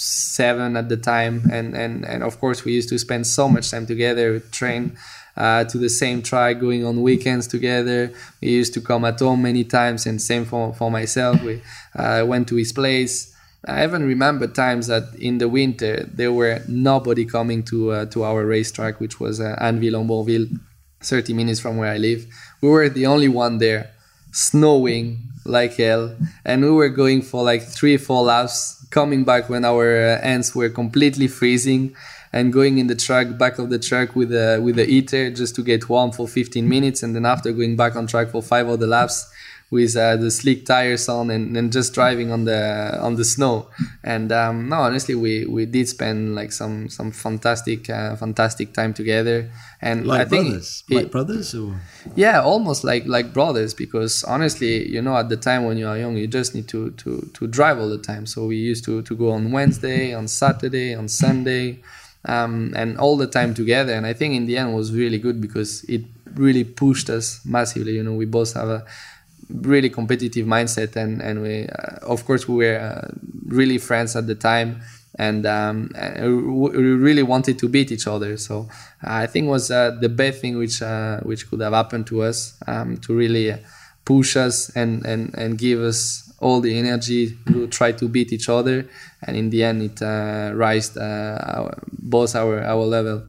seven 0.00 0.76
at 0.76 0.88
the 0.88 0.96
time 0.96 1.42
and, 1.50 1.74
and, 1.74 2.04
and 2.04 2.22
of 2.22 2.38
course 2.38 2.64
we 2.64 2.72
used 2.72 2.88
to 2.88 2.98
spend 2.98 3.26
so 3.26 3.48
much 3.48 3.70
time 3.70 3.86
together, 3.86 4.40
train 4.52 4.96
uh, 5.38 5.64
to 5.64 5.78
the 5.78 5.88
same 5.88 6.20
track, 6.20 6.58
going 6.58 6.84
on 6.84 7.00
weekends 7.00 7.46
together. 7.46 8.12
We 8.42 8.48
used 8.48 8.74
to 8.74 8.80
come 8.80 9.04
at 9.04 9.20
home 9.20 9.42
many 9.42 9.64
times, 9.64 10.04
and 10.04 10.20
same 10.20 10.44
for, 10.44 10.74
for 10.74 10.90
myself. 10.90 11.40
We 11.42 11.62
uh, 11.94 12.24
went 12.26 12.48
to 12.48 12.56
his 12.56 12.72
place. 12.72 13.34
I 13.66 13.84
even 13.84 14.04
remember 14.04 14.46
times 14.48 14.88
that 14.88 15.14
in 15.18 15.38
the 15.38 15.48
winter 15.48 16.08
there 16.12 16.32
were 16.32 16.60
nobody 16.68 17.24
coming 17.24 17.62
to 17.64 17.92
uh, 17.92 18.06
to 18.06 18.24
our 18.24 18.44
racetrack, 18.44 19.00
which 19.00 19.20
was 19.20 19.40
uh, 19.40 19.56
Anneville 19.60 20.58
30 21.00 21.32
minutes 21.32 21.60
from 21.60 21.76
where 21.76 21.92
I 21.92 21.98
live. 21.98 22.26
We 22.60 22.68
were 22.68 22.88
the 22.88 23.06
only 23.06 23.28
one 23.28 23.58
there, 23.58 23.92
snowing 24.32 25.18
like 25.44 25.74
hell, 25.74 26.14
and 26.44 26.62
we 26.62 26.70
were 26.70 26.88
going 26.88 27.22
for 27.22 27.42
like 27.42 27.62
three, 27.62 27.96
four 27.96 28.22
laps, 28.22 28.86
coming 28.90 29.24
back 29.24 29.48
when 29.48 29.64
our 29.64 29.96
uh, 29.96 30.20
ends 30.22 30.54
were 30.54 30.68
completely 30.68 31.28
freezing 31.28 31.94
and 32.32 32.52
going 32.52 32.78
in 32.78 32.86
the 32.86 32.94
truck 32.94 33.38
back 33.38 33.58
of 33.58 33.70
the 33.70 33.78
truck 33.78 34.14
with 34.14 34.30
the 34.30 34.60
with 34.62 34.76
the 34.76 34.84
heater 34.84 35.30
just 35.30 35.54
to 35.54 35.62
get 35.62 35.88
warm 35.88 36.10
for 36.12 36.28
15 36.28 36.68
minutes 36.68 37.02
and 37.02 37.14
then 37.14 37.24
after 37.24 37.52
going 37.52 37.76
back 37.76 37.96
on 37.96 38.06
track 38.06 38.28
for 38.28 38.42
five 38.42 38.68
other 38.68 38.86
laps 38.86 39.30
with 39.70 39.96
uh, 39.96 40.16
the 40.16 40.30
slick 40.30 40.64
tires 40.64 41.08
on 41.08 41.30
and, 41.30 41.56
and 41.56 41.72
just 41.72 41.92
driving 41.92 42.32
on 42.32 42.44
the 42.44 42.98
on 43.00 43.16
the 43.16 43.24
snow. 43.24 43.68
And 44.02 44.32
um, 44.32 44.68
no 44.68 44.76
honestly 44.76 45.14
we 45.14 45.44
we 45.46 45.66
did 45.66 45.88
spend 45.88 46.34
like 46.34 46.52
some 46.52 46.88
some 46.88 47.10
fantastic 47.12 47.90
uh, 47.90 48.16
fantastic 48.16 48.72
time 48.72 48.94
together. 48.94 49.50
And 49.80 50.06
like 50.06 50.22
I 50.22 50.24
think 50.24 50.48
brothers? 50.48 50.84
it, 50.88 50.94
like 50.94 51.10
brothers 51.10 51.54
or? 51.54 51.80
Yeah 52.16 52.40
almost 52.40 52.82
like 52.82 53.06
like 53.06 53.32
brothers 53.32 53.74
because 53.74 54.24
honestly 54.24 54.88
you 54.88 55.02
know 55.02 55.16
at 55.16 55.28
the 55.28 55.36
time 55.36 55.64
when 55.64 55.76
you 55.76 55.86
are 55.86 55.98
young 55.98 56.16
you 56.16 56.26
just 56.26 56.54
need 56.54 56.68
to 56.68 56.90
to 56.92 57.30
to 57.34 57.46
drive 57.46 57.78
all 57.78 57.88
the 57.88 57.98
time. 57.98 58.24
So 58.26 58.46
we 58.46 58.56
used 58.56 58.84
to 58.86 59.02
to 59.02 59.14
go 59.14 59.32
on 59.32 59.52
Wednesday 59.52 60.14
on 60.14 60.28
Saturday 60.28 60.94
on 60.94 61.08
Sunday 61.08 61.82
um, 62.24 62.72
and 62.74 62.98
all 62.98 63.16
the 63.16 63.26
time 63.26 63.54
together. 63.54 63.92
And 63.92 64.06
I 64.06 64.12
think 64.12 64.34
in 64.34 64.46
the 64.46 64.56
end 64.56 64.74
was 64.74 64.92
really 64.92 65.18
good 65.18 65.40
because 65.40 65.84
it 65.84 66.02
really 66.34 66.64
pushed 66.64 67.10
us 67.10 67.40
massively. 67.44 67.92
You 67.92 68.02
know, 68.02 68.14
we 68.14 68.24
both 68.24 68.54
have 68.54 68.68
a 68.68 68.84
really 69.50 69.90
competitive 69.90 70.46
mindset, 70.46 70.96
and 70.96 71.20
and 71.20 71.42
we, 71.42 71.66
uh, 71.66 71.98
of 72.02 72.24
course, 72.24 72.48
we 72.48 72.56
were 72.56 72.78
uh, 72.78 73.08
really 73.46 73.78
friends 73.78 74.16
at 74.16 74.26
the 74.26 74.34
time. 74.34 74.82
And, 75.20 75.46
um, 75.46 75.90
we 75.96 76.78
really 76.78 77.24
wanted 77.24 77.58
to 77.58 77.68
beat 77.68 77.90
each 77.90 78.06
other. 78.06 78.36
So 78.36 78.68
I 79.02 79.26
think 79.26 79.48
was 79.48 79.68
uh, 79.68 79.96
the 80.00 80.08
best 80.08 80.40
thing 80.40 80.56
which 80.58 80.80
uh, 80.80 81.18
which 81.22 81.50
could 81.50 81.60
have 81.60 81.72
happened 81.72 82.06
to 82.08 82.22
us 82.22 82.54
um, 82.68 82.98
to 82.98 83.16
really 83.16 83.56
push 84.04 84.36
us 84.36 84.70
and, 84.76 85.04
and, 85.04 85.34
and 85.36 85.58
give 85.58 85.80
us 85.80 86.32
all 86.40 86.60
the 86.60 86.78
energy 86.78 87.36
to 87.48 87.66
try 87.66 87.92
to 87.92 88.08
beat 88.08 88.32
each 88.32 88.48
other, 88.48 88.86
and 89.26 89.36
in 89.36 89.50
the 89.50 89.64
end, 89.64 89.82
it 89.82 90.00
uh, 90.02 90.52
raised 90.54 90.96
uh, 90.96 91.38
our, 91.54 91.78
both 91.90 92.34
our 92.36 92.62
our 92.62 92.84
level. 92.84 93.26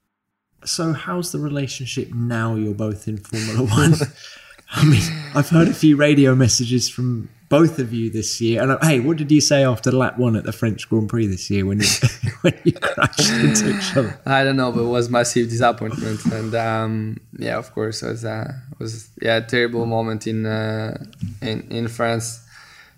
So, 0.63 0.93
how's 0.93 1.31
the 1.31 1.39
relationship 1.39 2.13
now? 2.13 2.55
You're 2.55 2.75
both 2.75 3.07
in 3.07 3.17
Formula 3.17 3.63
One. 3.67 3.95
I 4.71 4.85
mean, 4.85 5.01
I've 5.35 5.49
heard 5.49 5.67
a 5.67 5.73
few 5.73 5.95
radio 5.95 6.35
messages 6.35 6.89
from 6.89 7.29
both 7.49 7.79
of 7.79 7.91
you 7.91 8.09
this 8.11 8.39
year. 8.39 8.61
And 8.61 8.71
uh, 8.71 8.77
hey, 8.81 8.99
what 8.99 9.17
did 9.17 9.31
you 9.31 9.41
say 9.41 9.63
after 9.65 9.91
lap 9.91 10.17
one 10.17 10.35
at 10.35 10.43
the 10.43 10.51
French 10.51 10.87
Grand 10.87 11.09
Prix 11.09 11.25
this 11.25 11.49
year 11.49 11.65
when 11.65 11.79
you 11.79 11.87
when 12.41 12.53
you 12.63 12.73
crashed 12.73 13.31
into 13.31 13.75
each 13.75 13.97
other? 13.97 14.19
I 14.25 14.43
don't 14.43 14.55
know, 14.55 14.71
but 14.71 14.81
it 14.81 14.87
was 14.87 15.09
massive 15.09 15.49
disappointment, 15.49 16.23
and 16.25 16.53
um, 16.55 17.19
yeah, 17.37 17.57
of 17.57 17.73
course, 17.73 18.03
it 18.03 18.09
was 18.09 18.25
uh, 18.25 18.53
was 18.77 19.09
yeah 19.21 19.37
a 19.37 19.41
terrible 19.41 19.85
moment 19.85 20.27
in 20.27 20.45
uh, 20.45 21.03
in 21.41 21.67
in 21.71 21.87
France. 21.87 22.45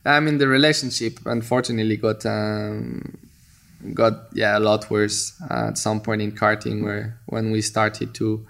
I 0.05 0.19
mean, 0.19 0.39
the 0.39 0.47
relationship 0.47 1.19
unfortunately 1.25 1.95
got 1.95 2.25
um, 2.25 3.17
got 3.93 4.27
yeah 4.33 4.57
a 4.57 4.59
lot 4.59 4.89
worse 4.91 5.33
uh, 5.49 5.69
at 5.69 5.77
some 5.77 6.01
point 6.01 6.21
in 6.21 6.33
karting, 6.33 6.83
where 6.83 7.17
when 7.27 7.51
we 7.51 7.61
started 7.61 8.13
to 8.15 8.45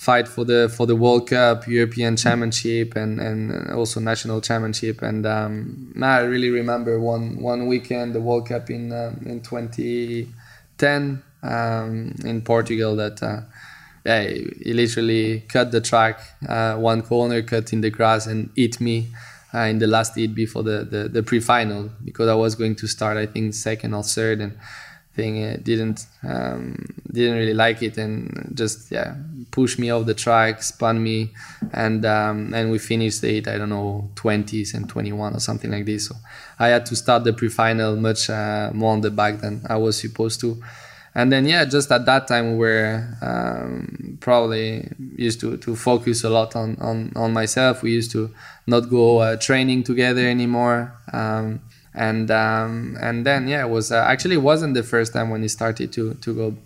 fight 0.00 0.26
for 0.26 0.46
the 0.46 0.72
for 0.74 0.86
the 0.86 0.96
World 0.96 1.28
Cup, 1.28 1.68
European 1.68 2.16
Championship, 2.16 2.96
and 2.96 3.20
and 3.20 3.70
also 3.70 4.00
national 4.00 4.40
championship. 4.40 5.02
And 5.02 5.26
um, 5.26 5.92
I 6.02 6.20
really 6.20 6.48
remember 6.48 6.98
one 6.98 7.36
one 7.36 7.66
weekend 7.66 8.14
the 8.14 8.20
World 8.20 8.48
Cup 8.48 8.70
in 8.70 8.92
um, 8.92 9.20
in 9.26 9.42
2010 9.42 11.22
um, 11.42 12.14
in 12.24 12.42
Portugal 12.42 12.96
that. 12.96 13.22
Uh, 13.22 13.42
yeah, 14.06 14.22
he 14.22 14.72
literally 14.72 15.40
cut 15.40 15.72
the 15.72 15.80
track, 15.82 16.20
uh, 16.48 16.74
one 16.76 17.02
corner, 17.02 17.42
cut 17.42 17.70
in 17.74 17.82
the 17.82 17.90
grass, 17.90 18.26
and 18.26 18.48
hit 18.56 18.80
me 18.80 19.08
uh, 19.52 19.68
in 19.68 19.78
the 19.78 19.86
last 19.86 20.14
heat 20.14 20.34
before 20.34 20.62
the, 20.62 20.84
the, 20.84 21.08
the 21.08 21.22
pre-final 21.22 21.90
because 22.02 22.26
I 22.26 22.34
was 22.34 22.54
going 22.54 22.76
to 22.76 22.86
start 22.86 23.18
I 23.18 23.26
think 23.26 23.52
second 23.52 23.92
or 23.92 24.02
third 24.02 24.40
and 24.40 24.56
thing 25.14 25.44
uh, 25.44 25.56
didn't 25.62 26.06
um, 26.22 26.86
didn't 27.10 27.36
really 27.36 27.54
like 27.54 27.82
it 27.82 27.98
and 27.98 28.52
just 28.54 28.90
yeah 28.90 29.16
pushed 29.50 29.78
me 29.78 29.90
off 29.90 30.06
the 30.06 30.14
track 30.14 30.62
spun 30.62 31.02
me 31.02 31.30
and 31.72 32.04
um, 32.06 32.54
and 32.54 32.70
we 32.70 32.78
finished 32.78 33.22
heat 33.22 33.48
I 33.48 33.58
don't 33.58 33.70
know 33.70 34.10
20s 34.14 34.74
and 34.74 34.88
21 34.88 35.34
or 35.34 35.40
something 35.40 35.70
like 35.70 35.86
this. 35.86 36.06
So 36.06 36.14
I 36.58 36.68
had 36.68 36.86
to 36.86 36.96
start 36.96 37.24
the 37.24 37.32
pre-final 37.32 37.96
much 37.96 38.30
uh, 38.30 38.70
more 38.72 38.92
on 38.92 39.00
the 39.00 39.10
back 39.10 39.40
than 39.40 39.62
I 39.68 39.76
was 39.76 40.00
supposed 40.00 40.40
to. 40.40 40.62
And 41.12 41.32
then 41.32 41.44
yeah 41.44 41.64
just 41.64 41.90
at 41.90 42.06
that 42.06 42.28
time 42.28 42.52
we 42.52 42.58
were 42.58 43.18
um, 43.20 44.18
probably 44.20 44.88
used 45.16 45.40
to, 45.40 45.56
to 45.56 45.74
focus 45.74 46.22
a 46.22 46.30
lot 46.30 46.54
on, 46.54 46.76
on, 46.80 47.12
on 47.16 47.32
myself. 47.32 47.82
We 47.82 47.92
used 47.92 48.12
to 48.12 48.32
not 48.66 48.88
go 48.88 49.18
uh, 49.18 49.36
training 49.36 49.82
together 49.82 50.26
anymore. 50.26 50.94
Um, 51.12 51.62
and 52.00 52.30
um, 52.30 52.96
and 53.00 53.26
then 53.26 53.46
yeah 53.46 53.62
it 53.66 53.68
was 53.68 53.92
uh, 53.92 54.04
actually 54.08 54.36
it 54.36 54.44
wasn't 54.50 54.72
the 54.72 54.82
first 54.82 55.12
time 55.12 55.28
when 55.28 55.44
it 55.44 55.50
started 55.50 55.92
to 55.92 56.14
to 56.14 56.34
go 56.34 56.56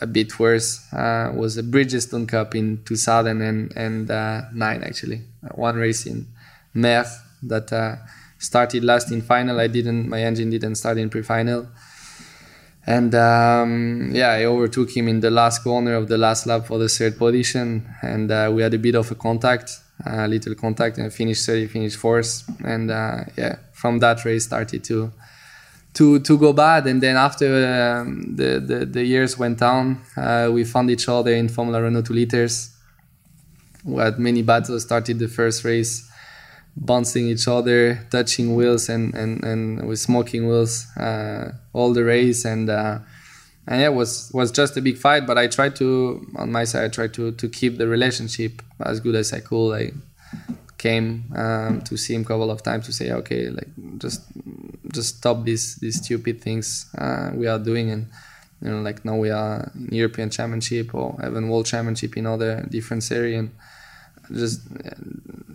a 0.00 0.06
bit 0.06 0.38
worse. 0.38 0.80
Uh, 0.92 1.32
was 1.34 1.58
a 1.58 1.62
Bridgestone 1.62 2.26
Cup 2.26 2.54
in 2.54 2.82
2009 2.84 4.10
uh, 4.10 4.86
actually. 4.86 5.22
One 5.54 5.76
race 5.76 6.06
in 6.06 6.26
Mer 6.72 7.04
that 7.42 7.72
uh, 7.72 7.96
started 8.38 8.84
last 8.84 9.10
in 9.12 9.20
final. 9.20 9.60
I 9.60 9.66
didn't 9.66 10.08
my 10.08 10.22
engine 10.22 10.50
didn't 10.50 10.76
start 10.76 10.96
in 10.98 11.10
pre-final. 11.10 11.68
And 12.86 13.14
um, 13.14 14.10
yeah, 14.12 14.30
I 14.30 14.44
overtook 14.44 14.96
him 14.96 15.08
in 15.08 15.20
the 15.20 15.30
last 15.30 15.62
corner 15.62 15.94
of 15.94 16.08
the 16.08 16.18
last 16.18 16.46
lap 16.46 16.66
for 16.66 16.78
the 16.78 16.88
third 16.88 17.16
position, 17.16 17.86
and 18.02 18.30
uh, 18.30 18.50
we 18.52 18.62
had 18.62 18.74
a 18.74 18.78
bit 18.78 18.96
of 18.96 19.08
a 19.12 19.14
contact, 19.14 19.78
a 20.06 20.28
little 20.28 20.54
contact, 20.54 20.98
and 20.98 21.12
finished 21.12 21.46
third, 21.46 21.70
finished 21.70 21.96
fourth, 21.96 22.44
and 22.64 22.90
uh, 22.90 23.24
yeah, 23.36 23.56
from 23.72 23.98
that 24.00 24.24
race 24.24 24.44
started 24.44 24.84
to 24.84 25.12
to 25.94 26.20
to 26.20 26.38
go 26.38 26.52
bad, 26.52 26.86
and 26.86 27.02
then 27.02 27.16
after 27.16 27.46
um, 27.46 28.34
the, 28.36 28.60
the, 28.60 28.86
the 28.86 29.04
years 29.04 29.38
went 29.38 29.60
on, 29.62 30.00
uh, 30.16 30.48
we 30.52 30.64
found 30.64 30.90
each 30.90 31.08
other 31.08 31.32
in 31.32 31.48
Formula 31.48 31.82
Renault 31.82 32.02
two 32.02 32.14
liters. 32.14 32.70
We 33.84 34.00
had 34.00 34.18
many 34.18 34.42
battles. 34.42 34.84
Started 34.84 35.18
the 35.18 35.28
first 35.28 35.64
race 35.64 36.08
bouncing 36.76 37.26
each 37.26 37.46
other, 37.48 38.06
touching 38.10 38.54
wheels, 38.54 38.88
and 38.88 39.14
and 39.14 39.44
and 39.44 39.86
with 39.86 39.98
smoking 39.98 40.46
wheels 40.48 40.86
uh, 40.96 41.52
all 41.72 41.92
the 41.92 42.04
race, 42.04 42.44
and 42.44 42.70
uh, 42.70 42.98
and 43.66 43.80
yeah, 43.80 43.86
it 43.86 43.94
was 43.94 44.30
was 44.34 44.50
just 44.50 44.76
a 44.76 44.80
big 44.80 44.98
fight. 44.98 45.26
But 45.26 45.38
I 45.38 45.46
tried 45.46 45.76
to 45.76 46.26
on 46.36 46.50
my 46.50 46.64
side, 46.64 46.84
I 46.84 46.88
tried 46.88 47.14
to 47.14 47.32
to 47.32 47.48
keep 47.48 47.78
the 47.78 47.86
relationship 47.86 48.62
as 48.80 49.00
good 49.00 49.14
as 49.14 49.32
I 49.32 49.40
could. 49.40 49.72
I 49.72 49.92
came 50.78 51.32
um, 51.36 51.80
to 51.82 51.96
see 51.96 52.14
him 52.14 52.22
a 52.22 52.24
couple 52.24 52.50
of 52.50 52.62
times 52.62 52.86
to 52.86 52.92
say, 52.92 53.12
okay, 53.12 53.50
like 53.50 53.68
just 53.98 54.22
just 54.92 55.18
stop 55.18 55.44
these 55.44 55.76
these 55.76 56.02
stupid 56.02 56.40
things 56.40 56.86
uh, 56.98 57.30
we 57.34 57.46
are 57.46 57.58
doing 57.58 57.90
and 57.90 58.08
you 58.60 58.70
know 58.70 58.80
like 58.82 59.04
now 59.04 59.16
we 59.16 59.30
are 59.30 59.70
in 59.76 59.94
European 59.94 60.28
Championship 60.28 60.94
or 60.94 61.16
even 61.24 61.48
World 61.48 61.66
Championship 61.66 62.16
in 62.16 62.26
other 62.26 62.66
different 62.68 63.04
series 63.04 63.38
and 63.38 63.50
just 64.32 64.60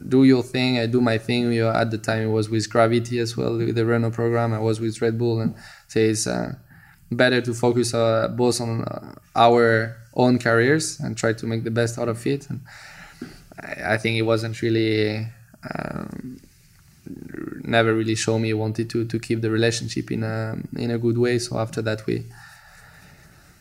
do 0.07 0.23
your 0.23 0.43
thing. 0.43 0.79
I 0.79 0.85
do 0.85 1.01
my 1.01 1.17
thing. 1.17 1.47
We 1.49 1.61
at 1.61 1.91
the 1.91 1.97
time 1.97 2.23
it 2.23 2.31
was 2.31 2.49
with 2.49 2.69
Gravity 2.69 3.19
as 3.19 3.35
well 3.35 3.57
with 3.57 3.75
the 3.75 3.85
Renault 3.85 4.11
program. 4.11 4.53
I 4.53 4.59
was 4.59 4.79
with 4.79 5.01
Red 5.01 5.17
Bull 5.17 5.41
and 5.41 5.55
say 5.87 6.09
it's 6.09 6.27
uh, 6.27 6.55
better 7.11 7.41
to 7.41 7.53
focus 7.53 7.93
uh, 7.93 8.27
both 8.29 8.61
on 8.61 8.83
uh, 8.83 9.13
our 9.35 9.95
own 10.13 10.39
careers 10.39 10.99
and 10.99 11.17
try 11.17 11.33
to 11.33 11.45
make 11.45 11.63
the 11.63 11.71
best 11.71 11.97
out 11.97 12.09
of 12.09 12.25
it. 12.27 12.49
And 12.49 12.61
I, 13.61 13.93
I 13.93 13.97
think 13.97 14.17
it 14.17 14.23
wasn't 14.23 14.61
really. 14.61 15.27
Um, 15.73 16.39
never 17.63 17.93
really 17.93 18.15
show 18.15 18.37
me 18.37 18.53
wanted 18.53 18.89
to 18.89 19.05
to 19.05 19.17
keep 19.17 19.41
the 19.41 19.49
relationship 19.49 20.11
in 20.11 20.23
a 20.23 20.57
in 20.75 20.91
a 20.91 20.97
good 20.97 21.17
way 21.17 21.39
so 21.39 21.57
after 21.57 21.81
that 21.81 22.05
we 22.05 22.25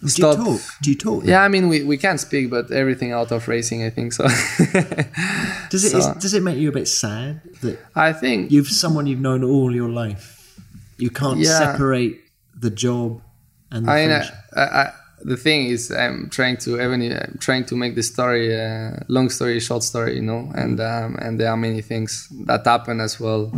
do 0.05 0.23
you 0.23 0.35
talk? 0.35 0.61
Do 0.83 0.91
you 0.91 0.97
talk? 0.97 1.25
Yeah, 1.25 1.43
I 1.43 1.49
mean, 1.49 1.69
we, 1.69 1.83
we 1.83 1.97
can't 1.97 2.21
speak, 2.21 2.51
but 2.51 2.71
everything 2.71 3.13
out 3.13 3.33
of 3.33 3.49
racing, 3.49 3.83
I 3.83 3.91
think 3.91 4.13
so. 4.13 4.25
does 5.71 5.85
it 5.85 5.91
so, 5.91 5.99
is, 5.99 6.07
does 6.19 6.35
it 6.35 6.43
make 6.43 6.59
you 6.59 6.69
a 6.69 6.73
bit 6.73 6.87
sad 6.87 7.41
that 7.63 7.79
I 7.95 8.13
think 8.13 8.51
you've 8.51 8.69
someone 8.69 9.07
you've 9.07 9.21
known 9.21 9.43
all 9.43 9.75
your 9.75 9.89
life, 9.89 10.61
you 10.99 11.11
can't 11.11 11.39
yeah. 11.39 11.59
separate 11.59 12.21
the 12.55 12.71
job 12.71 13.23
and 13.71 13.87
the 13.87 13.91
I, 13.91 14.07
mean, 14.07 14.23
I, 14.57 14.61
I, 14.61 14.93
the 15.23 15.37
thing 15.37 15.67
is, 15.67 15.91
I'm 15.91 16.31
trying 16.31 16.57
to 16.59 16.81
even 16.81 17.03
I'm 17.13 17.39
trying 17.39 17.65
to 17.67 17.77
make 17.77 17.95
the 17.95 18.03
story 18.03 18.55
uh, 18.55 18.99
long 19.09 19.31
story 19.31 19.61
short 19.61 19.83
story, 19.83 20.17
you 20.17 20.23
know, 20.23 20.51
and 20.55 20.81
um, 20.81 21.17
and 21.21 21.41
there 21.41 21.51
are 21.51 21.57
many 21.57 21.83
things 21.83 22.29
that 22.47 22.65
happen 22.65 23.01
as 23.01 23.19
well 23.19 23.53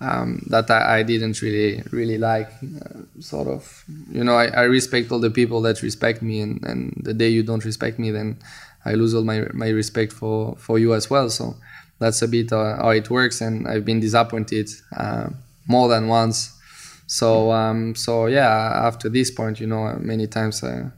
um, 0.00 0.42
that 0.48 0.70
I, 0.70 0.98
I, 0.98 1.02
didn't 1.02 1.40
really 1.42 1.82
really 1.90 2.18
like. 2.18 2.50
Uh, 2.62 3.02
sort 3.20 3.48
of, 3.48 3.84
you 4.10 4.24
know, 4.24 4.34
I, 4.34 4.46
I, 4.46 4.62
respect 4.62 5.12
all 5.12 5.20
the 5.20 5.30
people 5.30 5.60
that 5.62 5.82
respect 5.82 6.22
me, 6.22 6.40
and, 6.40 6.62
and 6.64 7.00
the 7.02 7.14
day 7.14 7.28
you 7.28 7.42
don't 7.42 7.64
respect 7.64 7.98
me, 7.98 8.10
then 8.10 8.38
I 8.84 8.94
lose 8.94 9.14
all 9.14 9.22
my 9.22 9.46
my 9.52 9.68
respect 9.68 10.12
for 10.12 10.56
for 10.56 10.78
you 10.78 10.94
as 10.94 11.08
well. 11.08 11.30
So 11.30 11.56
that's 11.98 12.20
a 12.22 12.28
bit 12.28 12.52
uh, 12.52 12.76
how 12.76 12.90
it 12.90 13.10
works, 13.10 13.40
and 13.40 13.68
I've 13.68 13.84
been 13.84 14.00
disappointed 14.00 14.70
uh, 14.96 15.28
more 15.68 15.88
than 15.88 16.08
once. 16.08 16.58
So 17.06 17.52
um, 17.52 17.94
so 17.94 18.26
yeah, 18.26 18.48
after 18.86 19.08
this 19.08 19.30
point, 19.30 19.60
you 19.60 19.66
know, 19.66 19.96
many 20.00 20.26
times. 20.26 20.62
I, 20.64 20.90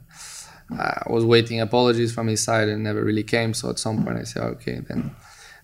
I 0.71 1.03
was 1.11 1.23
waiting 1.23 1.61
apologies 1.61 2.11
from 2.11 2.25
his 2.25 2.41
side 2.41 2.69
and 2.69 2.83
never 2.83 3.03
really 3.03 3.23
came. 3.23 3.53
So 3.53 3.69
at 3.69 3.77
some 3.77 4.03
point 4.03 4.17
I 4.17 4.23
said, 4.23 4.43
okay, 4.43 4.79
then 4.79 5.15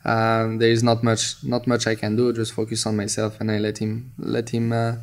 um, 0.06 0.58
there 0.58 0.70
is 0.70 0.84
not 0.84 1.04
much 1.04 1.44
not 1.44 1.68
much 1.68 1.88
I 1.88 1.96
can 1.96 2.16
do. 2.16 2.34
Just 2.34 2.54
focus 2.54 2.86
on 2.86 2.96
myself, 2.98 3.40
and 3.40 3.52
I 3.52 3.60
let 3.60 3.78
him 3.78 4.12
let 4.18 4.50
him 4.50 4.72
uh, 4.74 4.96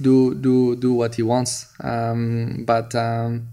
do 0.00 0.34
do 0.34 0.76
do 0.76 0.92
what 0.92 1.14
he 1.14 1.22
wants. 1.22 1.72
Um, 1.80 2.64
but 2.66 2.94
um, 2.94 3.48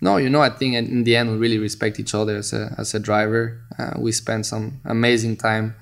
no, 0.00 0.18
you 0.18 0.28
know, 0.28 0.42
I 0.42 0.50
think 0.50 0.74
in 0.74 1.04
the 1.04 1.16
end 1.16 1.30
we 1.30 1.36
really 1.36 1.58
respect 1.58 1.98
each 1.98 2.14
other 2.14 2.36
as 2.36 2.52
a 2.52 2.74
as 2.76 2.94
a 2.94 3.00
driver. 3.00 3.60
Uh, 3.78 3.94
we 3.98 4.12
spend 4.12 4.44
some 4.44 4.80
amazing 4.84 5.36
time 5.36 5.74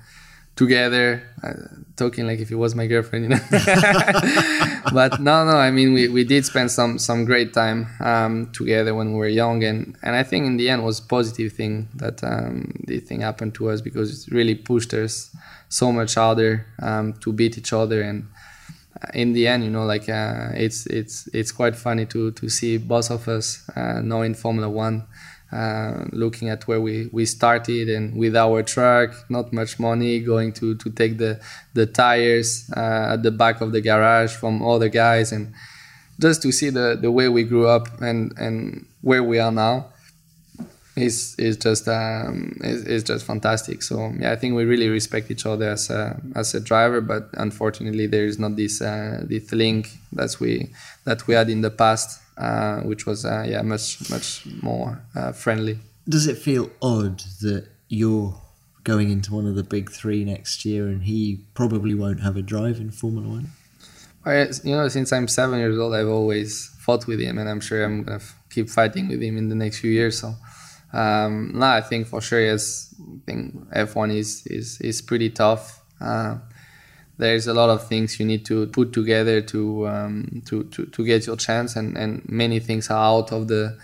together, 0.55 1.23
uh, 1.43 1.53
talking 1.97 2.25
like 2.27 2.39
if 2.39 2.51
it 2.51 2.55
was 2.55 2.75
my 2.75 2.87
girlfriend, 2.87 3.25
you 3.25 3.29
know. 3.29 3.39
but 4.93 5.19
no, 5.19 5.45
no, 5.45 5.57
I 5.57 5.71
mean 5.71 5.93
we, 5.93 6.07
we 6.07 6.23
did 6.23 6.45
spend 6.45 6.71
some 6.71 6.97
some 6.97 7.25
great 7.25 7.53
time 7.53 7.87
um, 7.99 8.51
together 8.51 8.95
when 8.95 9.11
we 9.13 9.17
were 9.19 9.27
young, 9.27 9.63
and, 9.63 9.97
and 10.01 10.15
I 10.15 10.23
think 10.23 10.45
in 10.45 10.57
the 10.57 10.69
end 10.69 10.83
was 10.83 10.99
a 10.99 11.03
positive 11.03 11.53
thing 11.53 11.89
that 11.95 12.23
um, 12.23 12.73
this 12.87 13.03
thing 13.03 13.21
happened 13.21 13.53
to 13.55 13.69
us 13.69 13.81
because 13.81 14.27
it 14.27 14.33
really 14.33 14.55
pushed 14.55 14.93
us 14.93 15.35
so 15.69 15.91
much 15.91 16.15
harder 16.15 16.65
um, 16.81 17.13
to 17.21 17.31
beat 17.33 17.57
each 17.57 17.73
other, 17.73 18.01
and 18.01 18.27
uh, 19.01 19.07
in 19.13 19.33
the 19.33 19.47
end, 19.47 19.63
you 19.63 19.69
know, 19.69 19.85
like 19.85 20.09
uh, 20.09 20.49
it's 20.53 20.85
it's 20.87 21.27
it's 21.33 21.51
quite 21.51 21.75
funny 21.75 22.05
to 22.07 22.31
to 22.31 22.49
see 22.49 22.77
both 22.77 23.11
of 23.11 23.27
us 23.27 23.69
uh, 23.75 24.01
now 24.01 24.21
in 24.21 24.33
Formula 24.33 24.69
One. 24.69 25.03
Uh, 25.51 26.05
looking 26.11 26.47
at 26.47 26.65
where 26.67 26.79
we, 26.79 27.09
we 27.11 27.25
started 27.25 27.89
and 27.89 28.15
with 28.15 28.35
our 28.37 28.63
truck, 28.63 29.13
not 29.29 29.51
much 29.51 29.79
money, 29.79 30.19
going 30.19 30.53
to, 30.53 30.75
to 30.75 30.89
take 30.89 31.17
the, 31.17 31.39
the 31.73 31.85
tires 31.85 32.69
uh, 32.77 33.13
at 33.13 33.23
the 33.23 33.31
back 33.31 33.59
of 33.59 33.73
the 33.73 33.81
garage 33.81 34.33
from 34.33 34.63
other 34.63 34.87
guys 34.87 35.33
and 35.33 35.53
just 36.19 36.41
to 36.41 36.51
see 36.51 36.69
the, 36.69 36.97
the 37.01 37.11
way 37.11 37.27
we 37.27 37.43
grew 37.43 37.67
up 37.67 38.01
and, 38.01 38.31
and 38.37 38.85
where 39.01 39.23
we 39.23 39.39
are 39.39 39.51
now 39.51 39.91
is 40.95 41.35
is 41.37 41.57
just 41.57 41.87
um, 41.87 42.57
is, 42.61 42.85
is 42.85 43.03
just 43.03 43.25
fantastic. 43.25 43.81
So 43.81 44.13
yeah, 44.19 44.31
I 44.31 44.35
think 44.35 44.55
we 44.55 44.65
really 44.65 44.89
respect 44.89 45.31
each 45.31 45.45
other 45.45 45.69
as 45.69 45.89
a 45.89 46.19
as 46.35 46.53
a 46.53 46.59
driver, 46.59 47.01
but 47.01 47.29
unfortunately 47.33 48.07
there 48.07 48.25
is 48.25 48.37
not 48.39 48.55
this 48.55 48.81
uh, 48.81 49.23
this 49.23 49.51
link 49.51 49.89
that 50.13 50.37
we 50.39 50.69
that 51.05 51.27
we 51.27 51.33
had 51.33 51.49
in 51.49 51.61
the 51.61 51.71
past 51.71 52.20
uh, 52.41 52.81
which 52.81 53.05
was 53.05 53.23
uh, 53.23 53.45
yeah 53.47 53.61
much 53.61 54.09
much 54.09 54.45
more 54.61 55.03
uh, 55.15 55.31
friendly. 55.31 55.79
Does 56.09 56.25
it 56.27 56.37
feel 56.37 56.71
odd 56.81 57.19
that 57.41 57.67
you're 57.87 58.33
going 58.83 59.11
into 59.11 59.33
one 59.33 59.45
of 59.45 59.55
the 59.55 59.63
big 59.63 59.91
three 59.91 60.25
next 60.25 60.65
year 60.65 60.87
and 60.87 61.03
he 61.03 61.45
probably 61.53 61.93
won't 61.93 62.21
have 62.21 62.35
a 62.35 62.41
drive 62.41 62.77
in 62.77 62.89
Formula 62.89 63.27
One? 63.27 63.51
I, 64.25 64.49
you 64.63 64.75
know, 64.75 64.87
since 64.87 65.11
I'm 65.13 65.27
seven 65.27 65.59
years 65.59 65.77
old, 65.77 65.93
I've 65.95 66.07
always 66.07 66.67
fought 66.79 67.07
with 67.07 67.19
him, 67.19 67.37
and 67.37 67.49
I'm 67.49 67.59
sure 67.59 67.83
I'm 67.83 68.03
gonna 68.03 68.17
f- 68.17 68.35
keep 68.49 68.69
fighting 68.69 69.07
with 69.07 69.21
him 69.21 69.37
in 69.37 69.49
the 69.49 69.55
next 69.55 69.79
few 69.79 69.91
years. 69.91 70.19
So, 70.19 70.35
um, 70.93 71.53
no, 71.55 71.65
I 71.65 71.81
think 71.81 72.07
for 72.07 72.21
sure, 72.21 72.39
yes, 72.39 72.93
I 72.99 73.19
think 73.25 73.69
F1 73.69 74.15
is 74.15 74.45
is 74.45 74.79
is 74.81 75.01
pretty 75.01 75.31
tough. 75.31 75.81
Uh, 75.99 76.37
there's 77.21 77.45
a 77.45 77.53
lot 77.53 77.69
of 77.69 77.87
things 77.87 78.19
you 78.19 78.25
need 78.25 78.43
to 78.47 78.65
put 78.67 78.91
together 78.93 79.41
to 79.41 79.87
um, 79.87 80.41
to, 80.47 80.63
to, 80.65 80.87
to 80.87 81.05
get 81.05 81.27
your 81.27 81.37
chance, 81.37 81.75
and, 81.75 81.95
and 81.95 82.27
many 82.27 82.59
things 82.59 82.89
are 82.89 83.05
out 83.19 83.31
of 83.31 83.47
the 83.47 83.77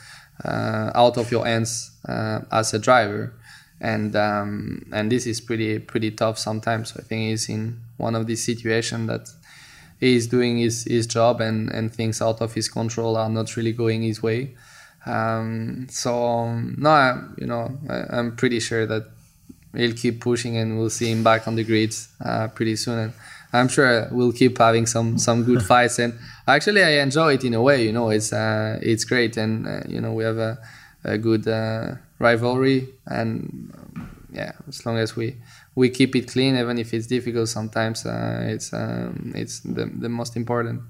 uh, 0.43 0.89
out 0.95 1.17
of 1.17 1.31
your 1.31 1.45
hands 1.45 1.91
uh, 2.09 2.39
as 2.51 2.73
a 2.73 2.79
driver, 2.79 3.33
and 3.79 4.15
um, 4.15 4.87
and 4.91 5.11
this 5.11 5.27
is 5.27 5.39
pretty 5.39 5.77
pretty 5.77 6.09
tough 6.09 6.39
sometimes. 6.39 6.93
So 6.93 6.99
I 6.99 7.03
think 7.03 7.29
he's 7.29 7.47
in 7.47 7.79
one 7.97 8.15
of 8.15 8.25
these 8.25 8.43
situations 8.43 9.07
that 9.07 9.29
he's 9.99 10.25
doing 10.25 10.57
his, 10.57 10.85
his 10.85 11.05
job, 11.05 11.39
and, 11.39 11.69
and 11.69 11.93
things 11.93 12.21
out 12.21 12.41
of 12.41 12.53
his 12.53 12.67
control 12.67 13.17
are 13.17 13.29
not 13.29 13.55
really 13.55 13.73
going 13.73 14.01
his 14.01 14.23
way. 14.23 14.55
Um, 15.05 15.87
so 15.91 16.53
no, 16.55 16.89
I, 16.89 17.21
you 17.37 17.47
know, 17.47 17.77
I, 17.87 18.17
am 18.17 18.35
pretty 18.35 18.59
sure 18.59 18.85
that 18.87 19.07
he'll 19.75 19.95
keep 19.95 20.21
pushing, 20.21 20.57
and 20.57 20.77
we'll 20.77 20.89
see 20.89 21.11
him 21.11 21.23
back 21.23 21.47
on 21.47 21.55
the 21.55 21.63
grids 21.63 22.09
uh, 22.23 22.47
pretty 22.49 22.75
soon. 22.75 22.99
And 22.99 23.13
I'm 23.53 23.67
sure 23.67 24.07
we'll 24.11 24.33
keep 24.33 24.57
having 24.57 24.85
some 24.85 25.17
some 25.17 25.43
good 25.43 25.63
fights. 25.71 25.99
And 25.99 26.13
actually, 26.47 26.83
I 26.83 27.01
enjoy 27.01 27.35
it 27.35 27.43
in 27.43 27.53
a 27.53 27.61
way. 27.61 27.85
You 27.85 27.93
know, 27.93 28.09
it's 28.09 28.33
uh, 28.33 28.79
it's 28.81 29.03
great, 29.03 29.37
and 29.37 29.67
uh, 29.67 29.81
you 29.87 30.01
know 30.01 30.13
we 30.13 30.23
have 30.23 30.37
a, 30.37 30.57
a 31.03 31.17
good 31.17 31.47
uh, 31.47 31.95
rivalry, 32.19 32.89
and 33.05 33.73
yeah, 34.31 34.51
as 34.67 34.85
long 34.85 34.97
as 34.97 35.15
we 35.15 35.37
we 35.75 35.89
keep 35.89 36.15
it 36.15 36.27
clean, 36.27 36.57
even 36.57 36.77
if 36.77 36.93
it's 36.93 37.07
difficult 37.07 37.49
sometimes, 37.49 38.05
uh, 38.05 38.43
it's 38.47 38.73
um, 38.73 39.33
it's 39.35 39.59
the 39.61 39.85
the 39.85 40.09
most 40.09 40.35
important. 40.35 40.81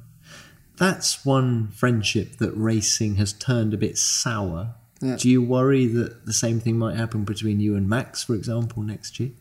That's 0.77 1.25
one 1.25 1.69
friendship 1.69 2.37
that 2.37 2.51
racing 2.51 3.15
has 3.15 3.33
turned 3.33 3.73
a 3.73 3.77
bit 3.77 3.97
sour. 3.97 4.75
Yeah. 5.01 5.15
Do 5.15 5.29
you 5.29 5.41
worry 5.41 5.85
that 5.85 6.25
the 6.25 6.33
same 6.33 6.59
thing 6.59 6.77
might 6.77 6.95
happen 6.95 7.23
between 7.23 7.59
you 7.59 7.75
and 7.75 7.87
Max, 7.87 8.23
for 8.23 8.33
example, 8.33 8.81
next 8.81 9.19
year? 9.19 9.31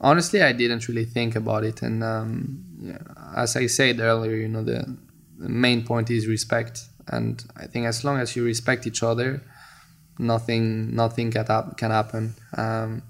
honestly, 0.00 0.42
I 0.42 0.52
didn't 0.52 0.88
really 0.88 1.04
think 1.04 1.36
about 1.36 1.64
it. 1.64 1.82
And 1.82 2.02
um, 2.02 2.64
yeah, 2.80 2.98
as 3.36 3.56
I 3.56 3.66
said 3.66 4.00
earlier, 4.00 4.36
you 4.36 4.48
know, 4.48 4.62
the, 4.62 4.96
the, 5.38 5.48
main 5.48 5.84
point 5.84 6.10
is 6.10 6.26
respect. 6.26 6.84
And 7.08 7.42
I 7.56 7.66
think 7.66 7.86
as 7.86 8.04
long 8.04 8.18
as 8.18 8.36
you 8.36 8.44
respect 8.44 8.86
each 8.86 9.02
other, 9.02 9.42
nothing 10.18 10.94
nothing 10.94 11.30
can, 11.30 11.46
ha- 11.46 11.70
can 11.76 11.90
happen. 11.90 12.34
Um, 12.56 13.02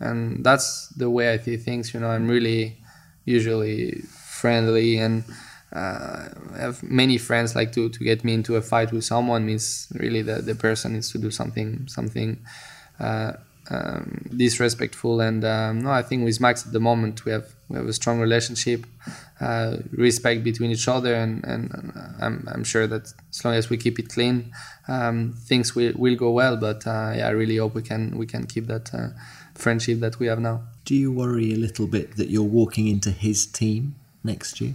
and 0.00 0.44
that's 0.44 0.88
the 0.88 1.08
way 1.08 1.32
I 1.32 1.38
see 1.38 1.56
things. 1.56 1.94
You 1.94 2.00
know, 2.00 2.08
I'm 2.08 2.28
really 2.28 2.78
usually 3.24 4.02
friendly 4.02 4.98
and. 4.98 5.24
Uh, 5.74 6.28
I 6.54 6.58
have 6.58 6.82
many 6.82 7.18
friends 7.18 7.56
like 7.56 7.72
to, 7.72 7.88
to 7.88 8.04
get 8.04 8.24
me 8.24 8.32
into 8.34 8.54
a 8.56 8.62
fight 8.62 8.92
with 8.92 9.04
someone 9.04 9.44
means 9.44 9.88
really 9.94 10.22
the, 10.22 10.36
the 10.40 10.54
person 10.54 10.92
needs 10.92 11.10
to 11.12 11.18
do 11.18 11.30
something 11.30 11.88
something 11.88 12.38
uh, 13.00 13.32
um, 13.70 14.26
disrespectful. 14.36 15.20
And 15.20 15.44
um, 15.44 15.80
no, 15.80 15.90
I 15.90 16.02
think 16.02 16.24
with 16.24 16.40
Max 16.40 16.66
at 16.66 16.72
the 16.72 16.80
moment 16.80 17.24
we 17.24 17.32
have 17.32 17.54
we 17.68 17.76
have 17.76 17.88
a 17.88 17.92
strong 17.92 18.20
relationship, 18.20 18.86
uh, 19.40 19.78
respect 19.90 20.44
between 20.44 20.70
each 20.70 20.86
other, 20.86 21.14
and, 21.14 21.42
and 21.44 21.92
I'm, 22.20 22.46
I'm 22.52 22.62
sure 22.62 22.86
that 22.86 23.12
as 23.30 23.44
long 23.44 23.54
as 23.54 23.70
we 23.70 23.78
keep 23.78 23.98
it 23.98 24.10
clean, 24.10 24.52
um, 24.86 25.34
things 25.46 25.74
will, 25.74 25.94
will 25.96 26.14
go 26.14 26.30
well. 26.30 26.58
But 26.58 26.86
uh, 26.86 27.14
yeah, 27.16 27.26
I 27.26 27.30
really 27.30 27.56
hope 27.56 27.74
we 27.74 27.82
can 27.82 28.16
we 28.18 28.26
can 28.26 28.46
keep 28.46 28.66
that 28.66 28.94
uh, 28.94 29.08
friendship 29.54 30.00
that 30.00 30.18
we 30.18 30.26
have 30.26 30.40
now. 30.40 30.62
Do 30.84 30.94
you 30.94 31.10
worry 31.10 31.52
a 31.52 31.56
little 31.56 31.86
bit 31.86 32.16
that 32.16 32.28
you're 32.28 32.42
walking 32.42 32.86
into 32.86 33.10
his 33.10 33.46
team 33.46 33.94
next 34.22 34.60
year? 34.60 34.74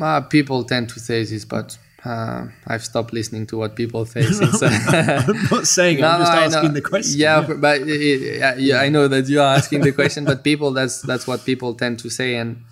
Uh, 0.00 0.20
people 0.22 0.64
tend 0.64 0.88
to 0.88 0.98
say 1.00 1.22
this, 1.24 1.44
but 1.44 1.76
uh, 2.04 2.46
I've 2.66 2.84
stopped 2.84 3.12
listening 3.12 3.46
to 3.48 3.58
what 3.58 3.76
people 3.76 4.04
say. 4.06 4.22
since, 4.22 4.62
uh, 4.62 5.22
I'm 5.28 5.44
not 5.50 5.66
saying. 5.66 5.98
it, 5.98 6.04
I'm 6.04 6.20
just 6.20 6.32
I 6.32 6.44
asking 6.44 6.72
the 6.72 6.80
question. 6.80 7.20
Yeah, 7.20 7.44
but- 7.46 7.60
but 7.60 7.82
it, 7.82 8.38
yeah, 8.38 8.54
yeah, 8.56 8.80
I 8.80 8.88
know 8.88 9.06
that 9.08 9.28
you 9.28 9.40
are 9.40 9.54
asking 9.54 9.82
the 9.82 9.92
question, 9.92 10.24
but 10.24 10.42
people 10.44 10.72
that's 10.72 11.02
that's 11.02 11.26
what 11.26 11.44
people 11.44 11.74
tend 11.74 11.98
to 12.00 12.10
say, 12.10 12.36
and 12.36 12.62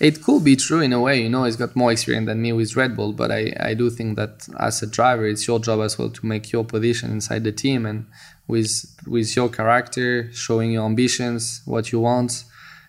it 0.00 0.22
could 0.24 0.42
be 0.42 0.56
true 0.56 0.80
in 0.80 0.92
a 0.92 1.00
way. 1.00 1.20
You 1.22 1.28
know, 1.28 1.44
he's 1.44 1.56
got 1.56 1.76
more 1.76 1.92
experience 1.92 2.26
than 2.26 2.40
me 2.42 2.52
with 2.52 2.74
Red 2.76 2.96
Bull, 2.96 3.12
but 3.12 3.30
I 3.30 3.52
I 3.60 3.74
do 3.74 3.90
think 3.90 4.16
that 4.16 4.48
as 4.58 4.82
a 4.82 4.86
driver, 4.86 5.26
it's 5.26 5.46
your 5.46 5.60
job 5.60 5.80
as 5.80 5.98
well 5.98 6.10
to 6.10 6.26
make 6.26 6.50
your 6.50 6.64
position 6.64 7.10
inside 7.12 7.44
the 7.44 7.52
team 7.52 7.84
and 7.86 8.06
with 8.48 8.72
with 9.06 9.36
your 9.36 9.50
character, 9.50 10.30
showing 10.32 10.72
your 10.72 10.86
ambitions, 10.86 11.60
what 11.66 11.92
you 11.92 12.00
want. 12.00 12.44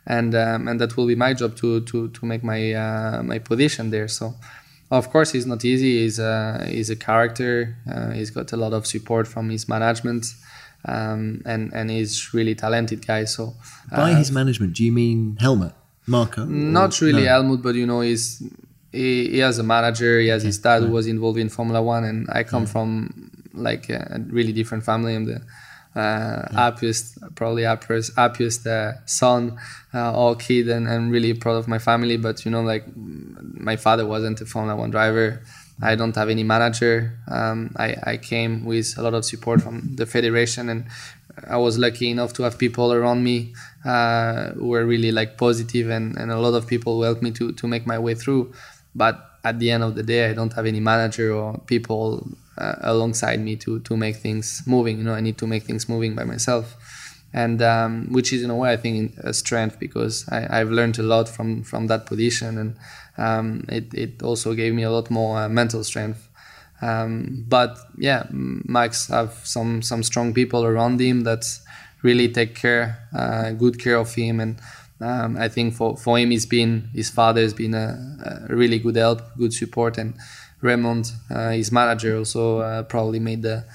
And 0.07 0.35
um, 0.35 0.67
and 0.67 0.79
that 0.79 0.95
will 0.95 1.07
be 1.07 1.15
my 1.15 1.33
job 1.33 1.55
to 1.57 1.81
to 1.81 2.09
to 2.09 2.25
make 2.25 2.43
my 2.43 2.73
uh, 2.73 3.23
my 3.23 3.39
position 3.39 3.89
there. 3.89 4.07
So, 4.07 4.35
of 4.91 5.09
course, 5.09 5.31
he's 5.31 5.47
not 5.47 5.65
easy. 5.65 6.03
He's 6.03 6.19
a, 6.19 6.63
he's 6.67 6.89
a 6.91 6.95
character. 6.95 7.75
Uh, 7.91 8.11
he's 8.11 8.29
got 8.29 8.51
a 8.53 8.57
lot 8.57 8.73
of 8.73 8.85
support 8.85 9.27
from 9.27 9.49
his 9.49 9.67
management, 9.67 10.27
um, 10.85 11.41
and 11.45 11.73
and 11.73 11.89
he's 11.89 12.33
really 12.35 12.53
talented 12.53 13.05
guy. 13.07 13.25
So, 13.25 13.55
By 13.89 14.11
uh, 14.11 14.17
his 14.17 14.31
management, 14.31 14.75
do 14.75 14.83
you 14.83 14.91
mean 14.91 15.37
Helmut, 15.39 15.73
Marko? 16.05 16.45
not 16.45 17.01
really 17.01 17.23
no. 17.23 17.29
Helmut, 17.29 17.63
but 17.63 17.73
you 17.73 17.87
know, 17.87 18.01
he's 18.01 18.43
he, 18.91 19.29
he 19.29 19.39
has 19.39 19.57
a 19.57 19.63
manager. 19.63 20.19
He 20.19 20.27
has 20.27 20.43
his 20.43 20.59
dad 20.59 20.83
who 20.83 20.91
was 20.91 21.07
involved 21.07 21.39
in 21.39 21.49
Formula 21.49 21.81
One, 21.81 22.03
and 22.03 22.27
I 22.31 22.43
come 22.43 22.67
from 22.67 23.31
like 23.53 23.89
a 23.89 24.21
really 24.27 24.53
different 24.53 24.83
family. 24.83 25.15
I'm 25.15 25.25
the 25.25 25.41
uh, 25.95 26.47
happiest, 26.53 27.17
probably 27.35 27.63
happiest, 27.63 28.15
happiest 28.15 28.67
uh, 28.67 28.93
son 29.05 29.57
uh, 29.93 30.13
or 30.13 30.35
kid, 30.35 30.67
and 30.69 30.89
I'm 30.89 31.09
really 31.09 31.33
proud 31.33 31.55
of 31.55 31.67
my 31.67 31.79
family. 31.79 32.17
But 32.17 32.45
you 32.45 32.51
know, 32.51 32.61
like 32.61 32.83
my 32.95 33.75
father 33.75 34.05
wasn't 34.05 34.41
a 34.41 34.45
Formula 34.45 34.75
One 34.75 34.91
driver. 34.91 35.41
I 35.81 35.95
don't 35.95 36.15
have 36.15 36.29
any 36.29 36.43
manager. 36.43 37.17
Um, 37.29 37.75
I, 37.77 37.95
I 38.03 38.17
came 38.17 38.65
with 38.65 38.97
a 38.97 39.01
lot 39.01 39.13
of 39.13 39.25
support 39.25 39.61
from 39.61 39.95
the 39.95 40.05
federation, 40.05 40.69
and 40.69 40.85
I 41.49 41.57
was 41.57 41.77
lucky 41.77 42.09
enough 42.09 42.33
to 42.33 42.43
have 42.43 42.57
people 42.57 42.93
around 42.93 43.23
me 43.23 43.53
uh, 43.83 44.51
who 44.51 44.67
were 44.67 44.85
really 44.85 45.11
like 45.11 45.37
positive, 45.37 45.89
and, 45.89 46.15
and 46.17 46.31
a 46.31 46.39
lot 46.39 46.53
of 46.53 46.67
people 46.67 46.95
who 46.95 47.01
helped 47.03 47.21
me 47.21 47.31
to 47.31 47.51
to 47.53 47.67
make 47.67 47.85
my 47.85 47.99
way 47.99 48.15
through. 48.15 48.53
But 48.93 49.34
at 49.45 49.59
the 49.59 49.69
end 49.71 49.83
of 49.83 49.95
the 49.95 50.03
day, 50.03 50.29
I 50.29 50.33
don't 50.33 50.53
have 50.53 50.65
any 50.65 50.79
manager 50.79 51.31
or 51.33 51.57
people 51.67 52.27
uh, 52.57 52.75
alongside 52.81 53.39
me 53.39 53.55
to 53.57 53.79
to 53.81 53.95
make 53.95 54.17
things 54.17 54.63
moving. 54.65 54.97
You 54.97 55.03
know, 55.05 55.13
I 55.13 55.21
need 55.21 55.37
to 55.37 55.47
make 55.47 55.63
things 55.63 55.87
moving 55.87 56.15
by 56.15 56.23
myself, 56.23 56.75
and 57.33 57.61
um, 57.61 58.07
which 58.11 58.33
is 58.33 58.43
in 58.43 58.49
a 58.49 58.55
way 58.55 58.73
I 58.73 58.77
think 58.77 59.13
a 59.19 59.33
strength 59.33 59.79
because 59.79 60.25
I, 60.29 60.59
I've 60.59 60.71
learned 60.71 60.97
a 60.99 61.03
lot 61.03 61.29
from 61.29 61.63
from 61.63 61.87
that 61.87 62.05
position, 62.05 62.57
and 62.57 62.75
um, 63.17 63.65
it 63.69 63.93
it 63.93 64.23
also 64.23 64.53
gave 64.53 64.73
me 64.73 64.83
a 64.83 64.91
lot 64.91 65.09
more 65.09 65.37
uh, 65.43 65.49
mental 65.49 65.83
strength. 65.83 66.27
Um, 66.81 67.45
but 67.47 67.77
yeah, 67.97 68.25
Max 68.31 69.07
have 69.07 69.33
some 69.43 69.81
some 69.81 70.03
strong 70.03 70.33
people 70.33 70.65
around 70.65 70.99
him 70.99 71.21
that 71.23 71.45
really 72.01 72.29
take 72.29 72.55
care, 72.55 73.07
uh, 73.13 73.51
good 73.51 73.79
care 73.79 73.97
of 73.97 74.13
him, 74.15 74.39
and 74.39 74.57
um, 75.01 75.37
I 75.37 75.49
think 75.49 75.73
for 75.73 75.97
for 75.97 76.17
him, 76.17 76.31
he's 76.31 76.45
been 76.45 76.89
his 76.93 77.09
father 77.09 77.41
has 77.41 77.53
been 77.53 77.73
a, 77.73 78.47
a 78.49 78.55
really 78.55 78.79
good 78.79 78.95
help, 78.95 79.21
good 79.37 79.53
support, 79.53 79.97
and 79.97 80.13
Raymond, 80.61 81.11
uh, 81.29 81.51
his 81.51 81.71
manager, 81.71 82.17
also 82.17 82.59
uh, 82.59 82.83
probably 82.83 83.19
made 83.19 83.41
the 83.41 83.65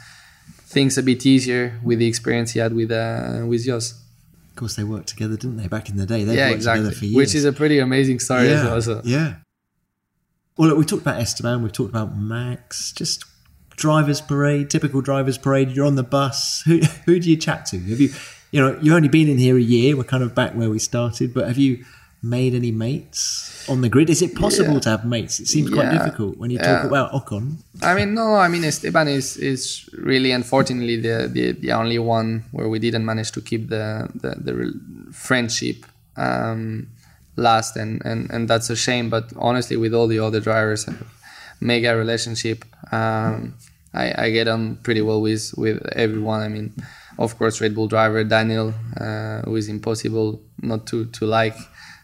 things 0.66 0.97
a 0.99 1.03
bit 1.03 1.27
easier 1.27 1.79
with 1.85 1.99
the 1.99 2.07
experience 2.07 2.53
he 2.53 2.61
had 2.61 2.73
with 2.75 2.91
uh, 2.91 3.45
with 3.47 3.64
Jos. 3.64 3.93
Of 3.93 4.57
course, 4.57 4.77
they 4.77 4.85
worked 4.85 5.09
together, 5.09 5.37
didn't 5.37 5.57
they? 5.57 5.68
Back 5.68 5.89
in 5.89 5.97
the 5.97 6.07
day, 6.07 6.25
they 6.25 6.37
Yeah, 6.37 6.49
worked 6.49 6.57
exactly. 6.57 6.85
together 6.85 6.97
for 6.97 7.05
years. 7.07 7.16
Which 7.16 7.35
is 7.35 7.45
a 7.45 7.53
pretty 7.53 7.79
amazing 7.79 8.18
story 8.18 8.49
yeah, 8.49 8.55
as 8.55 8.64
well. 8.64 8.83
So. 8.83 9.01
yeah. 9.05 9.35
Well, 10.57 10.68
look, 10.68 10.79
we 10.79 10.85
talked 10.85 11.03
about 11.03 11.18
Esteban, 11.18 11.62
we've 11.62 11.73
talked 11.73 11.91
about 11.91 12.16
Max, 12.16 12.93
just 12.93 13.25
drivers' 13.77 14.21
parade, 14.21 14.68
typical 14.68 15.01
drivers' 15.01 15.39
parade. 15.39 15.71
You're 15.71 15.87
on 15.87 15.95
the 15.95 16.03
bus. 16.03 16.62
Who 16.66 16.81
who 17.07 17.18
do 17.18 17.31
you 17.31 17.37
chat 17.37 17.64
to? 17.66 17.79
Have 17.79 18.01
you, 18.01 18.11
you 18.53 18.61
know, 18.61 18.78
you've 18.82 18.94
only 18.94 19.09
been 19.09 19.28
in 19.28 19.38
here 19.38 19.57
a 19.57 19.61
year. 19.62 19.96
We're 19.96 20.05
kind 20.05 20.22
of 20.22 20.34
back 20.34 20.53
where 20.55 20.70
we 20.70 20.78
started, 20.78 21.32
but 21.34 21.46
have 21.48 21.59
you 21.59 21.84
made 22.22 22.55
any 22.55 22.70
mates 22.70 23.64
on 23.68 23.80
the 23.80 23.88
grid? 23.88 24.11
Is 24.11 24.20
it 24.22 24.34
possible 24.34 24.74
Yeah. 24.74 24.80
to 24.80 24.90
have 24.90 25.05
mates? 25.07 25.40
It 25.40 25.46
seems 25.48 25.70
quite 25.70 25.86
Yeah. 25.92 25.98
difficult 25.98 26.36
when 26.38 26.51
you 26.51 26.59
talk 26.59 26.84
about 26.84 27.12
Ocon. 27.12 27.57
I 27.82 27.94
mean, 27.94 28.14
no, 28.14 28.34
I 28.34 28.48
mean 28.48 28.64
Esteban 28.64 29.09
is 29.09 29.36
is 29.38 29.88
really 29.96 30.30
unfortunately 30.32 30.96
the, 31.01 31.28
the, 31.32 31.53
the 31.53 31.72
only 31.72 31.98
one 31.98 32.44
where 32.53 32.68
we 32.68 32.78
didn't 32.78 33.05
manage 33.05 33.30
to 33.32 33.40
keep 33.40 33.68
the 33.70 34.09
the, 34.22 34.30
the 34.46 34.55
re- 34.55 34.78
friendship 35.12 35.86
um, 36.16 36.88
last, 37.36 37.76
and, 37.76 38.03
and 38.05 38.30
and 38.30 38.48
that's 38.48 38.68
a 38.70 38.76
shame. 38.76 39.09
But 39.11 39.24
honestly, 39.36 39.76
with 39.76 39.94
all 39.94 40.07
the 40.09 40.18
other 40.18 40.40
drivers, 40.40 40.86
mega 41.61 41.96
relationship. 41.96 42.64
Um, 42.92 43.55
I, 43.92 44.26
I 44.26 44.30
get 44.30 44.46
on 44.46 44.76
pretty 44.84 45.01
well 45.03 45.20
with 45.20 45.53
with 45.57 45.78
everyone. 45.96 46.40
I 46.42 46.48
mean, 46.48 46.72
of 47.21 47.37
course, 47.39 47.61
Red 47.61 47.75
Bull 47.75 47.87
driver 47.89 48.25
Daniel, 48.25 48.75
uh, 49.01 49.43
who 49.47 49.57
is 49.57 49.68
impossible 49.68 50.41
not 50.62 50.87
to 50.89 51.05
to 51.16 51.27
like. 51.27 51.57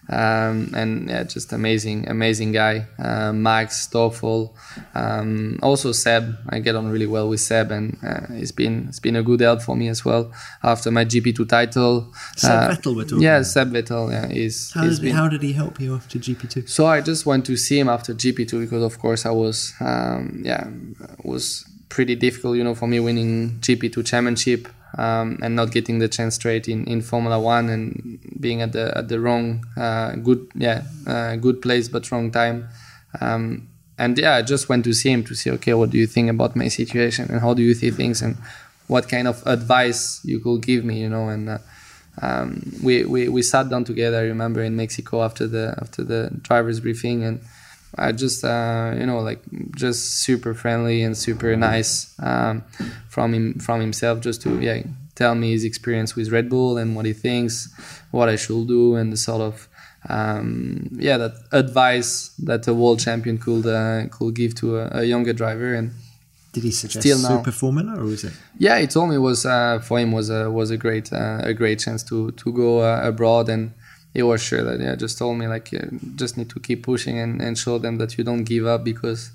Um, 0.08 0.70
and 0.72 1.08
yeah, 1.10 1.24
just 1.24 1.52
amazing, 1.52 2.08
amazing 2.08 2.52
guy. 2.52 2.86
Uh, 2.96 3.32
Max, 3.32 3.88
Stoffel, 3.88 4.54
um, 4.94 5.58
also 5.62 5.90
Seb. 5.90 6.36
I 6.48 6.60
get 6.60 6.76
on 6.76 6.86
really 6.94 7.06
well 7.08 7.28
with 7.28 7.40
Seb, 7.40 7.72
and 7.72 7.98
uh, 8.06 8.26
it's 8.30 8.52
been 8.52 8.86
it's 8.88 9.00
been 9.00 9.16
a 9.16 9.22
good 9.24 9.40
help 9.40 9.62
for 9.62 9.74
me 9.76 9.88
as 9.88 10.04
well 10.04 10.30
after 10.62 10.92
my 10.92 11.04
GP2 11.04 11.48
title. 11.48 12.12
Seb 12.36 12.50
Uh, 12.52 12.68
Vettel 12.76 12.94
we're 12.96 13.02
talking 13.04 13.22
Yeah, 13.22 13.38
about. 13.38 13.46
Seb 13.46 13.72
Vettel. 13.72 14.12
Yeah, 14.12 14.28
he's, 14.28 14.70
How 14.74 14.84
did, 14.88 15.12
how 15.12 15.28
did 15.28 15.42
he 15.42 15.52
help 15.54 15.80
you 15.80 15.96
after 15.96 16.20
GP2? 16.20 16.68
so 16.68 16.86
I 16.86 17.00
just 17.00 17.26
went 17.26 17.44
to 17.46 17.56
see 17.56 17.78
him 17.80 17.88
after 17.88 18.14
GP2 18.14 18.60
because, 18.60 18.84
of 18.84 19.00
course, 19.00 19.26
I 19.26 19.30
was, 19.32 19.74
um, 19.80 20.42
yeah, 20.44 20.68
it 21.18 21.24
was 21.24 21.64
pretty 21.88 22.14
difficult, 22.14 22.56
you 22.56 22.62
know, 22.64 22.76
for 22.76 22.86
me 22.86 23.00
winning 23.00 23.58
GP2 23.60 24.06
championship 24.06 24.68
um, 24.96 25.38
and 25.42 25.54
not 25.54 25.72
getting 25.72 25.98
the 25.98 26.08
chance 26.08 26.34
straight 26.34 26.68
in, 26.68 26.84
in 26.86 27.02
Formula 27.02 27.38
One 27.38 27.68
and 27.68 28.18
being 28.40 28.62
at 28.62 28.72
the 28.72 28.96
at 28.96 29.08
the 29.08 29.20
wrong, 29.20 29.64
uh, 29.76 30.16
good, 30.16 30.50
yeah, 30.54 30.82
uh, 31.06 31.36
good 31.36 31.60
place 31.62 31.88
but 31.88 32.10
wrong 32.10 32.30
time. 32.30 32.68
Um, 33.20 33.68
and 33.98 34.18
yeah, 34.18 34.34
I 34.34 34.42
just 34.42 34.68
went 34.68 34.84
to 34.84 34.92
see 34.92 35.10
him 35.10 35.24
to 35.24 35.34
see, 35.34 35.50
okay, 35.52 35.74
what 35.74 35.90
do 35.90 35.98
you 35.98 36.06
think 36.06 36.28
about 36.30 36.54
my 36.54 36.68
situation 36.68 37.30
and 37.30 37.40
how 37.40 37.54
do 37.54 37.62
you 37.62 37.74
see 37.74 37.90
things 37.90 38.20
and 38.20 38.36
what 38.88 39.08
kind 39.08 39.26
of 39.26 39.42
advice 39.46 40.20
you 40.24 40.38
could 40.38 40.62
give 40.62 40.84
me, 40.84 41.00
you 41.00 41.08
know, 41.08 41.28
and. 41.28 41.48
Uh, 41.48 41.58
um, 42.22 42.62
we, 42.82 43.04
we 43.04 43.28
we 43.28 43.42
sat 43.42 43.68
down 43.68 43.84
together. 43.84 44.18
I 44.18 44.22
remember 44.22 44.62
in 44.62 44.74
Mexico 44.74 45.22
after 45.22 45.46
the 45.46 45.74
after 45.80 46.02
the 46.02 46.30
drivers 46.42 46.80
briefing, 46.80 47.24
and 47.24 47.40
I 47.96 48.12
just 48.12 48.44
uh, 48.44 48.94
you 48.98 49.06
know 49.06 49.20
like 49.20 49.40
just 49.74 50.22
super 50.22 50.54
friendly 50.54 51.02
and 51.02 51.16
super 51.16 51.56
nice 51.56 52.14
um, 52.20 52.64
from 53.08 53.34
him 53.34 53.58
from 53.58 53.80
himself, 53.80 54.20
just 54.20 54.42
to 54.42 54.60
yeah 54.60 54.82
tell 55.14 55.34
me 55.34 55.52
his 55.52 55.64
experience 55.64 56.14
with 56.14 56.30
Red 56.30 56.48
Bull 56.48 56.76
and 56.76 56.94
what 56.94 57.06
he 57.06 57.12
thinks, 57.12 57.72
what 58.10 58.28
I 58.28 58.36
should 58.36 58.68
do, 58.68 58.96
and 58.96 59.12
the 59.12 59.16
sort 59.16 59.40
of 59.40 59.68
um, 60.08 60.88
yeah 60.92 61.16
that 61.16 61.32
advice 61.52 62.28
that 62.44 62.68
a 62.68 62.74
world 62.74 63.00
champion 63.00 63.38
could 63.38 63.66
uh, 63.66 64.06
could 64.10 64.34
give 64.34 64.54
to 64.56 64.78
a, 64.78 65.00
a 65.00 65.04
younger 65.04 65.32
driver 65.32 65.74
and. 65.74 65.92
Did 66.52 66.62
he 66.64 66.70
suggest 66.70 67.06
Still 67.06 67.18
now. 67.18 67.36
Super 67.36 67.52
Formula, 67.52 68.00
or 68.00 68.04
was 68.04 68.24
it? 68.24 68.32
Yeah, 68.58 68.78
he 68.78 68.86
told 68.86 69.10
me 69.10 69.16
it 69.16 69.18
was 69.18 69.44
uh, 69.44 69.78
for 69.80 69.98
him 69.98 70.10
was 70.12 70.30
a 70.30 70.50
was 70.50 70.70
a 70.70 70.78
great 70.78 71.12
uh, 71.12 71.40
a 71.42 71.52
great 71.52 71.80
chance 71.80 72.02
to 72.04 72.30
to 72.30 72.50
go 72.50 72.80
uh, 72.80 73.00
abroad, 73.02 73.50
and 73.50 73.72
he 74.16 74.22
was 74.22 74.40
sure 74.48 74.62
that 74.64 74.80
yeah, 74.80 74.94
just 75.04 75.18
told 75.18 75.34
me 75.40 75.46
like 75.54 75.66
you 75.72 75.80
just 76.22 76.34
need 76.38 76.50
to 76.54 76.58
keep 76.66 76.80
pushing 76.90 77.16
and, 77.24 77.32
and 77.44 77.52
show 77.64 77.76
them 77.84 77.98
that 77.98 78.16
you 78.16 78.24
don't 78.24 78.44
give 78.44 78.64
up 78.74 78.82
because 78.82 79.30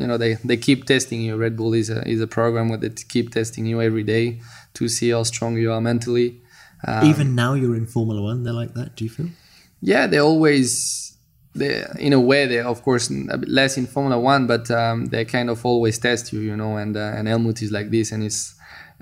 you 0.00 0.06
know 0.08 0.16
they, 0.18 0.32
they 0.48 0.56
keep 0.56 0.80
testing 0.92 1.20
you. 1.26 1.36
Red 1.44 1.54
Bull 1.58 1.72
is 1.82 1.88
a 1.88 2.00
is 2.14 2.20
a 2.20 2.26
program 2.26 2.68
where 2.68 2.78
they 2.84 2.90
keep 3.14 3.26
testing 3.38 3.64
you 3.70 3.80
every 3.88 4.02
day 4.02 4.26
to 4.74 4.88
see 4.88 5.10
how 5.10 5.22
strong 5.22 5.52
you 5.56 5.72
are 5.74 5.80
mentally. 5.80 6.28
Um, 6.86 7.04
Even 7.12 7.34
now 7.34 7.52
you're 7.54 7.76
in 7.76 7.86
Formula 7.86 8.20
One, 8.30 8.38
they're 8.42 8.60
like 8.62 8.74
that, 8.74 8.96
do 8.96 9.04
you 9.04 9.10
feel? 9.10 9.30
yeah, 9.80 10.04
they 10.08 10.18
always 10.18 11.16
they 11.54 11.84
in 11.98 12.12
a 12.12 12.20
way 12.30 12.46
they 12.46 12.60
of 12.60 12.82
course 12.82 13.10
a 13.10 13.38
bit 13.38 13.48
less 13.48 13.76
in 13.80 13.86
Formula 13.86 14.18
One, 14.20 14.46
but 14.46 14.70
um, 14.70 15.06
they 15.12 15.24
kind 15.24 15.48
of 15.50 15.64
always 15.64 15.96
test 15.98 16.32
you, 16.32 16.40
you 16.40 16.56
know. 16.56 16.76
And 16.82 16.96
uh, 16.96 17.12
and 17.16 17.28
Helmut 17.28 17.62
is 17.62 17.70
like 17.70 17.90
this, 17.90 18.12
and 18.12 18.22
it's 18.28 18.54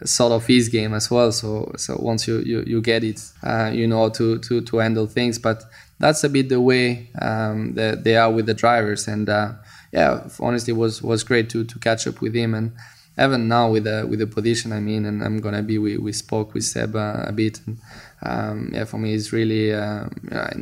sort 0.05 0.33
of 0.33 0.47
his 0.47 0.69
game 0.69 0.95
as 0.95 1.11
well. 1.11 1.33
So 1.33 1.73
so 1.77 1.97
once 2.01 2.27
you 2.29 2.41
you, 2.41 2.65
you 2.67 2.81
get 2.81 3.05
it, 3.05 3.21
uh, 3.43 3.71
you 3.73 3.87
know 3.87 4.09
to, 4.11 4.39
to 4.39 4.61
to 4.61 4.77
handle 4.79 5.07
things. 5.07 5.39
But 5.39 5.65
that's 5.99 6.25
a 6.25 6.29
bit 6.29 6.49
the 6.49 6.61
way 6.61 7.09
um, 7.21 7.75
that 7.75 8.05
they 8.05 8.17
are 8.17 8.31
with 8.31 8.47
the 8.47 8.55
drivers, 8.55 9.09
and 9.09 9.29
uh, 9.29 9.53
yeah, 9.93 10.29
honestly, 10.41 10.73
was 10.73 11.03
was 11.03 11.25
great 11.25 11.49
to 11.51 11.65
to 11.65 11.79
catch 11.79 12.07
up 12.07 12.21
with 12.21 12.35
him 12.35 12.55
and. 12.55 12.73
Even 13.19 13.49
now 13.49 13.71
with 13.71 13.85
the 13.85 14.07
with 14.07 14.19
the 14.19 14.27
position 14.27 14.75
I'm 14.75 14.87
in, 14.89 15.07
and 15.07 15.25
I'm 15.25 15.41
gonna 15.41 15.63
be, 15.63 15.79
we, 15.79 15.97
we 15.97 16.13
spoke 16.13 16.53
with 16.53 16.65
Seb 16.65 16.95
uh, 16.95 17.25
a 17.27 17.33
bit, 17.33 17.59
and 17.67 17.79
um, 18.23 18.71
yeah, 18.75 18.85
for 18.85 18.99
me, 18.99 19.15
it's 19.15 19.33
really, 19.33 19.73
uh, 19.73 20.05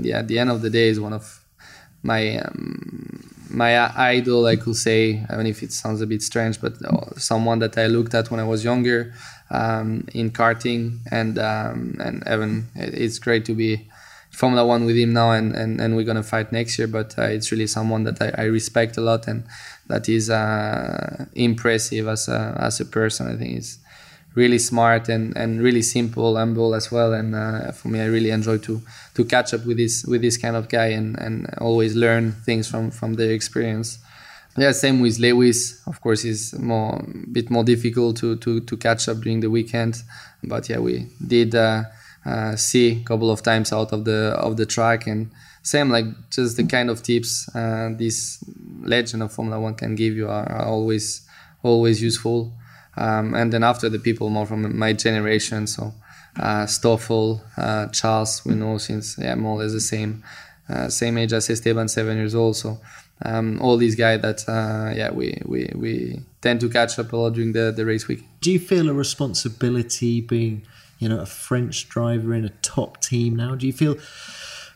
yeah, 0.01 0.19
at 0.21 0.29
the 0.29 0.39
end 0.39 0.51
of 0.51 0.63
the 0.63 0.71
day, 0.71 0.87
is 0.87 1.01
one 1.01 1.15
of 1.15 1.45
my 2.05 2.39
um, 2.39 3.34
my 3.51 3.79
idol, 3.97 4.47
I 4.47 4.57
could 4.57 4.77
say, 4.77 5.25
I 5.29 5.35
even 5.35 5.47
if 5.47 5.63
it 5.63 5.73
sounds 5.73 6.01
a 6.01 6.07
bit 6.07 6.23
strange, 6.23 6.61
but 6.61 6.75
uh, 6.85 7.17
someone 7.17 7.59
that 7.61 7.77
I 7.79 7.87
looked 7.87 8.15
at 8.15 8.31
when 8.31 8.41
I 8.41 8.45
was 8.45 8.65
younger, 8.65 9.15
um, 9.51 10.07
in 10.13 10.31
karting, 10.31 10.99
and 11.11 11.39
um, 11.39 11.97
and 12.01 12.27
Evan, 12.27 12.69
it's 12.75 13.19
great 13.19 13.45
to 13.47 13.55
be 13.55 13.89
Formula 14.31 14.67
One 14.67 14.85
with 14.85 14.97
him 14.97 15.13
now, 15.13 15.31
and, 15.31 15.55
and, 15.55 15.81
and 15.81 15.97
we're 15.97 16.05
gonna 16.05 16.23
fight 16.23 16.53
next 16.53 16.79
year. 16.79 16.89
But 16.89 17.19
uh, 17.19 17.23
it's 17.23 17.53
really 17.53 17.67
someone 17.67 18.05
that 18.05 18.21
I, 18.21 18.43
I, 18.43 18.45
respect 18.47 18.97
a 18.97 19.01
lot, 19.01 19.29
and 19.29 19.45
that 19.87 20.09
is 20.09 20.31
uh, 20.31 21.27
impressive 21.35 22.09
as 22.09 22.29
a 22.29 22.57
as 22.61 22.81
a 22.81 22.85
person. 22.85 23.29
I 23.29 23.37
think 23.37 23.55
he's 23.55 23.79
really 24.35 24.59
smart 24.59 25.09
and, 25.09 25.37
and 25.37 25.61
really 25.61 25.83
simple, 25.83 26.37
humble 26.37 26.75
as 26.75 26.91
well. 26.91 27.13
And 27.13 27.35
uh, 27.35 27.73
for 27.73 27.89
me, 27.89 28.01
I 28.01 28.07
really 28.07 28.31
enjoy 28.31 28.59
to 28.59 28.83
to 29.15 29.25
catch 29.25 29.55
up 29.55 29.65
with 29.67 29.77
this 29.77 30.05
with 30.05 30.23
this 30.23 30.37
kind 30.37 30.57
of 30.57 30.69
guy 30.69 30.87
and, 30.87 31.19
and 31.19 31.53
always 31.59 31.95
learn 31.95 32.33
things 32.33 32.69
from 32.69 32.91
from 32.91 33.15
their 33.15 33.33
experience. 33.33 33.99
Yeah, 34.57 34.71
same 34.71 35.01
with 35.01 35.19
Lewis. 35.19 35.83
Of 35.87 36.01
course, 36.01 36.25
it's 36.25 36.57
more 36.57 37.05
bit 37.33 37.51
more 37.51 37.65
difficult 37.65 38.17
to, 38.19 38.37
to, 38.37 38.61
to 38.61 38.77
catch 38.77 39.09
up 39.09 39.19
during 39.19 39.41
the 39.41 39.51
weekend. 39.51 40.03
But 40.45 40.69
yeah, 40.69 40.79
we 40.79 41.09
did 41.27 41.57
uh, 41.57 41.85
uh, 42.25 42.55
see 42.55 43.01
a 43.01 43.05
couple 43.05 43.31
of 43.31 43.43
times 43.43 43.73
out 43.73 43.93
of 43.93 44.05
the 44.05 44.35
of 44.39 44.57
the 44.57 44.67
track 44.67 45.07
and 45.09 45.31
same 45.63 45.91
like 45.91 46.05
just 46.31 46.57
the 46.57 46.65
kind 46.65 46.89
of 46.89 47.03
tips 47.03 47.49
uh, 47.57 47.91
this 47.97 48.45
legend 48.83 49.23
of 49.23 49.33
Formula 49.33 49.59
One 49.59 49.75
can 49.75 49.95
give 49.95 50.15
you 50.15 50.29
are, 50.29 50.49
are 50.51 50.67
always 50.67 51.27
always 51.63 52.01
useful. 52.03 52.53
Um, 52.97 53.35
and 53.35 53.53
then 53.53 53.65
after 53.65 53.89
the 53.89 53.99
people 53.99 54.31
more 54.31 54.47
from 54.47 54.77
my 54.79 54.93
generation, 54.93 55.67
so 55.67 55.95
uh, 56.39 56.67
Stoffel, 56.67 57.43
uh, 57.57 57.87
Charles, 57.89 58.45
we 58.45 58.55
know 58.55 58.79
since 58.79 59.19
yeah 59.19 59.35
more 59.35 59.61
or 59.61 59.63
less 59.63 59.73
the 59.73 59.81
same 59.81 60.23
uh, 60.69 60.89
same 60.89 61.19
age 61.19 61.33
as 61.33 61.51
Esteban, 61.51 61.89
seven 61.89 62.17
years 62.17 62.35
old. 62.35 62.57
So 62.57 62.81
um, 63.23 63.61
all 63.61 63.77
these 63.77 63.95
guys 63.95 64.23
that 64.23 64.49
uh, 64.49 64.93
yeah 64.95 65.11
we, 65.11 65.41
we 65.45 65.71
we 65.75 66.21
tend 66.41 66.61
to 66.61 66.69
catch 66.69 66.99
up 66.99 67.13
a 67.13 67.17
lot 67.17 67.35
during 67.35 67.53
the, 67.53 67.73
the 67.73 67.85
race 67.85 68.09
week. 68.09 68.25
Do 68.41 68.53
you 68.53 68.59
feel 68.59 68.89
a 68.89 68.95
responsibility 68.95 70.21
being 70.21 70.63
you 70.99 71.09
know 71.09 71.21
a 71.21 71.27
French 71.27 71.89
driver 71.89 72.35
in 72.35 72.45
a 72.45 72.51
top 72.63 73.01
team 73.01 73.37
now? 73.37 73.55
Do 73.55 73.67
you 73.67 73.73
feel 73.73 73.97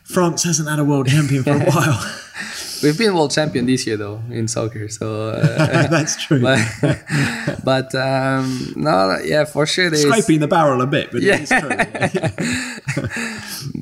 France 0.03 0.43
hasn't 0.43 0.69
had 0.69 0.79
a 0.79 0.85
world 0.85 1.07
champion 1.07 1.43
for 1.43 1.51
a 1.51 1.59
while? 1.71 2.15
We've 2.81 2.97
been 2.97 3.13
world 3.13 3.31
champion 3.31 3.65
this 3.65 3.85
year 3.85 3.97
though 3.97 4.21
in 4.29 4.47
soccer, 4.47 4.87
so 4.87 5.29
uh, 5.57 5.87
that's 5.87 6.23
true. 6.23 6.41
But, 6.41 6.59
but 7.63 7.93
um, 7.95 8.73
no, 8.75 9.17
yeah, 9.23 9.45
for 9.45 9.65
sure. 9.65 9.89
There's, 9.89 10.03
Scraping 10.03 10.39
the 10.39 10.47
barrel 10.47 10.81
a 10.81 10.87
bit, 10.87 11.11
but 11.11 11.21
yeah. 11.21 11.39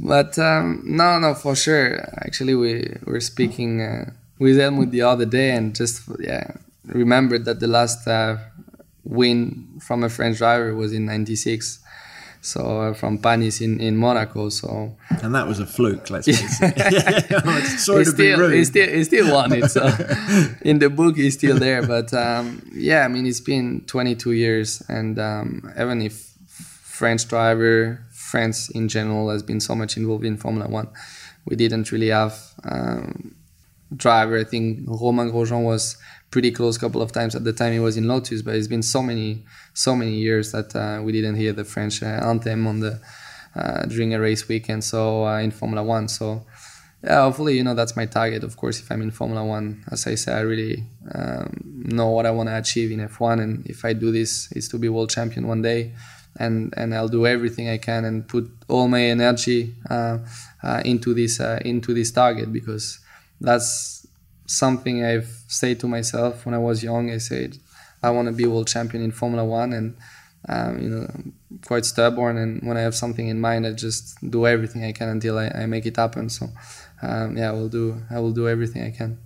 but 0.02 0.38
um, 0.39 0.82
no, 0.86 1.20
no, 1.20 1.34
for 1.34 1.56
sure. 1.56 2.00
Actually, 2.26 2.56
we 2.56 2.95
were 3.06 3.20
speaking 3.20 3.82
uh, 3.82 4.12
with 4.39 4.58
Helmut 4.58 4.91
the 4.91 5.04
other 5.04 5.26
day, 5.26 5.52
and 5.52 5.76
just 5.76 6.02
yeah, 6.20 6.52
remembered 6.86 7.45
that 7.45 7.60
the 7.60 7.68
last 7.68 8.08
uh, 8.08 8.38
win 9.04 9.80
from 9.80 10.04
a 10.04 10.10
French 10.10 10.38
driver 10.38 10.74
was 10.74 10.93
in 10.93 11.06
'96 11.06 11.80
so 12.41 12.81
uh, 12.81 12.93
from 12.93 13.17
Panis 13.17 13.61
in, 13.61 13.79
in 13.79 13.97
Monaco. 13.97 14.49
So 14.49 14.95
and 15.09 15.33
that 15.35 15.47
was 15.47 15.59
a 15.59 15.65
fluke. 15.65 16.09
Let's 16.09 16.27
face 16.27 16.61
it. 16.61 16.75
it's 17.29 17.85
sort 17.85 17.99
he's 17.99 18.09
of 18.09 18.13
still, 18.15 18.49
he 18.49 18.63
still 18.63 18.89
he 18.89 19.03
still 19.03 19.33
won 19.33 19.53
it. 19.53 19.69
So 19.69 19.85
in 20.61 20.79
the 20.79 20.89
book, 20.89 21.17
he's 21.17 21.35
still 21.35 21.57
there. 21.57 21.85
But 21.85 22.13
um, 22.13 22.69
yeah, 22.73 23.05
I 23.05 23.07
mean, 23.07 23.25
it's 23.25 23.39
been 23.41 23.81
22 23.88 24.31
years, 24.31 24.81
and 24.88 25.19
um, 25.19 25.71
even 25.79 26.01
if 26.01 26.33
French 26.47 27.27
driver, 27.27 28.05
France 28.11 28.69
in 28.69 28.88
general 28.88 29.29
has 29.29 29.43
been 29.43 29.59
so 29.59 29.75
much 29.75 29.97
involved 29.97 30.25
in 30.25 30.38
Formula 30.38 30.69
One, 30.69 30.89
we 31.45 31.55
didn't 31.55 31.91
really 31.91 32.09
have. 32.09 32.38
Um, 32.63 33.33
driver. 33.95 34.38
I 34.39 34.43
think 34.43 34.88
Romain 34.88 35.31
Grosjean 35.31 35.63
was 35.63 35.97
pretty 36.30 36.51
close 36.51 36.78
couple 36.78 37.01
of 37.01 37.11
times 37.11 37.36
at 37.36 37.43
the 37.43 37.53
time 37.53 37.73
he 37.73 37.80
was 37.80 37.97
in 37.97 38.07
Lotus, 38.07 38.41
but 38.41 38.55
it's 38.55 38.67
been 38.67 38.84
so 38.84 39.01
many 39.01 39.43
so 39.73 39.95
many 39.95 40.15
years 40.15 40.51
that 40.51 40.75
uh, 40.75 41.01
we 41.01 41.11
didn't 41.11 41.36
hear 41.36 41.53
the 41.53 41.63
French 41.63 42.03
uh, 42.03 42.05
anthem 42.05 42.67
on 42.67 42.80
the 42.80 42.99
uh, 43.55 43.86
during 43.86 44.13
a 44.13 44.19
race 44.19 44.47
weekend. 44.47 44.84
So 44.84 45.25
uh, 45.25 45.39
in 45.39 45.51
Formula 45.51 45.84
One, 45.84 46.07
so 46.07 46.45
yeah, 47.03 47.21
hopefully 47.21 47.57
you 47.57 47.63
know 47.63 47.73
that's 47.73 47.95
my 47.95 48.05
target. 48.05 48.43
Of 48.43 48.57
course, 48.57 48.80
if 48.80 48.91
I'm 48.91 49.01
in 49.01 49.11
Formula 49.11 49.43
One, 49.43 49.84
as 49.91 50.05
I 50.07 50.15
say, 50.15 50.34
I 50.34 50.41
really 50.41 50.84
um, 51.13 51.61
know 51.63 52.09
what 52.09 52.25
I 52.25 52.32
want 52.32 52.49
to 52.49 52.57
achieve 52.57 52.91
in 52.91 52.99
F1, 52.99 53.41
and 53.41 53.65
if 53.65 53.86
I 53.86 53.93
do 53.93 54.11
this, 54.11 54.51
is 54.51 54.67
to 54.69 54.78
be 54.78 54.89
world 54.89 55.09
champion 55.09 55.47
one 55.47 55.61
day. 55.61 55.93
And, 56.39 56.71
and 56.78 56.93
I'll 56.93 57.07
do 57.07 57.25
everything 57.25 57.67
I 57.67 57.80
can 57.80 58.05
and 58.05 58.28
put 58.28 58.47
all 58.67 58.88
my 58.88 59.01
energy 59.01 59.73
uh, 59.89 60.19
uh, 60.61 60.84
into 60.86 61.15
this 61.15 61.39
into 61.39 61.95
this 61.95 62.11
target 62.11 62.53
because 62.53 62.99
that's 63.41 63.97
something 64.48 65.06
I've 65.06 65.30
said 65.48 65.80
to 65.82 65.88
myself 65.88 66.45
when 66.45 66.56
I 66.56 66.58
was 66.58 66.84
young. 66.84 67.12
I 67.12 67.20
said 67.20 67.58
I 68.02 68.10
want 68.10 68.28
to 68.28 68.34
be 68.34 68.45
world 68.45 68.68
champion 68.68 69.04
in 69.04 69.12
Formula 69.12 69.45
One, 69.45 69.74
and 69.74 69.95
um, 70.50 70.80
you 70.82 70.89
know, 70.89 71.08
quite 71.66 71.86
stubborn. 71.86 72.38
And 72.38 72.62
when 72.68 72.78
I 72.78 72.82
have 72.82 72.95
something 72.95 73.28
in 73.28 73.39
mind, 73.39 73.68
I 73.68 73.74
just 73.74 74.18
do 74.30 74.48
everything 74.48 74.84
I 74.84 74.91
can 74.93 75.10
until 75.10 75.38
I, 75.38 75.48
I 75.50 75.66
make 75.66 75.86
it 75.86 75.98
happen. 75.98 76.30
So, 76.30 76.48
um, 77.02 77.38
yeah, 77.38 77.50
I 77.50 77.54
will 77.54 77.70
do. 77.70 78.02
I 78.10 78.20
will 78.20 78.32
do 78.32 78.48
everything 78.48 78.84
I 78.84 78.91
can. 78.91 79.20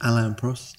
Alain 0.00 0.34
Prost, 0.34 0.76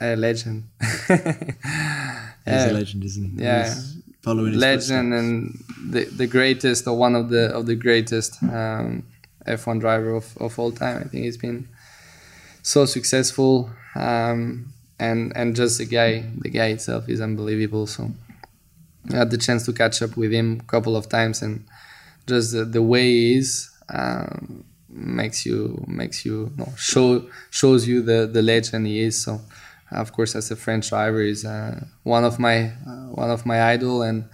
a 0.00 0.16
legend. 0.16 0.64
He's 1.08 2.64
a 2.64 2.72
legend, 2.72 3.04
isn't 3.04 3.38
he? 3.38 3.44
Yeah. 3.44 3.74
following 4.22 4.54
legend 4.54 5.14
and 5.14 5.58
the, 5.82 6.04
the 6.04 6.26
greatest 6.26 6.86
or 6.86 6.96
one 6.96 7.14
of 7.14 7.28
the 7.28 7.46
of 7.54 7.66
the 7.66 7.74
greatest 7.74 8.42
um, 8.42 9.04
F1 9.46 9.80
driver 9.80 10.14
of, 10.14 10.36
of 10.38 10.58
all 10.58 10.72
time. 10.72 10.98
I 10.98 11.04
think 11.04 11.24
he's 11.24 11.36
been 11.36 11.68
so 12.62 12.84
successful. 12.84 13.70
Um, 13.94 14.72
and 15.00 15.32
and 15.34 15.56
just 15.56 15.78
the 15.78 15.86
guy 15.86 16.24
the 16.38 16.50
guy 16.50 16.66
itself 16.66 17.08
is 17.08 17.20
unbelievable 17.20 17.86
so 17.86 18.10
I 19.10 19.16
had 19.16 19.30
the 19.30 19.38
chance 19.38 19.64
to 19.64 19.72
catch 19.72 20.02
up 20.02 20.16
with 20.16 20.30
him 20.30 20.60
a 20.60 20.64
couple 20.64 20.94
of 20.94 21.08
times 21.08 21.42
and 21.42 21.64
just 22.26 22.52
the, 22.52 22.64
the 22.64 22.82
way 22.82 23.04
he 23.04 23.38
is 23.38 23.70
um, 23.88 24.64
makes 24.88 25.46
you 25.46 25.82
makes 25.88 26.24
you 26.24 26.52
no, 26.56 26.68
show 26.76 27.24
shows 27.50 27.88
you 27.88 28.02
the 28.02 28.28
the 28.30 28.42
legend 28.42 28.86
he 28.86 29.00
is 29.00 29.20
so 29.20 29.40
of 29.90 30.12
course 30.12 30.36
as 30.36 30.50
a 30.50 30.56
French 30.56 30.90
driver 30.90 31.22
is 31.22 31.44
uh, 31.44 31.82
one 32.02 32.24
of 32.24 32.38
my 32.38 32.66
uh, 32.86 33.08
one 33.22 33.30
of 33.30 33.46
my 33.46 33.62
idol 33.72 34.02
and 34.02 34.28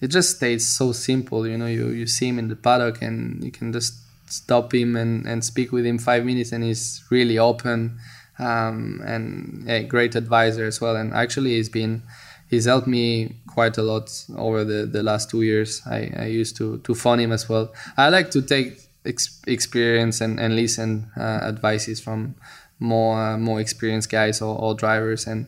it 0.00 0.08
just 0.08 0.36
stays 0.36 0.66
so 0.66 0.92
simple 0.92 1.46
you 1.46 1.58
know 1.58 1.66
you, 1.66 1.88
you 1.88 2.06
see 2.06 2.28
him 2.28 2.38
in 2.38 2.48
the 2.48 2.56
paddock 2.56 3.02
and 3.02 3.42
you 3.42 3.50
can 3.50 3.72
just 3.72 3.94
stop 4.32 4.74
him 4.74 4.96
and, 4.96 5.26
and 5.26 5.44
speak 5.44 5.72
with 5.72 5.84
him 5.84 5.98
five 5.98 6.24
minutes 6.24 6.52
and 6.52 6.64
he's 6.64 7.04
really 7.10 7.38
open 7.38 7.98
um, 8.38 9.02
and 9.04 9.68
a 9.68 9.84
great 9.84 10.14
advisor 10.14 10.64
as 10.64 10.80
well. 10.80 10.96
And 10.96 11.12
actually, 11.12 11.50
he's 11.56 11.68
been 11.68 12.02
he's 12.48 12.64
helped 12.64 12.86
me 12.86 13.36
quite 13.46 13.78
a 13.78 13.82
lot 13.82 14.10
over 14.36 14.64
the, 14.64 14.86
the 14.86 15.02
last 15.02 15.30
two 15.30 15.42
years. 15.42 15.82
I, 15.86 16.12
I 16.16 16.26
used 16.26 16.56
to 16.56 16.78
to 16.78 16.94
phone 16.94 17.20
him 17.20 17.32
as 17.32 17.48
well. 17.48 17.72
I 17.96 18.08
like 18.08 18.30
to 18.32 18.42
take 18.42 18.80
ex- 19.04 19.40
experience 19.46 20.20
and, 20.20 20.40
and 20.40 20.56
listen 20.56 21.10
uh, 21.16 21.40
advices 21.42 22.00
from 22.00 22.34
more 22.78 23.20
uh, 23.20 23.38
more 23.38 23.60
experienced 23.60 24.10
guys 24.10 24.42
or, 24.42 24.58
or 24.58 24.74
drivers. 24.74 25.26
And 25.26 25.46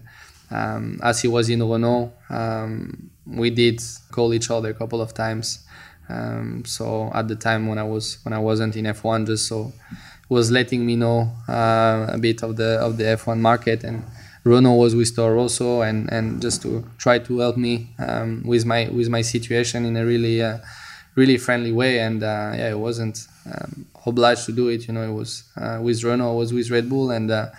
um, 0.51 1.01
as 1.03 1.22
he 1.22 1.28
was 1.28 1.49
in 1.49 1.62
Renault, 1.62 2.12
um, 2.28 3.11
we 3.26 3.51
did 3.51 3.80
call 4.11 4.35
each 4.35 4.51
other 4.51 4.70
a 4.70 4.74
couple 4.74 5.01
of 5.01 5.14
times. 5.14 5.62
Um, 6.09 6.64
so 6.64 7.11
at 7.14 7.28
the 7.28 7.36
time 7.36 7.66
when 7.68 7.78
I 7.78 7.84
was 7.84 8.18
when 8.24 8.32
I 8.32 8.38
wasn't 8.38 8.76
in 8.76 8.84
F1, 8.86 9.26
just 9.26 9.48
so 9.48 9.72
was 10.32 10.50
letting 10.50 10.84
me 10.84 10.96
know 10.96 11.30
uh, 11.48 12.07
a 12.09 12.18
bit 12.18 12.42
of 12.42 12.57
the 12.57 12.78
of 12.80 12.96
the 12.96 13.05
F1 13.05 13.38
market. 13.38 13.84
And 13.84 14.05
Renault 14.44 14.76
was 14.76 14.96
with 14.96 15.14
Toro 15.14 15.34
Rosso 15.34 15.82
and 15.82 16.11
and 16.12 16.40
just 16.40 16.62
to 16.62 16.84
try 16.98 17.18
to 17.18 17.38
help 17.38 17.57
me 17.57 17.88
um, 17.98 18.42
with 18.44 18.64
my 18.64 18.88
with 18.88 19.09
my 19.09 19.22
situation 19.22 19.84
in 19.84 19.96
a 19.96 20.05
really 20.05 20.42
uh, 20.42 20.59
really 21.14 21.36
friendly 21.36 21.72
way. 21.72 22.00
And 22.00 22.22
uh, 22.22 22.53
yeah 22.57 22.70
it 22.70 22.78
wasn't 22.78 23.26
um, 23.46 23.86
obliged 24.07 24.46
to 24.46 24.53
do 24.53 24.68
it 24.68 24.88
you 24.88 24.94
know 24.94 25.03
it 25.03 25.12
was 25.12 25.44
uh, 25.57 25.78
with 25.80 26.03
Renault 26.03 26.34
was 26.34 26.53
with 26.53 26.70
Red 26.70 26.88
Bull. 26.88 27.11
And 27.11 27.30
uh, 27.30 27.50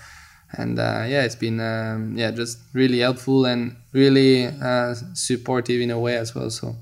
and 0.55 0.77
uh, 0.77 1.05
yeah 1.07 1.23
it's 1.23 1.35
been 1.35 1.59
um, 1.59 2.17
yeah 2.17 2.31
just 2.31 2.59
really 2.73 2.99
helpful 2.99 3.45
and 3.45 3.75
really 3.91 4.49
supportive 5.13 5.79
in 5.79 5.91
a 5.91 5.99
way 5.99 6.17
as 6.17 6.33
well. 6.33 6.49
So 6.49 6.75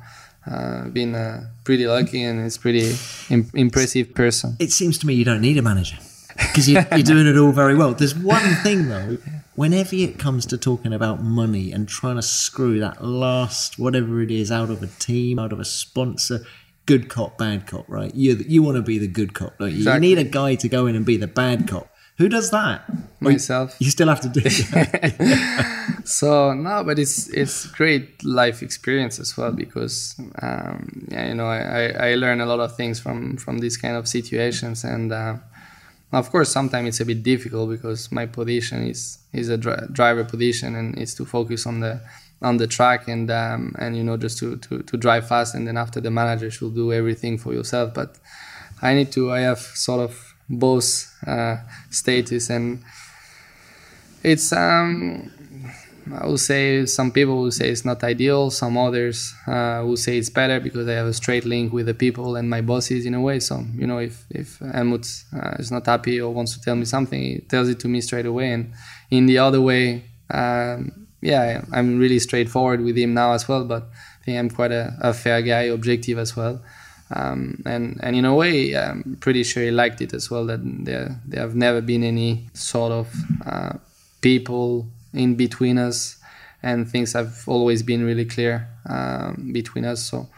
uh, 0.46 0.88
been 0.90 1.16
uh, 1.16 1.50
pretty 1.64 1.86
lucky 1.88 2.24
and 2.24 2.46
it's 2.46 2.58
pretty 2.58 2.96
Im- 3.30 3.50
impressive 3.54 4.14
person. 4.14 4.56
It 4.60 4.72
seems 4.72 4.98
to 5.00 5.08
me 5.08 5.14
you 5.14 5.26
don't 5.26 5.42
need 5.42 5.58
a 5.58 5.62
manager 5.62 5.98
because 6.36 6.70
you, 6.70 6.78
are 6.78 7.02
doing 7.02 7.28
it 7.28 7.38
all 7.38 7.52
very 7.52 7.76
well. 7.76 7.94
There's 7.94 8.16
one 8.16 8.56
thing 8.64 8.90
though, 8.90 9.18
whenever 9.56 9.96
it 9.96 10.18
comes 10.18 10.46
to 10.48 10.58
talking 10.58 10.94
about 10.94 11.22
money 11.22 11.72
and 11.72 11.88
trying 11.88 12.16
to 12.16 12.22
screw 12.22 12.80
that 12.80 13.04
last 13.04 13.78
whatever 13.78 14.22
it 14.22 14.32
is 14.32 14.52
out 14.52 14.70
of 14.70 14.82
a 14.82 14.88
team, 14.88 15.38
out 15.38 15.54
of 15.54 15.60
a 15.60 15.66
sponsor, 15.66 16.46
good 16.86 17.10
cop, 17.10 17.38
bad 17.38 17.68
cop, 17.68 17.88
right? 17.88 18.14
You 18.16 18.36
you 18.48 18.64
want 18.64 18.78
to 18.78 18.82
be 18.82 18.98
the 18.98 19.08
good 19.08 19.34
cop, 19.34 19.58
don't 19.60 19.72
you? 19.72 19.78
Exactly. 19.78 20.10
You 20.10 20.16
need 20.16 20.26
a 20.26 20.30
guy 20.30 20.56
to 20.56 20.68
go 20.68 20.88
in 20.88 20.96
and 20.96 21.06
be 21.06 21.18
the 21.18 21.28
bad 21.28 21.68
cop. 21.68 21.91
Who 22.22 22.30
does 22.30 22.52
that? 22.52 22.84
Myself. 23.20 23.76
You 23.80 23.90
still 23.90 24.08
have 24.08 24.22
to 24.22 24.30
do 24.30 24.42
it. 24.46 26.06
so 26.08 26.54
no, 26.54 26.84
but 26.84 27.00
it's 27.00 27.30
it's 27.30 27.66
great 27.66 28.24
life 28.24 28.62
experience 28.62 29.20
as 29.20 29.36
well 29.36 29.52
because 29.52 30.16
um, 30.40 31.08
yeah, 31.12 31.30
you 31.30 31.34
know 31.34 31.48
I, 31.48 32.12
I 32.12 32.16
learn 32.16 32.40
a 32.40 32.46
lot 32.46 32.60
of 32.60 32.76
things 32.76 33.00
from 33.00 33.38
from 33.38 33.58
these 33.58 33.76
kind 33.76 33.96
of 33.96 34.08
situations 34.08 34.84
and 34.84 35.12
uh, 35.12 35.38
of 36.12 36.30
course 36.30 36.50
sometimes 36.50 36.90
it's 36.90 37.00
a 37.00 37.06
bit 37.06 37.24
difficult 37.24 37.72
because 37.72 38.12
my 38.12 38.28
position 38.28 38.88
is 38.88 39.18
is 39.34 39.50
a 39.50 39.58
dri- 39.58 39.88
driver 39.92 40.24
position 40.24 40.76
and 40.76 40.96
it's 41.00 41.16
to 41.16 41.26
focus 41.26 41.66
on 41.66 41.80
the 41.80 42.02
on 42.44 42.58
the 42.58 42.68
track 42.68 43.08
and 43.08 43.32
um, 43.32 43.74
and 43.80 43.98
you 43.98 44.04
know 44.04 44.18
just 44.18 44.38
to, 44.38 44.58
to 44.58 44.84
to 44.84 44.96
drive 44.96 45.28
fast 45.28 45.56
and 45.56 45.68
then 45.68 45.76
after 45.76 46.00
the 46.00 46.12
manager 46.12 46.52
should 46.52 46.76
do 46.76 46.94
everything 46.94 47.40
for 47.40 47.52
yourself 47.52 47.96
but 47.96 48.20
i 48.84 48.94
need 48.94 49.12
to 49.12 49.32
i 49.32 49.40
have 49.40 49.60
sort 49.60 50.02
of 50.02 50.31
both 50.60 51.14
uh, 51.26 51.58
status 51.90 52.50
and 52.50 52.84
it's 54.24 54.52
um 54.54 55.32
I 56.14 56.28
would 56.28 56.40
say 56.40 56.86
some 56.86 57.12
people 57.12 57.38
will 57.42 57.52
say 57.52 57.70
it's 57.70 57.86
not 57.86 58.04
ideal. 58.04 58.50
Some 58.50 58.78
others 58.78 59.34
uh, 59.48 59.84
will 59.86 59.98
say 59.98 60.18
it's 60.18 60.30
better 60.30 60.60
because 60.60 60.88
I 60.88 60.94
have 60.94 61.06
a 61.06 61.14
straight 61.14 61.46
link 61.46 61.72
with 61.72 61.86
the 61.86 61.94
people 61.94 62.36
and 62.36 62.50
my 62.50 62.62
bosses 62.62 63.06
in 63.06 63.14
a 63.14 63.22
way. 63.22 63.40
So 63.40 63.64
you 63.76 63.86
know, 63.86 64.00
if 64.00 64.26
if 64.30 64.60
Helmut 64.60 65.08
uh, 65.34 65.56
is 65.60 65.72
not 65.72 65.86
happy 65.86 66.20
or 66.20 66.34
wants 66.34 66.54
to 66.56 66.62
tell 66.62 66.76
me 66.76 66.86
something, 66.86 67.22
he 67.22 67.40
tells 67.40 67.70
it 67.70 67.80
to 67.82 67.88
me 67.88 68.02
straight 68.02 68.26
away. 68.26 68.52
And 68.52 68.74
in 69.10 69.26
the 69.28 69.38
other 69.38 69.62
way, 69.62 70.06
um, 70.32 71.08
yeah, 71.22 71.64
I'm 71.72 72.00
really 72.00 72.20
straightforward 72.20 72.82
with 72.82 72.98
him 72.98 73.14
now 73.14 73.34
as 73.34 73.48
well. 73.48 73.64
But 73.64 73.84
I 74.22 74.26
think 74.26 74.40
I'm 74.40 74.50
quite 74.50 74.72
a, 74.72 74.98
a 75.02 75.14
fair 75.14 75.42
guy, 75.42 75.64
objective 75.64 76.18
as 76.18 76.36
well. 76.36 76.62
Um, 77.14 77.62
and 77.66 78.00
and 78.02 78.16
in 78.16 78.26
a 78.26 78.34
way, 78.34 78.76
I'm 78.76 79.18
pretty 79.20 79.44
sure 79.44 79.64
he 79.64 79.72
liked 79.72 80.02
it 80.02 80.14
as 80.14 80.32
well. 80.32 80.46
That 80.46 80.62
there 80.64 81.20
there 81.26 81.42
have 81.42 81.56
never 81.56 81.82
been 81.82 82.04
any 82.04 82.48
sort 82.54 82.92
of 82.92 83.14
uh, 83.46 83.74
people 84.22 84.88
in 85.14 85.36
between 85.36 85.78
us, 85.78 86.18
and 86.64 86.90
things 86.90 87.14
have 87.14 87.44
always 87.48 87.84
been 87.84 88.06
really 88.06 88.26
clear 88.26 88.68
um, 88.86 89.52
between 89.52 89.86
us. 89.86 90.04
So 90.04 90.30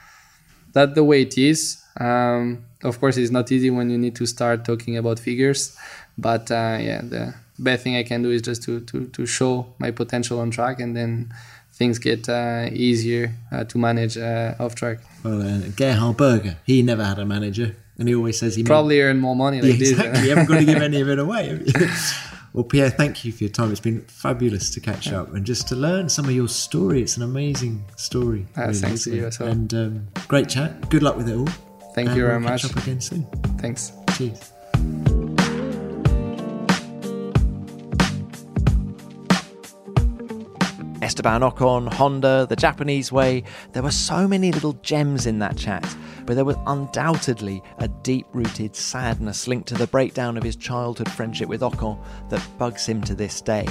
that's 0.73 0.95
the 0.95 1.03
way 1.03 1.21
it 1.21 1.37
is. 1.37 1.83
Um, 1.99 2.65
of 2.83 2.99
course, 2.99 3.17
it's 3.17 3.31
not 3.31 3.51
easy 3.51 3.69
when 3.69 3.89
you 3.89 3.97
need 3.97 4.15
to 4.15 4.25
start 4.25 4.65
talking 4.65 4.97
about 4.97 5.19
figures, 5.19 5.77
but 6.17 6.49
uh, 6.49 6.77
yeah, 6.81 7.01
the 7.01 7.35
best 7.59 7.83
thing 7.83 7.95
I 7.95 8.03
can 8.03 8.23
do 8.23 8.31
is 8.31 8.41
just 8.41 8.63
to, 8.63 8.79
to, 8.81 9.07
to 9.07 9.25
show 9.27 9.67
my 9.77 9.91
potential 9.91 10.39
on 10.39 10.49
track, 10.49 10.79
and 10.79 10.95
then 10.95 11.31
things 11.73 11.99
get 11.99 12.29
uh, 12.29 12.69
easier 12.71 13.33
uh, 13.51 13.63
to 13.65 13.77
manage 13.77 14.17
uh, 14.17 14.55
off 14.59 14.75
track. 14.75 14.99
Well, 15.23 15.41
uh, 15.41 15.69
Gerhard 15.75 16.17
Berger, 16.17 16.57
he 16.65 16.81
never 16.81 17.03
had 17.03 17.19
a 17.19 17.25
manager, 17.25 17.75
and 17.97 18.07
he 18.07 18.15
always 18.15 18.39
says 18.39 18.55
he 18.55 18.63
probably 18.63 19.01
earn 19.01 19.19
more 19.19 19.35
money 19.35 19.61
like 19.61 19.79
yeah, 19.79 19.89
exactly. 19.89 20.11
this. 20.11 20.23
you 20.23 20.29
haven't 20.29 20.45
got 20.45 20.59
to 20.59 20.65
give 20.65 20.81
any 20.81 21.01
of 21.01 21.09
it 21.09 21.19
away. 21.19 21.65
Well, 22.53 22.63
Pierre, 22.63 22.91
thank 22.91 23.25
you 23.25 23.31
for 23.31 23.45
your 23.45 23.51
time. 23.51 23.71
It's 23.71 23.79
been 23.79 24.01
fabulous 24.01 24.69
to 24.69 24.79
catch 24.79 25.07
yeah. 25.07 25.21
up 25.21 25.33
and 25.33 25.43
just 25.43 25.67
to 25.69 25.75
learn 25.75 26.07
some 26.07 26.25
of 26.25 26.31
your 26.31 26.47
story. 26.47 27.01
It's 27.01 27.17
an 27.17 27.23
amazing 27.23 27.83
story. 27.95 28.45
Uh, 28.55 28.67
really, 28.67 28.73
thanks 28.75 29.03
to 29.05 29.15
you 29.15 29.25
as 29.25 29.39
well. 29.39 29.49
And 29.49 29.73
um, 29.73 30.07
great 30.27 30.49
chat. 30.49 30.87
Good 30.91 31.01
luck 31.01 31.17
with 31.17 31.29
it 31.29 31.35
all. 31.35 31.47
Thank 31.95 32.09
and 32.09 32.17
you 32.17 32.25
very 32.25 32.37
we'll 32.37 32.49
much. 32.51 32.61
Catch 32.61 32.77
up 32.77 32.83
again 32.83 33.01
soon. 33.01 33.25
Thanks. 33.57 33.93
Cheers. 34.15 34.52
Esteban 41.03 41.41
Ocon, 41.41 41.93
Honda, 41.93 42.47
the 42.49 42.55
Japanese 42.55 43.11
way. 43.11 43.43
There 43.73 43.83
were 43.83 43.91
so 43.91 44.27
many 44.27 44.51
little 44.51 44.73
gems 44.81 45.25
in 45.25 45.39
that 45.39 45.57
chat 45.57 45.83
but 46.25 46.35
there 46.35 46.45
was 46.45 46.57
undoubtedly 46.67 47.61
a 47.79 47.87
deep 47.87 48.25
rooted 48.33 48.75
sadness 48.75 49.47
linked 49.47 49.67
to 49.67 49.75
the 49.75 49.87
breakdown 49.87 50.37
of 50.37 50.43
his 50.43 50.55
childhood 50.55 51.11
friendship 51.11 51.49
with 51.49 51.61
Ocon 51.61 52.01
that 52.29 52.45
bugs 52.57 52.85
him 52.85 53.01
to 53.01 53.15
this 53.15 53.41
day. 53.41 53.67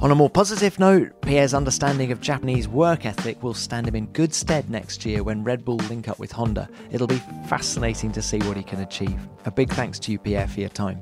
On 0.00 0.10
a 0.10 0.14
more 0.14 0.30
positive 0.30 0.78
note, 0.78 1.20
Pierre's 1.22 1.54
understanding 1.54 2.12
of 2.12 2.20
Japanese 2.20 2.68
work 2.68 3.04
ethic 3.04 3.42
will 3.42 3.54
stand 3.54 3.88
him 3.88 3.96
in 3.96 4.06
good 4.06 4.32
stead 4.32 4.70
next 4.70 5.04
year 5.04 5.22
when 5.22 5.44
Red 5.44 5.64
Bull 5.64 5.76
link 5.76 6.08
up 6.08 6.18
with 6.18 6.32
Honda. 6.32 6.68
It'll 6.90 7.06
be 7.06 7.22
fascinating 7.48 8.12
to 8.12 8.22
see 8.22 8.38
what 8.40 8.56
he 8.56 8.62
can 8.62 8.80
achieve. 8.80 9.18
A 9.44 9.50
big 9.50 9.70
thanks 9.70 9.98
to 10.00 10.12
you, 10.12 10.18
Pierre, 10.18 10.46
for 10.46 10.60
your 10.60 10.68
time. 10.68 11.00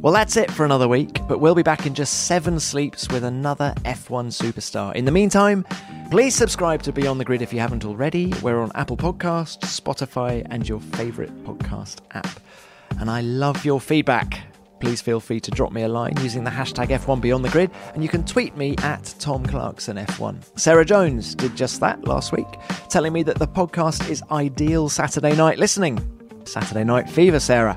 Well, 0.00 0.12
that's 0.12 0.36
it 0.36 0.48
for 0.52 0.64
another 0.64 0.86
week, 0.86 1.18
but 1.26 1.40
we'll 1.40 1.56
be 1.56 1.64
back 1.64 1.84
in 1.84 1.92
just 1.92 2.28
seven 2.28 2.60
sleeps 2.60 3.08
with 3.08 3.24
another 3.24 3.74
F1 3.78 4.28
superstar. 4.28 4.94
In 4.94 5.04
the 5.04 5.10
meantime, 5.10 5.66
please 6.08 6.36
subscribe 6.36 6.82
to 6.84 6.92
Beyond 6.92 7.18
the 7.18 7.24
Grid 7.24 7.42
if 7.42 7.52
you 7.52 7.58
haven't 7.58 7.84
already. 7.84 8.32
We're 8.40 8.60
on 8.60 8.70
Apple 8.76 8.96
Podcasts, 8.96 9.64
Spotify, 9.64 10.46
and 10.50 10.68
your 10.68 10.78
favourite 10.78 11.36
podcast 11.42 11.96
app. 12.12 12.28
And 13.00 13.10
I 13.10 13.22
love 13.22 13.64
your 13.64 13.80
feedback. 13.80 14.40
Please 14.78 15.00
feel 15.00 15.18
free 15.18 15.40
to 15.40 15.50
drop 15.50 15.72
me 15.72 15.82
a 15.82 15.88
line 15.88 16.14
using 16.22 16.44
the 16.44 16.50
hashtag 16.50 16.90
F1 16.90 17.20
Beyond 17.20 17.44
the 17.44 17.48
Grid, 17.48 17.72
and 17.94 18.02
you 18.04 18.08
can 18.08 18.24
tweet 18.24 18.56
me 18.56 18.76
at 18.78 19.12
Tom 19.18 19.44
Clarkson 19.44 19.96
F1. 19.96 20.56
Sarah 20.56 20.84
Jones 20.84 21.34
did 21.34 21.56
just 21.56 21.80
that 21.80 22.04
last 22.04 22.30
week, 22.30 22.46
telling 22.88 23.12
me 23.12 23.24
that 23.24 23.40
the 23.40 23.48
podcast 23.48 24.08
is 24.08 24.22
ideal 24.30 24.88
Saturday 24.88 25.34
night 25.34 25.58
listening. 25.58 25.98
Saturday 26.44 26.84
night 26.84 27.10
fever, 27.10 27.40
Sarah. 27.40 27.76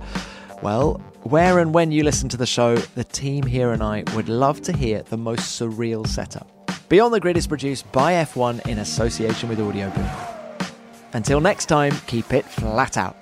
Well, 0.61 1.01
where 1.23 1.59
and 1.59 1.73
when 1.73 1.91
you 1.91 2.03
listen 2.03 2.29
to 2.29 2.37
the 2.37 2.45
show, 2.45 2.75
the 2.75 3.03
team 3.03 3.43
here 3.43 3.71
and 3.71 3.83
I 3.83 4.03
would 4.15 4.29
love 4.29 4.61
to 4.63 4.73
hear 4.73 5.03
the 5.03 5.17
most 5.17 5.59
surreal 5.59 6.07
setup. 6.07 6.47
Beyond 6.89 7.13
the 7.13 7.19
Grid 7.19 7.37
is 7.37 7.47
produced 7.47 7.89
by 7.91 8.13
F1 8.13 8.67
in 8.67 8.79
association 8.79 9.47
with 9.47 9.59
Audioboom. 9.59 10.09
Until 11.13 11.39
next 11.39 11.67
time, 11.67 11.93
keep 12.07 12.33
it 12.33 12.45
flat 12.45 12.97
out. 12.97 13.15